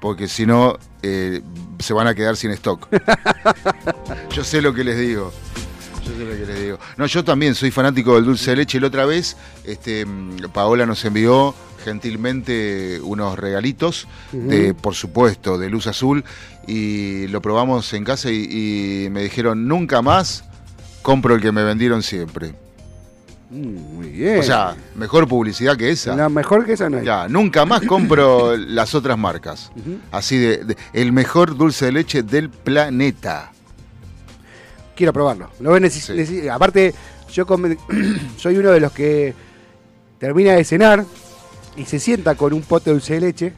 porque 0.00 0.28
si 0.28 0.46
no, 0.46 0.78
eh, 1.02 1.42
se 1.78 1.92
van 1.92 2.06
a 2.06 2.14
quedar 2.14 2.36
sin 2.38 2.52
stock. 2.52 2.88
yo 4.30 4.42
sé 4.44 4.62
lo 4.62 4.72
que 4.72 4.82
les 4.82 4.96
digo. 4.98 5.30
Yo 6.06 6.12
sé 6.16 6.24
lo 6.24 6.30
que 6.36 6.46
les 6.52 6.62
digo. 6.62 6.78
No, 6.96 7.06
yo 7.06 7.24
también 7.24 7.54
soy 7.54 7.70
fanático 7.70 8.14
del 8.14 8.24
dulce 8.24 8.50
de 8.50 8.56
leche. 8.56 8.80
La 8.80 8.86
otra 8.88 9.06
vez, 9.06 9.36
este, 9.64 10.06
Paola 10.52 10.86
nos 10.86 11.04
envió 11.04 11.54
gentilmente 11.84 13.00
unos 13.02 13.38
regalitos, 13.38 14.06
de, 14.32 14.74
por 14.74 14.94
supuesto, 14.94 15.56
de 15.58 15.70
luz 15.70 15.86
azul, 15.86 16.24
y 16.66 17.26
lo 17.28 17.40
probamos 17.40 17.92
en 17.92 18.04
casa 18.04 18.30
y, 18.30 19.04
y 19.06 19.10
me 19.10 19.22
dijeron, 19.22 19.68
nunca 19.68 20.02
más 20.02 20.44
compro 21.02 21.34
el 21.34 21.40
que 21.40 21.52
me 21.52 21.62
vendieron 21.62 22.02
siempre. 22.02 22.54
Mm, 23.50 23.94
muy 23.96 24.08
bien. 24.10 24.40
O 24.40 24.42
sea, 24.42 24.74
mejor 24.96 25.28
publicidad 25.28 25.76
que 25.76 25.90
esa. 25.90 26.16
No, 26.16 26.28
mejor 26.28 26.64
que 26.66 26.72
esa 26.72 26.90
no 26.90 26.98
hay. 26.98 27.04
Ya, 27.04 27.28
nunca 27.28 27.64
más 27.64 27.82
compro 27.82 28.56
las 28.56 28.94
otras 28.96 29.16
marcas. 29.16 29.70
Así 30.10 30.36
de, 30.36 30.64
de- 30.64 30.76
el 30.92 31.12
mejor 31.12 31.56
dulce 31.56 31.86
de 31.86 31.92
leche 31.92 32.22
del 32.24 32.50
planeta. 32.50 33.52
Quiero 34.96 35.12
probarlo. 35.12 35.50
Lo 35.60 35.76
Sí. 35.88 36.48
Aparte, 36.48 36.94
yo 37.32 37.46
soy 38.38 38.56
uno 38.56 38.70
de 38.70 38.80
los 38.80 38.90
que 38.92 39.34
termina 40.18 40.54
de 40.54 40.64
cenar 40.64 41.04
y 41.76 41.84
se 41.84 42.00
sienta 42.00 42.34
con 42.34 42.52
un 42.54 42.62
pote 42.62 42.90
de 42.90 42.94
dulce 42.94 43.14
de 43.14 43.20
leche. 43.20 43.52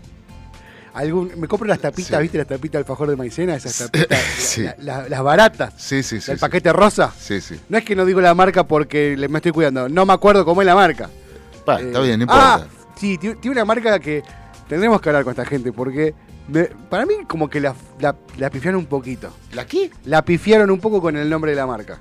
Algún, 0.95 1.31
me 1.37 1.47
compro 1.47 1.69
las 1.69 1.79
tapitas, 1.79 2.17
Sí. 2.17 2.23
¿viste? 2.23 2.39
Las 2.39 2.49
tapitas 2.49 2.73
del 2.73 2.79
alfajor 2.81 3.09
de 3.11 3.15
maicena, 3.17 3.55
esas 3.55 3.79
tapitas, 3.79 4.19
Sí. 4.39 4.63
la- 4.65 4.75
la- 4.81 5.09
las 5.09 5.23
baratas, 5.23 5.75
Sí, 5.77 6.03
sí, 6.03 6.21
sí. 6.21 6.33
sí. 6.33 6.39
paquete 6.41 6.73
rosa. 6.73 7.13
Sí, 7.17 7.41
sí. 7.41 7.55
No 7.69 7.79
es 7.79 7.85
que 7.85 7.95
no 7.95 8.05
digo 8.05 8.21
la 8.21 8.35
marca 8.35 8.65
porque 8.67 9.17
me 9.31 9.39
estoy 9.39 9.53
cuidando, 9.53 9.89
no 9.89 10.05
me 10.05 10.13
acuerdo 10.13 10.45
cómo 10.45 10.61
es 10.63 10.67
la 10.67 10.75
marca. 10.75 11.09
Está 11.55 11.81
Eh, 11.81 11.85
bien, 12.03 12.19
no 12.21 12.27
Ah, 12.29 12.63
importa. 12.67 12.99
sí, 12.99 13.17
ti- 13.19 13.35
tiene 13.37 13.53
una 13.53 13.65
marca 13.65 14.01
que 14.01 14.25
tendremos 14.69 15.01
que 15.01 15.09
hablar 15.11 15.23
con 15.23 15.31
esta 15.31 15.45
gente 15.45 15.71
porque 15.73 16.15
me- 16.49 16.65
para 16.91 17.07
mí 17.07 17.15
como 17.27 17.49
que 17.49 17.61
la, 17.61 17.75
la, 18.01 18.17
la 18.37 18.51
pifiaron 18.51 18.81
un 18.81 18.87
poquito. 18.87 19.31
¿La 19.53 19.67
qué? 19.67 19.91
La 20.05 20.23
pifiaron 20.23 20.71
un 20.71 20.81
poco 20.81 21.01
con 21.01 21.17
el 21.17 21.29
nombre 21.31 21.53
de 21.53 21.57
la 21.57 21.67
marca. 21.67 21.99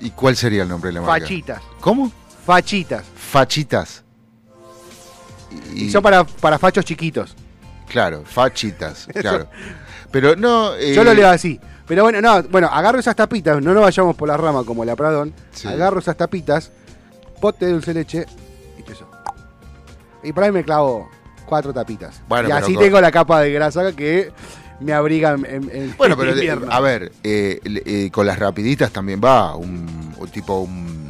¿Y 0.00 0.10
cuál 0.10 0.36
sería 0.36 0.62
el 0.62 0.68
nombre 0.68 0.88
de 0.88 0.94
la 0.94 1.00
marca? 1.02 1.20
Fachitas. 1.20 1.62
¿Cómo? 1.80 2.10
Fachitas. 2.46 3.04
Fachitas. 3.16 4.04
Y, 5.74 5.90
son 5.90 6.02
para, 6.02 6.24
para 6.24 6.58
fachos 6.58 6.84
chiquitos. 6.84 7.34
Claro, 7.88 8.22
fachitas, 8.24 9.06
claro. 9.14 9.48
Pero 10.10 10.36
no... 10.36 10.74
eh, 10.74 10.94
Yo 10.94 11.04
lo 11.04 11.14
leo 11.14 11.28
así. 11.28 11.58
Pero 11.86 12.02
bueno, 12.02 12.20
no, 12.20 12.42
bueno, 12.44 12.68
agarro 12.68 12.98
esas 12.98 13.16
tapitas, 13.16 13.62
no 13.62 13.72
nos 13.72 13.82
vayamos 13.82 14.14
por 14.14 14.28
la 14.28 14.36
rama 14.36 14.62
como 14.64 14.84
la 14.84 14.94
Pradón. 14.94 15.32
Sí. 15.52 15.66
Agarro 15.68 16.00
esas 16.00 16.16
tapitas, 16.18 16.70
pote 17.40 17.64
de 17.64 17.72
dulce 17.72 17.94
de 17.94 18.00
leche 18.00 18.26
y 18.86 18.92
eso. 18.92 19.08
Y 20.22 20.32
por 20.34 20.44
ahí 20.44 20.52
me 20.52 20.62
clavo 20.64 21.08
cuatro 21.48 21.72
tapitas. 21.72 22.20
Bueno, 22.28 22.48
y 22.48 22.52
así 22.52 22.74
con- 22.74 22.82
tengo 22.84 23.00
la 23.00 23.10
capa 23.10 23.40
de 23.40 23.50
grasa 23.52 23.92
que 23.92 24.30
me 24.80 24.92
abriga 24.92 25.32
en, 25.32 25.44
en- 25.46 25.70
en 25.72 25.94
Bueno, 25.96 26.16
pero 26.16 26.32
a 26.70 26.80
ver, 26.80 27.10
eh, 27.24 27.60
eh, 27.64 28.10
con 28.12 28.26
las 28.26 28.38
rapiditas 28.38 28.92
también 28.92 29.20
va 29.24 29.56
un, 29.56 30.14
un 30.16 30.28
tipo 30.28 30.60
un 30.60 31.08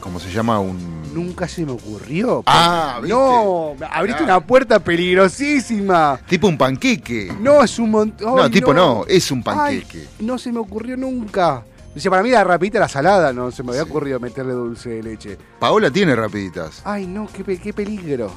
¿cómo 0.00 0.20
se 0.20 0.30
llama? 0.30 0.60
Un 0.60 0.96
Nunca 1.12 1.48
se 1.48 1.64
me 1.64 1.72
ocurrió. 1.72 2.42
Ah, 2.46 2.98
¿viste? 3.00 3.14
No, 3.16 3.74
abriste 3.90 4.22
Claro. 4.22 4.36
una 4.38 4.46
puerta 4.46 4.78
peligrosísima. 4.80 6.20
tipo 6.28 6.46
un 6.46 6.58
panqueque. 6.58 7.32
No, 7.40 7.62
es 7.62 7.78
un 7.78 7.90
montón. 7.90 8.36
No, 8.36 8.50
tipo 8.50 8.72
no, 8.74 9.04
es 9.08 9.30
un 9.30 9.42
panqueque. 9.42 10.00
Ay, 10.00 10.08
no 10.26 10.38
se 10.38 10.52
me 10.52 10.58
ocurrió 10.58 10.96
nunca. 10.96 11.62
Dice, 11.94 12.10
para 12.10 12.22
mí 12.22 12.28
la 12.28 12.44
rapidita 12.44 12.76
era 12.78 12.88
salada, 12.88 13.32
no 13.32 13.50
se 13.50 13.62
me 13.62 13.70
había 13.70 13.84
ocurrido 13.84 14.20
meterle 14.20 14.52
dulce 14.52 14.90
de 14.90 15.02
leche. 15.02 15.38
Paola 15.58 15.90
tiene 15.90 16.14
rapiditas. 16.14 16.82
Ay, 16.84 17.06
no, 17.06 17.26
qué, 17.32 17.58
qué 17.58 17.72
peligro. 17.72 18.30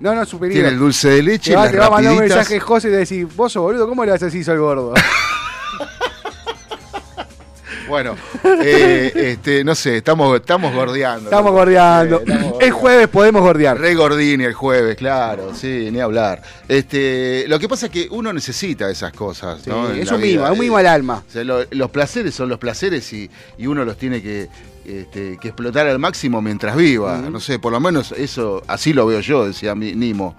No, 0.00 0.14
no, 0.14 0.24
su 0.26 0.38
peligro. 0.38 0.60
Tiene 0.62 0.68
el 0.74 0.78
dulce 0.78 1.08
de 1.10 1.22
leche, 1.22 1.50
Te 1.50 1.56
va, 1.56 1.62
las 1.64 1.72
te 1.72 1.78
va 1.78 1.86
a 1.86 1.90
mandar 1.90 2.12
un 2.12 2.18
mensaje 2.20 2.60
José 2.60 2.88
y 2.88 2.90
te 2.92 2.96
decir, 2.98 3.26
vos 3.34 3.52
sos 3.52 3.62
boludo, 3.62 3.88
¿cómo 3.88 4.04
le 4.04 4.12
haces 4.12 4.28
así, 4.28 4.44
soy 4.44 4.58
gordo? 4.58 4.94
Bueno, 7.88 8.16
eh, 8.62 9.10
este, 9.14 9.64
no 9.64 9.74
sé, 9.74 9.96
estamos, 9.96 10.36
estamos 10.38 10.74
gordeando. 10.74 11.24
Estamos 11.24 11.52
gordeando. 11.52 12.16
Eh, 12.16 12.20
estamos 12.26 12.50
gordeando. 12.52 12.76
jueves, 12.78 13.08
podemos 13.08 13.40
gordear. 13.40 13.78
Re 13.80 13.94
Gordini 13.94 14.44
el 14.44 14.52
jueves, 14.52 14.94
claro, 14.96 15.54
sí, 15.54 15.88
ni 15.90 15.98
hablar. 15.98 16.42
Este, 16.68 17.46
lo 17.48 17.58
que 17.58 17.66
pasa 17.66 17.86
es 17.86 17.92
que 17.92 18.06
uno 18.10 18.30
necesita 18.30 18.90
esas 18.90 19.14
cosas, 19.14 19.62
Sí, 19.64 19.70
es 20.00 20.12
un 20.12 20.20
mimo, 20.20 20.44
es 20.44 20.52
un 20.52 20.58
mimo 20.58 20.76
al 20.76 20.86
alma. 20.86 21.24
O 21.26 21.32
sea, 21.32 21.42
lo- 21.44 21.64
los 21.70 21.90
placeres 21.90 22.34
son 22.34 22.50
los 22.50 22.58
placeres 22.58 23.10
y, 23.14 23.30
y 23.56 23.66
uno 23.66 23.86
los 23.86 23.96
tiene 23.96 24.20
que, 24.20 24.48
este, 24.88 25.36
que 25.38 25.48
explotar 25.48 25.86
al 25.86 25.98
máximo 25.98 26.40
mientras 26.40 26.74
viva. 26.76 27.18
No 27.30 27.40
sé, 27.40 27.58
por 27.58 27.72
lo 27.72 27.80
menos 27.80 28.12
eso, 28.12 28.62
así 28.66 28.92
lo 28.92 29.06
veo 29.06 29.20
yo, 29.20 29.46
decía 29.46 29.74
mi 29.74 29.94
Nimo. 29.94 30.34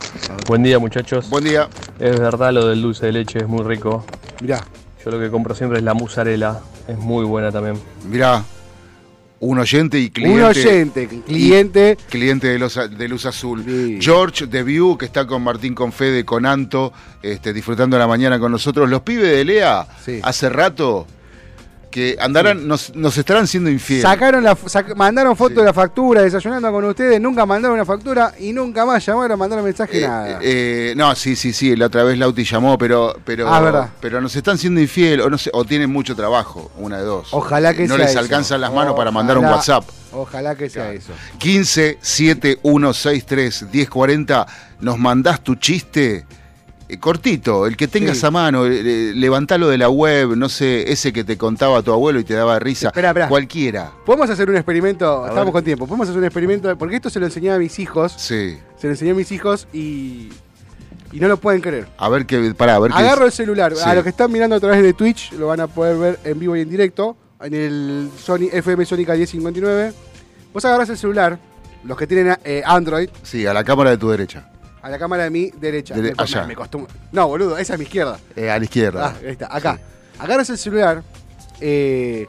Buen 0.47 0.63
día 0.63 0.79
muchachos. 0.79 1.29
Buen 1.29 1.43
día. 1.43 1.69
Es 1.99 2.19
verdad 2.19 2.51
lo 2.53 2.67
del 2.67 2.81
dulce 2.81 3.05
de 3.07 3.11
leche, 3.13 3.39
es 3.39 3.47
muy 3.47 3.63
rico. 3.63 4.05
Mirá. 4.41 4.65
Yo 5.03 5.11
lo 5.11 5.19
que 5.19 5.29
compro 5.29 5.55
siempre 5.55 5.77
es 5.79 5.83
la 5.83 5.93
mozzarella, 5.93 6.59
es 6.87 6.97
muy 6.97 7.23
buena 7.25 7.51
también. 7.51 7.79
Mirá, 8.09 8.43
un 9.39 9.57
oyente 9.57 9.97
y 9.97 10.09
cliente. 10.09 10.37
Un 10.37 10.43
oyente, 10.43 11.07
cliente. 11.25 11.97
Cliente 12.09 12.47
de, 12.47 12.59
los, 12.59 12.75
de 12.75 13.07
Luz 13.07 13.25
Azul. 13.25 13.63
Sí. 13.65 13.97
George 14.01 14.47
de 14.47 14.63
View, 14.63 14.97
que 14.97 15.05
está 15.05 15.25
con 15.25 15.41
Martín 15.41 15.73
Confede, 15.73 16.25
con 16.25 16.45
Anto, 16.45 16.91
este, 17.21 17.53
disfrutando 17.53 17.97
la 17.97 18.07
mañana 18.07 18.39
con 18.39 18.51
nosotros. 18.51 18.89
Los 18.89 19.01
pibes 19.03 19.31
de 19.31 19.45
Lea, 19.45 19.87
Sí. 20.03 20.19
hace 20.21 20.49
rato, 20.49 21.07
que 21.89 22.15
andarán, 22.19 22.67
nos, 22.67 22.93
nos 22.95 23.17
estarán 23.17 23.47
siendo 23.47 23.69
infieles. 23.69 24.03
Sacaron 24.03 24.43
la, 24.43 24.55
sac- 24.55 24.93
mandaron 24.95 25.35
foto 25.35 25.55
Sí. 25.55 25.59
de 25.61 25.65
la 25.65 25.73
factura, 25.73 26.21
desayunando 26.21 26.71
con 26.71 26.85
ustedes, 26.85 27.19
nunca 27.19 27.45
mandaron 27.45 27.75
una 27.75 27.85
factura 27.85 28.33
y 28.39 28.53
nunca 28.53 28.85
más 28.85 29.03
llamaron, 29.05 29.39
mandaron 29.39 29.65
mensaje, 29.65 30.03
Eh, 30.03 30.07
nada. 30.07 30.39
eh, 30.41 30.93
no, 30.95 31.15
sí, 31.15 31.35
sí, 31.35 31.51
sí, 31.51 31.75
la 31.75 31.87
otra 31.87 32.03
vez 32.03 32.17
Lauti 32.17 32.43
llamó, 32.43 32.77
pero, 32.77 33.15
pero, 33.25 33.47
Ah, 33.51 33.59
verdad. 33.59 33.89
pero 33.99 34.21
nos 34.21 34.35
están 34.35 34.57
siendo 34.57 34.79
infiel 34.79 35.21
o 35.21 35.29
no 35.29 35.37
sé, 35.37 35.49
o 35.53 35.65
tienen 35.65 35.89
mucho 35.91 36.15
trabajo, 36.15 36.71
una 36.77 36.97
de 36.97 37.03
dos. 37.05 37.29
Ojalá 37.31 37.73
que 37.73 37.87
no 37.87 37.95
sea 37.95 38.03
les 38.05 38.11
eso. 38.11 38.19
alcanzan 38.19 38.61
las 38.61 38.71
manos 38.71 38.93
para 38.95 39.09
mandar 39.11 39.37
un 39.39 39.45
WhatsApp. 39.45 39.83
Ojalá 40.11 40.55
que 40.55 40.69
sea 40.69 40.91
eso. 40.91 41.11
15 41.39 41.97
7163 42.01 43.65
1040, 43.71 44.45
nos 44.81 44.97
mandás 44.97 45.43
tu 45.43 45.55
chiste 45.55 46.17
eh, 46.17 46.25
cortito, 46.97 47.67
el 47.67 47.77
que 47.77 47.87
tengas 47.87 48.17
Sí. 48.17 48.25
a 48.25 48.31
mano, 48.31 48.65
eh, 48.65 48.81
eh, 48.83 49.11
levantalo 49.15 49.67
de 49.67 49.77
la 49.77 49.89
web, 49.89 50.35
no 50.35 50.49
sé, 50.49 50.91
ese 50.91 51.13
que 51.13 51.23
te 51.23 51.37
contaba 51.37 51.81
tu 51.83 51.91
abuelo 51.93 52.19
y 52.19 52.23
te 52.23 52.33
daba 52.33 52.57
risa, 52.57 52.87
Espera, 52.87 53.09
espera. 53.09 53.27
cualquiera. 53.27 53.91
Podemos 54.05 54.29
hacer 54.29 54.49
un 54.49 54.55
experimento, 54.55 55.23
estamos 55.25 55.45
ver. 55.45 55.53
con 55.53 55.63
tiempo, 55.63 55.85
podemos 55.85 56.07
hacer 56.07 56.17
un 56.19 56.25
experimento, 56.25 56.75
porque 56.77 56.95
esto 56.95 57.09
se 57.09 57.19
lo 57.19 57.27
enseñé 57.27 57.51
a 57.51 57.59
mis 57.59 57.77
hijos, 57.79 58.13
Sí. 58.17 58.57
se 58.77 58.87
lo 58.87 58.93
enseñé 58.93 59.11
a 59.11 59.15
mis 59.15 59.31
hijos 59.31 59.67
y, 59.71 60.29
y 61.11 61.19
no 61.19 61.27
lo 61.27 61.37
pueden 61.37 61.61
creer. 61.61 61.87
A 61.97 62.09
ver 62.09 62.25
qué, 62.25 62.53
pará, 62.57 62.75
a 62.75 62.79
ver 62.79 62.91
qué 62.91 62.97
Agarro 62.97 63.25
el 63.25 63.31
celular, 63.31 63.75
Sí. 63.75 63.81
a 63.85 63.93
los 63.93 64.03
que 64.03 64.09
están 64.09 64.31
mirando 64.31 64.55
a 64.55 64.59
través 64.59 64.81
de 64.81 64.93
Twitch 64.93 65.33
lo 65.33 65.47
van 65.47 65.59
a 65.59 65.67
poder 65.67 65.97
ver 65.97 66.19
en 66.23 66.39
vivo 66.39 66.55
y 66.55 66.61
en 66.61 66.69
directo, 66.69 67.15
en 67.41 67.53
el 67.53 68.09
Sony 68.17 68.49
FM 68.51 68.85
Sónica 68.85 69.13
1059. 69.13 69.93
Vos 70.53 70.65
agarrás 70.65 70.89
el 70.89 70.97
celular, 70.97 71.37
los 71.83 71.97
que 71.97 72.07
tienen 72.07 72.35
eh, 72.43 72.63
Android, 72.65 73.09
Sí, 73.23 73.45
a 73.45 73.53
la 73.53 73.63
cámara 73.63 73.91
de 73.91 73.97
tu 73.97 74.09
derecha, 74.09 74.49
a 74.81 74.89
la 74.89 74.97
cámara 74.99 75.23
de 75.25 75.29
mi 75.29 75.49
derecha. 75.51 75.95
Dere- 75.95 76.15
me, 76.15 76.23
allá. 76.23 76.45
me 76.45 76.55
costó- 76.55 76.87
No, 77.11 77.27
boludo, 77.27 77.57
esa 77.57 77.73
es 77.73 77.79
mi 77.79 77.85
izquierda. 77.85 78.19
eh, 78.35 78.49
a 78.49 78.57
la 78.57 78.63
izquierda. 78.63 79.07
Ah, 79.07 79.15
ahí 79.21 79.31
está, 79.31 79.55
acá. 79.55 79.79
Agarras 80.19 80.49
el 80.49 80.57
celular, 80.57 81.03
eh, 81.61 82.27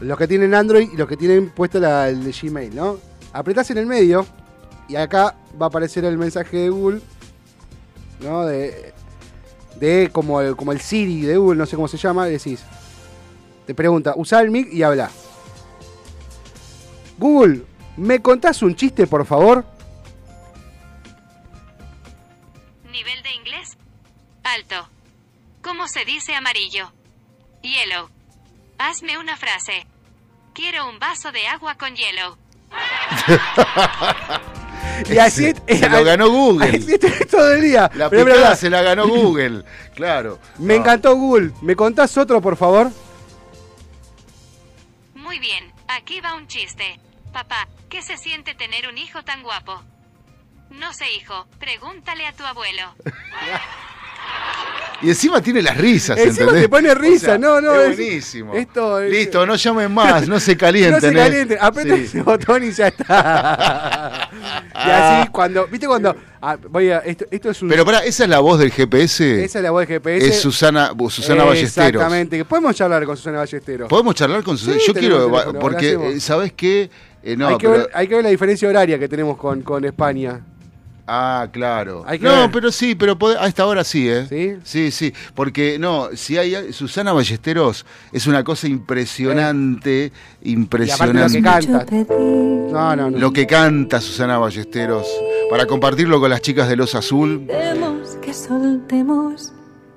los 0.00 0.16
que 0.18 0.26
tienen 0.28 0.54
Android 0.54 0.88
y 0.92 0.96
los 0.96 1.08
que 1.08 1.16
tienen 1.16 1.50
puesto 1.50 1.78
la, 1.80 2.08
el 2.08 2.24
de 2.24 2.32
Gmail, 2.32 2.74
¿no? 2.74 2.98
Apretás 3.32 3.70
en 3.70 3.78
el 3.78 3.86
medio 3.86 4.26
y 4.88 4.96
acá 4.96 5.34
va 5.60 5.66
a 5.66 5.68
aparecer 5.68 6.04
el 6.04 6.18
mensaje 6.18 6.56
de 6.56 6.68
Google, 6.70 7.00
¿no? 8.20 8.44
De, 8.46 8.92
de 9.80 10.10
como, 10.12 10.40
el, 10.40 10.56
como 10.56 10.72
el 10.72 10.80
Siri 10.80 11.22
de 11.22 11.36
Google, 11.36 11.58
no 11.58 11.66
sé 11.66 11.76
cómo 11.76 11.88
se 11.88 11.96
llama, 11.98 12.26
decís. 12.26 12.60
Te 13.66 13.74
pregunta, 13.74 14.14
usa 14.16 14.40
el 14.40 14.50
mic 14.50 14.72
y 14.72 14.82
habla. 14.84 15.10
Google, 17.18 17.62
¿me 17.96 18.20
contás 18.20 18.62
un 18.62 18.74
chiste, 18.76 19.06
por 19.06 19.24
favor? 19.26 19.64
Alto. 24.54 24.88
¿Cómo 25.62 25.88
se 25.88 26.04
dice 26.04 26.34
amarillo? 26.34 26.92
Yellow. 27.62 28.08
Hazme 28.78 29.18
una 29.18 29.36
frase. 29.36 29.86
Quiero 30.54 30.88
un 30.88 30.98
vaso 30.98 31.32
de 31.32 31.46
agua 31.48 31.74
con 31.76 31.94
hielo. 31.96 32.38
Y 35.10 35.18
así 35.18 35.52
Se 35.68 35.90
lo 35.90 36.02
ganó 36.04 36.30
Google. 36.30 36.70
Así 36.78 36.98
todo 37.30 37.52
el 37.52 37.60
día. 37.60 37.90
La 37.94 38.08
Pero 38.08 38.24
picada 38.24 38.40
verdad. 38.44 38.58
se 38.58 38.70
la 38.70 38.80
ganó 38.80 39.06
Google, 39.06 39.62
claro. 39.94 40.40
Me 40.58 40.72
No. 40.74 40.80
encantó 40.80 41.14
Google. 41.14 41.52
¿Me 41.60 41.76
contás 41.76 42.16
otro, 42.16 42.40
por 42.40 42.56
favor? 42.56 42.90
Muy 45.14 45.38
bien, 45.38 45.70
aquí 45.88 46.22
va 46.22 46.34
un 46.34 46.46
chiste. 46.48 46.98
Papá, 47.30 47.68
¿qué 47.90 48.00
se 48.00 48.16
siente 48.16 48.54
tener 48.54 48.88
un 48.88 48.96
hijo 48.96 49.22
tan 49.22 49.42
guapo? 49.42 49.82
No 50.70 50.94
sé, 50.94 51.12
hijo. 51.12 51.46
Pregúntale 51.58 52.26
a 52.26 52.32
tu 52.32 52.44
abuelo. 52.46 52.94
Y 55.02 55.10
encima 55.10 55.42
tiene 55.42 55.60
las 55.60 55.76
risas, 55.76 56.16
Encima 56.16 56.44
¿entendés? 56.44 56.62
te 56.62 56.68
pone 56.70 56.94
risa, 56.94 57.36
no, 57.36 57.60
no, 57.60 57.74
Es 57.74 57.90
es- 57.90 57.96
buenísimo. 57.98 58.54
esto 58.54 58.98
es- 59.00 59.12
Listo, 59.12 59.44
no 59.44 59.54
llamen 59.54 59.92
más, 59.92 60.26
no 60.26 60.40
se 60.40 60.56
calienten. 60.56 60.94
no 60.94 61.00
se 61.00 61.08
¿eh? 61.10 61.12
caliente. 61.14 61.58
Aprieta 61.60 61.96
Sí. 61.96 62.02
ese 62.04 62.22
botón 62.22 62.64
y 62.64 62.72
ya 62.72 62.88
está. 62.88 64.30
y 64.74 64.90
así, 64.90 65.28
cuando. 65.28 65.66
¿Viste 65.66 65.86
cuando.? 65.86 66.16
ah, 66.40 66.56
voy 66.70 66.90
a, 66.90 67.00
esto, 67.00 67.26
esto 67.30 67.50
es 67.50 67.60
un. 67.60 67.68
Pero 67.68 67.84
pará, 67.84 67.98
¿esa 68.06 68.24
es 68.24 68.30
la 68.30 68.38
voz 68.40 68.58
del 68.58 68.72
GPS? 68.72 69.44
esa 69.44 69.58
es 69.58 69.62
la 69.62 69.70
voz 69.70 69.86
de 69.86 69.94
GPS. 69.94 70.28
es 70.28 70.40
Susana, 70.40 70.90
Susana 71.10 71.44
Ballesteros. 71.44 71.88
Exactamente. 72.02 72.42
Podemos 72.46 72.74
charlar 72.74 73.04
con 73.04 73.18
Susana 73.18 73.38
Ballesteros. 73.40 73.88
¿Podemos 73.90 74.14
charlar 74.14 74.42
con 74.42 74.56
Susana? 74.56 74.78
Sí, 74.80 74.84
Yo 74.86 74.94
quiero, 74.94 75.30
porque, 75.60 75.92
eh, 75.92 76.20
¿sabes 76.20 76.54
qué? 76.54 76.88
Eh, 77.22 77.36
no, 77.36 77.48
hay, 77.48 77.58
que 77.58 77.68
pero- 77.68 77.80
ver, 77.82 77.90
hay 77.92 78.08
que 78.08 78.14
ver 78.14 78.24
la 78.24 78.30
diferencia 78.30 78.66
horaria 78.66 78.98
que 78.98 79.08
tenemos 79.08 79.36
con, 79.36 79.60
con 79.60 79.84
España. 79.84 80.40
Ah, 81.08 81.46
claro. 81.52 82.02
Hay 82.06 82.18
que 82.18 82.24
no, 82.24 82.32
ver. 82.42 82.50
pero 82.50 82.72
sí, 82.72 82.94
pero 82.96 83.16
pode- 83.16 83.36
a 83.38 83.46
esta 83.46 83.64
hora 83.66 83.84
sí, 83.84 84.08
¿eh? 84.08 84.26
¿Sí? 84.28 84.56
Sí, 84.64 84.90
sí. 84.90 85.14
Porque, 85.34 85.78
no, 85.78 86.08
si 86.14 86.36
hay. 86.36 86.72
Susana 86.72 87.12
Ballesteros 87.12 87.86
es 88.12 88.26
una 88.26 88.42
cosa 88.42 88.66
impresionante, 88.66 90.12
Y 90.42 90.54
aparte 90.54 91.12
lo 91.14 91.26
impresionante. 91.26 91.36
que 91.36 91.42
canta. 91.42 92.14
No, 92.72 92.96
no, 92.96 93.10
no. 93.10 93.18
Lo 93.18 93.32
que 93.32 93.46
canta 93.46 94.00
Susana 94.00 94.38
Ballesteros. 94.38 95.06
Para 95.50 95.66
compartirlo 95.66 96.18
con 96.20 96.30
las 96.30 96.40
chicas 96.42 96.68
de 96.68 96.74
Los 96.76 96.94
Azul. 96.96 97.44
Queremos 97.46 98.16
que 98.20 98.34
soltemos 98.34 99.52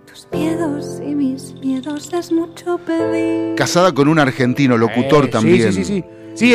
tus 0.08 0.28
miedos 0.32 1.02
y 1.04 1.16
mis 1.16 1.54
miedos 1.56 2.12
es 2.14 2.32
mucho 2.32 2.78
pedir. 2.80 3.56
Casada 3.56 3.92
con 3.94 4.08
un 4.08 4.20
argentino, 4.20 4.78
locutor 4.78 5.24
Eh, 5.24 5.28
sí, 5.28 5.32
también. 5.32 5.74
Sí, 5.74 5.84
sí, 5.84 5.86
sí. 5.86 6.04
Sí, 6.04 6.06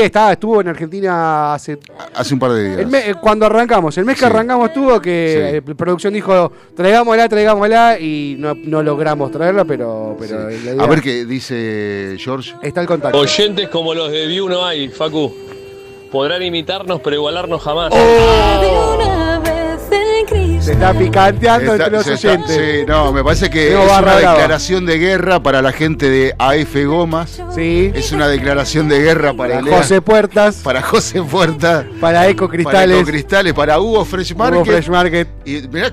está, 0.01 0.33
estuvo 0.33 0.61
en 0.61 0.69
Argentina 0.69 1.55
hace 1.55 1.79
Hace 2.15 2.35
un 2.35 2.41
par 2.41 2.53
de 2.53 2.65
días. 2.69 2.79
El 2.81 2.87
me- 2.89 3.11
eh, 3.11 3.15
cuando 3.21 3.47
arrancamos, 3.47 3.97
el 3.99 4.05
mes 4.05 4.15
que 4.15 4.21
Sí. 4.21 4.27
arrancamos 4.27 4.73
tuvo 4.73 5.01
que 5.01 5.63
Sí. 5.67 5.75
producción 5.75 6.13
dijo, 6.15 6.51
traigámosla, 6.77 7.29
traigámosla, 7.29 7.99
y 7.99 8.37
no, 8.39 8.55
no 8.55 8.83
logramos 8.83 9.31
traerla, 9.31 9.65
pero, 9.65 10.17
pero 10.19 10.51
Sí. 10.51 10.57
idea- 10.57 10.83
A 10.83 10.87
ver 10.87 11.01
qué 11.03 11.25
dice 11.25 12.17
George. 12.19 12.55
está 12.63 12.81
el 12.81 12.87
contacto. 12.87 13.19
Oyentes 13.19 13.69
como 13.69 13.95
los 13.95 14.11
de 14.11 14.27
View 14.27 14.49
no 14.49 14.65
hay, 14.65 14.89
Facu. 14.89 15.33
Podrán 16.11 16.43
imitarnos, 16.43 17.01
pero 17.01 17.17
igualarnos 17.17 17.61
jamás. 17.63 17.91
Oh. 17.93 19.34
Se 20.65 20.73
está 20.73 20.95
picanteando 20.95 21.73
Está- 21.73 21.85
entre 21.87 21.99
los 21.99 22.07
está- 22.07 22.29
oyentes. 22.31 22.57
sí, 22.57 22.85
no, 22.87 23.13
me 23.13 23.23
parece 23.23 23.51
que 23.51 23.69
Tengo 23.69 23.85
es 23.85 23.99
una 23.99 24.17
declaración 24.17 24.87
de 24.87 24.99
guerra 24.99 25.43
para 25.43 25.61
la 25.61 25.73
gente 25.73 26.09
de 26.09 26.35
AF 26.39 26.85
Gomas. 26.87 27.43
Sí, 27.55 27.93
Es 27.95 28.13
una 28.13 28.29
declaración 28.29 28.89
de 28.89 29.01
guerra 29.01 29.35
para, 29.35 29.61
para 29.61 29.77
José 29.77 30.01
Puertas, 30.01 30.57
para 30.65 30.81
José 30.81 31.21
Puerta, 31.23 31.85
para 32.01 32.27
Eco 32.29 32.47
para 32.47 32.57
Cristales, 32.57 32.97
Eco 32.97 33.07
Cristales, 33.11 33.53
para 33.53 33.79
Hugo 33.79 34.05
Fresh 34.07 34.33
Hugo 34.33 34.39
Market. 34.39 34.65
Fresh 34.65 34.89
Market. 34.89 35.29
Y 35.45 35.69
mirá, 35.69 35.93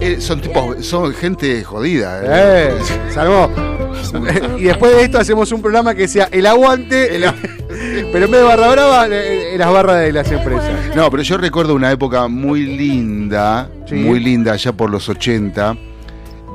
eh, 0.00 0.16
son 0.20 0.40
tipos, 0.40 0.84
son 0.84 1.14
gente 1.14 1.62
jodida. 1.62 2.20
Eh, 2.24 2.72
eh. 2.72 3.12
salvó. 3.14 3.50
y 4.58 4.64
después 4.64 4.96
de 4.96 5.02
esto 5.04 5.18
hacemos 5.18 5.50
un 5.52 5.60
programa 5.62 5.94
que 5.94 6.08
sea 6.08 6.28
el 6.32 6.46
aguante, 6.46 7.14
El- 7.14 7.24
pero 8.12 8.24
en 8.24 8.30
vez 8.30 8.40
de 8.40 8.46
barra 8.46 8.68
brava, 8.68 9.06
eh, 9.08 9.54
eh, 9.54 9.58
las 9.58 9.72
barras 9.72 10.00
de 10.00 10.12
las 10.12 10.30
empresas. 10.30 10.94
No, 10.96 11.10
pero 11.10 11.22
yo 11.22 11.36
recuerdo 11.38 11.74
una 11.74 11.90
época 11.90 12.28
muy 12.28 12.62
linda, 12.76 13.68
Sí. 13.88 13.94
muy 13.96 14.20
linda, 14.20 14.52
allá 14.52 14.72
por 14.72 14.90
los 14.90 15.08
80, 15.08 15.76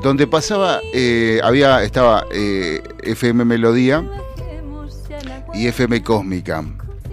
donde 0.02 0.26
pasaba, 0.26 0.80
eh, 0.92 1.40
había, 1.42 1.82
estaba 1.82 2.26
eh, 2.32 2.82
FM 3.02 3.44
Melodía 3.44 4.04
y 5.54 5.66
FM 5.66 6.02
Cósmica. 6.02 6.62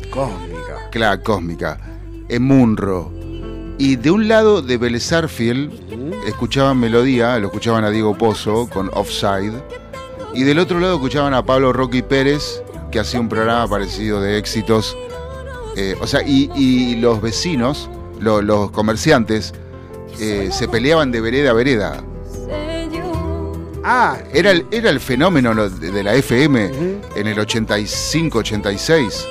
Cósmica. 0.09 0.89
Claro, 0.91 1.23
Cósmica. 1.23 1.77
En 2.27 2.43
Munro. 2.43 3.11
Y 3.77 3.95
de 3.95 4.11
un 4.11 4.27
lado 4.27 4.61
de 4.61 4.77
Belezarfield 4.77 5.71
escuchaban 6.27 6.79
Melodía, 6.79 7.39
lo 7.39 7.47
escuchaban 7.47 7.83
a 7.83 7.89
Diego 7.89 8.15
Pozo 8.17 8.67
con 8.69 8.89
Offside. 8.93 9.53
Y 10.33 10.43
del 10.43 10.59
otro 10.59 10.79
lado 10.79 10.95
escuchaban 10.95 11.33
a 11.33 11.43
Pablo 11.45 11.73
Rocky 11.73 12.01
Pérez 12.03 12.61
que 12.91 12.99
hacía 12.99 13.19
un 13.19 13.29
programa 13.29 13.67
parecido 13.67 14.21
de 14.21 14.37
éxitos. 14.37 14.97
Eh, 15.77 15.95
o 16.01 16.05
sea, 16.07 16.21
y, 16.21 16.51
y 16.53 16.97
los 16.97 17.21
vecinos, 17.21 17.89
lo- 18.19 18.41
los 18.41 18.71
comerciantes, 18.71 19.53
eh, 20.19 20.49
se 20.51 20.67
peleaban 20.67 21.11
de 21.11 21.21
vereda 21.21 21.51
a 21.51 21.53
vereda. 21.53 22.03
Ah, 23.83 24.17
Era 24.33 24.51
el, 24.51 24.67
era 24.69 24.89
el 24.91 24.99
fenómeno 24.99 25.55
de, 25.69 25.91
de 25.91 26.03
la 26.03 26.13
FM 26.13 26.71
en 27.15 27.27
el 27.27 27.39
85, 27.39 28.37
86. 28.39 29.27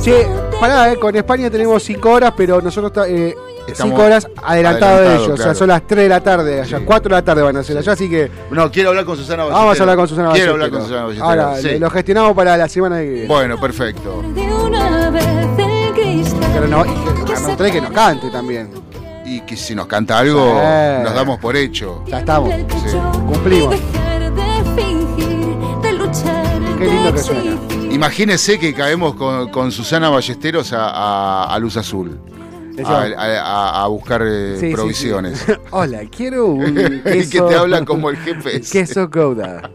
Che, 0.00 0.26
pará, 0.60 0.92
eh, 0.92 0.96
con 0.98 1.14
España 1.14 1.50
tenemos 1.50 1.82
5 1.82 2.10
horas, 2.10 2.32
pero 2.36 2.60
nosotros 2.62 3.06
eh, 3.08 3.34
Estamos 3.66 3.94
5 3.94 4.02
horas 4.06 4.28
adelantado 4.42 5.00
de 5.00 5.14
ellos. 5.16 5.28
O 5.28 5.36
sea, 5.36 5.54
son 5.54 5.68
las 5.68 5.86
3 5.86 6.02
de 6.04 6.08
la 6.08 6.20
tarde 6.22 6.60
allá, 6.60 6.80
4 6.84 7.08
de 7.08 7.14
la 7.20 7.24
tarde 7.24 7.42
van 7.42 7.56
a 7.56 7.62
ser 7.62 7.78
allá, 7.78 7.92
así 7.92 8.08
que 8.10 8.30
No, 8.50 8.70
quiero 8.70 8.90
hablar 8.90 9.04
con 9.04 9.16
Susana 9.16 9.44
Ballesteros. 9.44 9.60
vamos 9.64 9.78
a 9.78 9.82
hablar 9.82 9.96
con 9.96 10.08
Susana 10.08 10.32
Quiero 10.32 10.52
Ballesteros. 10.52 10.54
hablar 10.54 10.70
con 10.70 10.82
Susana 10.82 11.02
Ballesteros. 11.06 11.30
Ahora, 11.30 11.56
sí. 11.72 11.78
lo 11.78 11.90
gestionamos 11.90 12.34
para 12.34 12.56
la 12.56 12.68
semana 12.68 12.98
que 12.98 13.08
viene. 13.08 13.26
Bueno, 13.26 13.58
perfecto. 13.58 14.22
Pero 16.54 16.68
no, 16.68 16.84
y 16.84 16.88
que, 17.56 17.72
que 17.72 17.80
nos 17.80 17.90
cante 17.90 18.30
también. 18.30 18.70
Y 19.26 19.40
que 19.40 19.56
si 19.56 19.74
nos 19.74 19.86
canta 19.86 20.18
algo, 20.18 20.60
Sí. 20.60 21.02
nos 21.02 21.14
damos 21.14 21.38
por 21.40 21.56
hecho. 21.56 22.02
Ya 22.06 22.18
estamos. 22.20 22.52
Sí. 22.86 22.96
Cumplimos. 23.26 23.74
Qué 26.78 26.84
lindo 26.86 27.12
que 27.12 27.18
suena. 27.20 27.56
Imagínese 27.90 28.58
que 28.58 28.74
caemos 28.74 29.14
con, 29.14 29.48
con 29.50 29.70
Susana 29.72 30.10
Ballesteros 30.10 30.72
a, 30.72 30.88
a- 30.90 31.54
a 31.54 31.58
Luz 31.58 31.76
Azul. 31.76 32.18
A, 32.82 33.02
a- 33.16 33.84
a 33.84 33.88
buscar 33.88 34.22
eh, 34.24 34.56
Sí, 34.58 34.68
sí, 34.68 34.72
provisiones. 34.74 35.38
sí. 35.38 35.52
Hola, 35.70 36.00
quiero 36.14 36.46
un 36.46 36.74
queso. 37.04 37.30
que 37.46 37.52
te 37.52 37.54
habla 37.58 37.84
como 37.84 38.10
el 38.10 38.16
jefe. 38.16 38.60
Queso 38.60 39.08
Gouda. 39.08 39.70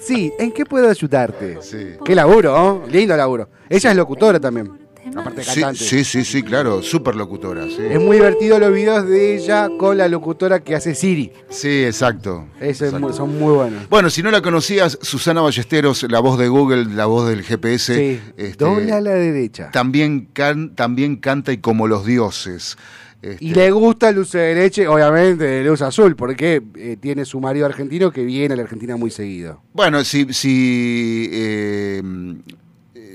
Sí, 0.00 0.32
¿en 0.38 0.52
qué 0.52 0.64
puedo 0.64 0.88
ayudarte? 0.88 1.58
Sí. 1.62 1.94
Qué 2.04 2.14
laburo, 2.14 2.54
¿oh? 2.54 2.86
Lindo 2.88 3.16
laburo. 3.16 3.48
Ella 3.68 3.90
es 3.90 3.96
locutora 3.96 4.38
también. 4.38 4.85
Aparte 5.16 5.40
de 5.40 5.46
cantante. 5.46 5.78
sí, 5.84 6.04
sí, 6.04 6.24
sí, 6.24 6.42
claro, 6.42 6.82
súper 6.82 7.14
locutora, 7.16 7.64
sí. 7.66 7.78
Es 7.90 8.00
muy 8.00 8.16
divertido 8.16 8.58
los 8.58 8.72
videos 8.72 9.06
de 9.08 9.36
ella 9.36 9.68
con 9.78 9.96
la 9.96 10.08
locutora 10.08 10.60
que 10.60 10.74
hace 10.74 10.94
Siri. 10.94 11.32
Sí, 11.48 11.84
exacto. 11.84 12.46
Eso 12.60 12.84
exacto. 12.84 13.12
son 13.12 13.38
muy 13.38 13.54
buenos. 13.54 13.88
Bueno, 13.88 14.10
si 14.10 14.22
no 14.22 14.30
la 14.30 14.42
conocías, 14.42 14.98
Susana 15.02 15.40
Ballesteros, 15.40 16.04
la 16.10 16.20
voz 16.20 16.38
de 16.38 16.48
Google, 16.48 16.84
la 16.94 17.06
voz 17.06 17.28
del 17.28 17.42
GPS. 17.42 17.94
Sí. 17.94 18.20
este, 18.36 18.64
Dobla 18.64 18.98
a 18.98 19.00
la 19.00 19.14
derecha. 19.14 19.70
también, 19.70 20.28
can- 20.32 20.74
también 20.74 21.16
canta 21.16 21.52
y 21.52 21.58
como 21.58 21.86
los 21.88 22.04
dioses. 22.04 22.76
Este, 23.22 23.42
Y 23.44 23.54
le 23.54 23.70
gusta 23.70 24.10
el 24.10 24.16
dulce 24.16 24.38
de 24.38 24.54
leche, 24.54 24.86
obviamente, 24.86 25.42
de 25.44 25.64
luz 25.64 25.80
azul, 25.82 26.14
porque 26.14 26.62
eh, 26.76 26.96
tiene 27.00 27.24
su 27.24 27.40
marido 27.40 27.64
argentino 27.66 28.12
que 28.12 28.22
viene 28.24 28.52
a 28.52 28.56
la 28.58 28.62
Argentina 28.64 28.96
muy 28.96 29.10
seguido. 29.10 29.62
Bueno, 29.72 30.04
si, 30.04 30.26
si, 30.34 31.28
eh, 31.32 32.02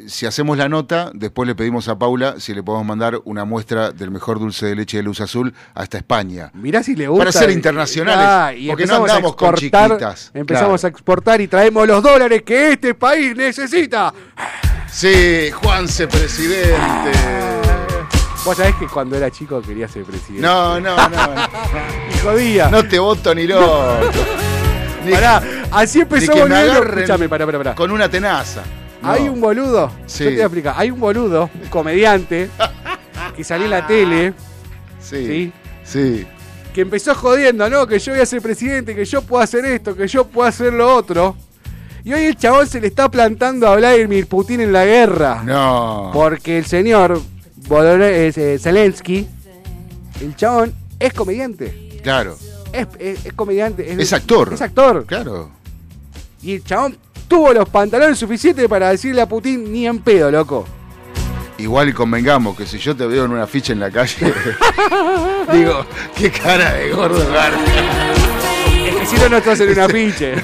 si 0.08 0.26
hacemos 0.26 0.58
la 0.58 0.70
nota, 0.70 1.12
después 1.14 1.48
le 1.48 1.56
pedimos 1.56 1.88
a 1.88 1.98
Paula 1.98 2.36
si 2.40 2.54
le 2.54 2.64
podemos 2.64 2.86
mandar 2.86 3.20
una 3.26 3.46
muestra 3.46 3.92
del 3.92 4.12
mejor 4.12 4.40
dulce 4.40 4.66
de 4.68 4.76
leche 4.76 4.98
de 4.98 5.04
luz 5.04 5.22
azul 5.22 5.54
hasta 5.74 5.98
España. 5.98 6.52
Mirá 6.54 6.84
si 6.84 6.96
le 6.96 7.08
gusta. 7.08 7.22
Para 7.26 7.32
ser 7.32 7.50
internacionales, 7.52 8.26
Ah, 8.28 8.54
y 8.54 8.68
porque 8.70 8.86
no 8.86 8.96
andamos 8.96 9.36
con 9.36 9.50
exportar, 9.50 9.90
chiquitas, 9.92 10.32
Empezamos 10.34 10.80
claro. 10.82 10.88
a 10.88 10.90
exportar 10.92 11.42
y 11.42 11.48
traemos 11.48 11.88
los 11.88 12.02
dólares 12.04 12.44
que 12.44 12.74
este 12.74 12.94
país 12.96 13.36
necesita. 13.36 14.14
Sí, 14.92 15.50
Juanse 15.52 16.08
presidente. 16.08 17.12
Vos 18.44 18.58
sabés 18.58 18.76
que 18.76 18.88
cuando 18.88 19.16
era 19.16 19.30
chico 19.30 19.62
quería 19.62 19.88
ser 19.88 20.04
presidente. 20.04 20.42
No, 20.42 20.80
no, 20.80 20.96
no. 20.96 21.08
Y 22.16 22.18
jodía. 22.20 22.70
No 22.70 22.84
te 22.88 22.98
voto 23.00 23.34
ni 23.36 23.46
loco. 23.48 23.98
Ni- 25.06 25.12
Pará, 25.12 25.42
así 25.72 26.02
empezó 26.02 26.34
que 26.34 26.44
me 26.44 26.50
Boludo. 26.50 26.58
agarren 26.72 27.00
Escuchame, 27.00 27.30
pará, 27.30 27.46
pará, 27.46 27.58
pará. 27.58 27.76
Con 27.76 27.92
una 27.92 28.10
tenaza. 28.10 28.64
No. 29.02 29.12
Hay 29.12 29.28
un 29.30 29.42
boludo, 29.42 29.92
Sí. 30.06 30.24
yo 30.26 30.30
te 30.30 30.36
voy 30.36 30.42
a 30.42 30.46
explicar, 30.46 30.76
hay 30.78 30.92
un 30.92 31.00
boludo, 31.00 31.50
un 31.62 31.70
comediante, 31.70 32.50
que 33.36 33.44
salió 33.44 33.66
en 33.66 33.72
la 33.72 33.88
tele, 33.88 34.34
Sí. 35.02 35.26
¿sí? 35.26 35.54
Sí. 35.84 36.28
que 36.74 36.82
empezó 36.82 37.14
jodiendo, 37.16 37.70
¿no? 37.70 37.86
Que 37.88 38.00
yo 38.00 38.14
voy 38.14 38.22
a 38.22 38.26
ser 38.26 38.42
presidente, 38.42 38.96
que 38.96 39.04
yo 39.04 39.22
puedo 39.24 39.44
hacer 39.44 39.66
esto, 39.66 39.94
que 39.96 40.08
yo 40.08 40.26
puedo 40.26 40.48
hacer 40.48 40.72
lo 40.72 40.96
otro. 40.96 41.36
Y 42.06 42.14
hoy 42.14 42.24
el 42.26 42.36
chabón 42.38 42.66
se 42.66 42.80
le 42.80 42.88
está 42.88 43.10
plantando 43.12 43.68
a 43.68 43.76
Vladimir 43.76 44.26
Putin 44.28 44.62
en 44.62 44.72
la 44.72 44.86
guerra. 44.86 45.44
No. 45.44 46.12
Porque 46.14 46.58
el 46.58 46.66
señor 46.66 47.20
Volodymyr 47.68 48.34
eh, 48.40 48.58
Zelensky, 48.60 49.28
el 50.22 50.36
chabón, 50.36 50.74
es 51.00 51.12
comediante. 51.14 52.00
Claro. 52.04 52.38
Es, 52.72 52.88
es- 53.00 53.26
es 53.26 53.34
comediante. 53.34 53.92
Es 54.02 54.14
actor. 54.14 54.54
Es 54.54 54.62
actor. 54.62 55.06
Claro. 55.06 55.52
Y 56.42 56.54
el 56.56 56.64
chabón 56.64 56.98
tuvo 57.32 57.54
los 57.54 57.70
pantalones 57.70 58.20
suficientes 58.20 58.68
para 58.68 58.90
decirle 58.90 59.22
a 59.22 59.26
Putin 59.26 59.72
ni 59.72 59.88
en 59.88 60.00
pedo, 60.00 60.30
loco. 60.30 60.68
Igual 61.60 61.88
y 61.88 61.94
convengamos 61.94 62.58
que 62.58 62.66
si 62.66 62.78
yo 62.78 62.94
te 62.94 63.08
veo 63.08 63.24
en 63.24 63.32
una 63.32 63.48
ficha 63.48 63.72
en 63.72 63.80
la 63.80 63.90
calle, 63.90 64.34
digo, 65.54 65.86
qué 66.14 66.30
cara 66.30 66.74
de 66.74 66.90
gordo 66.92 67.26
garca. 67.32 67.58
Es 68.86 68.96
que 68.96 69.06
si 69.06 69.16
no, 69.16 69.30
no 69.30 69.38
estás 69.38 69.62
en 69.62 69.70
una 69.70 69.88
pinche. 69.88 70.36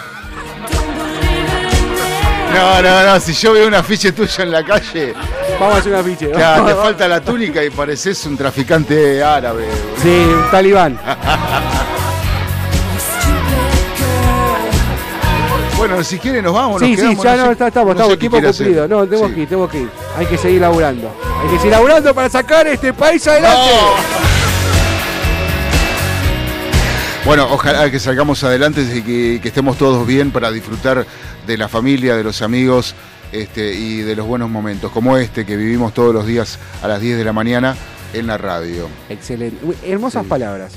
No, 2.53 2.81
no, 2.81 3.03
no, 3.03 3.19
si 3.19 3.33
yo 3.33 3.51
veo 3.51 3.67
una 3.67 3.83
ficha 3.83 4.13
tuya 4.13 4.45
en 4.45 4.51
la 4.51 4.63
calle, 4.63 5.13
Vamos 5.59 5.75
a 5.75 5.79
hacer 5.79 5.91
una 5.91 6.03
pinche. 6.03 6.31
claro, 6.31 6.65
te 6.67 6.73
falta 6.73 7.05
la 7.09 7.19
túnica 7.19 7.65
y 7.65 7.69
pareces 7.69 8.25
un 8.27 8.37
traficante 8.37 9.21
árabe. 9.21 9.67
Sí, 10.01 10.07
un 10.07 10.49
talibán. 10.49 10.97
Bueno, 15.87 16.03
si 16.03 16.17
quiere 16.19 16.41
nos 16.41 16.53
vamos. 16.53 16.81
Sí, 16.81 16.91
nos 16.91 16.95
sí, 16.99 17.01
quedamos, 17.05 17.23
ya 17.23 17.31
sé- 17.35 17.37
no, 17.45 17.51
está, 17.51 17.67
estamos, 17.67 17.87
no 17.95 18.01
estamos, 18.01 18.19
tiempo 18.19 18.37
hacer. 18.37 18.53
cumplido. 18.55 18.87
No, 18.87 19.05
tenemos 19.05 19.29
Sí. 19.29 19.35
que 19.35 19.41
ir, 19.41 19.47
tenemos 19.49 19.71
que 19.71 19.79
ir. 19.81 19.89
Hay 20.17 20.25
que 20.25 20.37
seguir 20.37 20.61
laburando. 20.61 21.11
Hay 21.43 21.49
que 21.49 21.55
seguir 21.57 21.71
laburando 21.71 22.13
para 22.15 22.29
sacar 22.29 22.67
este 22.67 22.93
país 22.93 23.25
adelante. 23.27 23.71
Bueno, 27.25 27.47
ojalá 27.51 27.91
que 27.91 27.99
salgamos 27.99 28.43
adelante 28.43 28.81
y 28.93 29.01
que, 29.01 29.39
que 29.41 29.47
estemos 29.49 29.77
todos 29.77 30.07
bien 30.07 30.31
para 30.31 30.49
disfrutar 30.51 31.05
de 31.45 31.57
la 31.57 31.67
familia, 31.67 32.15
de 32.15 32.23
los 32.23 32.41
amigos 32.41 32.95
este, 33.33 33.73
y 33.73 33.97
de 34.01 34.15
los 34.15 34.25
buenos 34.25 34.49
momentos, 34.49 34.91
como 34.91 35.17
este 35.17 35.45
que 35.45 35.57
vivimos 35.57 35.93
todos 35.93 36.13
los 36.13 36.25
días 36.25 36.57
a 36.81 36.87
las 36.87 37.01
10 37.01 37.17
de 37.17 37.25
la 37.25 37.33
mañana 37.33 37.75
en 38.13 38.27
la 38.27 38.37
radio. 38.37 38.87
Excelente. 39.09 39.57
Hermosas 39.83 40.25
palabras. 40.25 40.71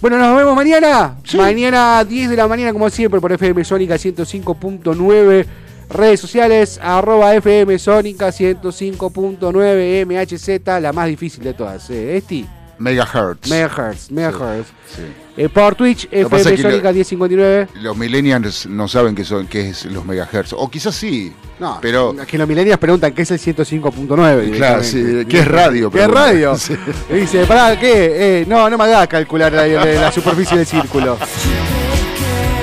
Bueno, 0.00 0.18
nos 0.18 0.36
vemos 0.36 0.54
mañana. 0.54 1.16
Mañana 1.36 2.04
10 2.04 2.30
de 2.30 2.36
la 2.36 2.46
mañana, 2.46 2.72
como 2.72 2.90
siempre, 2.90 3.20
por 3.20 3.32
FM 3.32 3.64
Sónica 3.64 3.94
105.9. 3.96 5.46
Redes 5.88 6.20
sociales, 6.20 6.80
arroba 6.82 7.34
FM 7.34 7.78
Sónica 7.78 8.28
105.9 8.28 10.04
MHZ, 10.04 10.82
la 10.82 10.92
más 10.92 11.06
difícil 11.06 11.44
de 11.44 11.54
todas. 11.54 11.88
Eh, 11.90 12.16
Esti, 12.16 12.46
Megahertz. 12.78 13.48
Megahertz, 13.48 14.10
Megahertz. 14.10 14.68
Sí. 14.94 15.02
Eh, 15.38 15.48
por 15.50 15.74
Twitch, 15.74 16.08
que 16.08 16.24
pasa 16.24 16.48
FM 16.48 16.54
es 16.54 16.56
que 16.56 16.62
Sónica 16.62 16.88
lo- 16.88 16.94
1059. 16.94 17.68
Los 17.82 17.96
millennials 17.96 18.66
no 18.66 18.88
saben 18.88 19.14
qué 19.14 19.24
son, 19.24 19.46
qué 19.46 19.70
es 19.70 19.84
los 19.86 20.04
megahertz. 20.04 20.52
O 20.54 20.70
quizás 20.70 20.94
sí. 20.94 21.32
No, 21.58 21.78
pero 21.82 22.14
es 22.20 22.26
que 22.26 22.38
los 22.38 22.48
millennials 22.48 22.78
preguntan 22.78 23.12
qué 23.12 23.22
es 23.22 23.30
el 23.30 23.38
105.9. 23.38 24.50
Claro, 24.56 24.82
sí, 24.82 25.24
¿qué 25.28 25.40
es 25.40 25.48
radio? 25.48 25.90
¿Qué 25.90 26.02
es 26.02 26.08
radio? 26.10 26.56
Sí. 26.58 26.74
Y 27.10 27.14
dice, 27.14 27.44
pará, 27.46 27.78
¿qué? 27.78 28.40
Eh, 28.40 28.44
no, 28.48 28.68
no 28.70 28.78
me 28.78 28.84
hagas 28.84 29.08
calcular 29.08 29.52
la, 29.52 29.66
la- 29.66 29.84
la 29.84 30.12
superficie 30.12 30.56
del 30.56 30.66
círculo. 30.66 31.18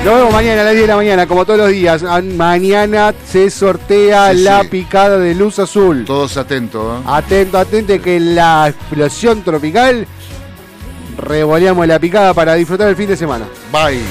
Nos 0.04 0.16
vemos 0.16 0.34
mañana 0.34 0.62
a 0.62 0.66
las 0.66 0.74
10 0.74 0.82
de 0.84 0.88
la 0.88 0.96
mañana, 0.98 1.28
como 1.28 1.46
todos 1.46 1.60
los 1.60 1.70
días. 1.70 2.04
Ah, 2.04 2.22
Mañana 2.22 3.14
se 3.26 3.50
sortea 3.50 4.34
Sí, 4.34 4.42
la 4.42 4.62
sí. 4.64 4.68
picada 4.68 5.18
de 5.18 5.34
luz 5.34 5.60
azul. 5.60 6.04
Todos 6.06 6.36
atentos. 6.36 7.00
¿eh? 7.00 7.04
Atento, 7.08 7.58
atento, 7.58 8.02
que 8.02 8.20
la 8.20 8.68
explosión 8.68 9.42
tropical 9.44 10.06
revoleamos 11.18 11.88
la 11.88 12.00
picada 12.00 12.34
para 12.34 12.56
disfrutar 12.56 12.90
el 12.90 12.98
fin 12.98 13.08
de 13.08 13.16
semana. 13.16 13.46
Bye. 13.72 14.02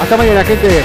Hasta 0.00 0.16
mañana, 0.16 0.44
gente. 0.44 0.84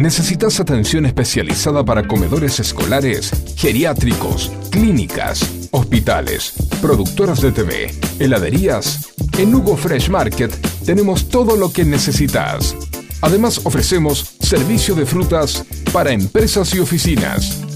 ¿Necesitas 0.00 0.58
atención 0.60 1.04
especializada 1.04 1.84
para 1.84 2.08
comedores 2.08 2.58
escolares, 2.58 3.30
geriátricos, 3.54 4.50
clínicas, 4.70 5.68
hospitales, 5.72 6.54
productoras 6.80 7.42
de 7.42 7.52
TV, 7.52 7.94
heladerías? 8.18 9.12
En 9.36 9.54
Hugo 9.54 9.76
Fresh 9.76 10.08
Market 10.08 10.54
tenemos 10.86 11.28
todo 11.28 11.54
lo 11.54 11.70
que 11.70 11.84
necesitas. 11.84 12.74
Además 13.20 13.60
ofrecemos 13.64 14.36
servicio 14.40 14.94
de 14.94 15.04
frutas 15.04 15.66
para 15.92 16.12
empresas 16.12 16.74
y 16.74 16.78
oficinas. 16.78 17.69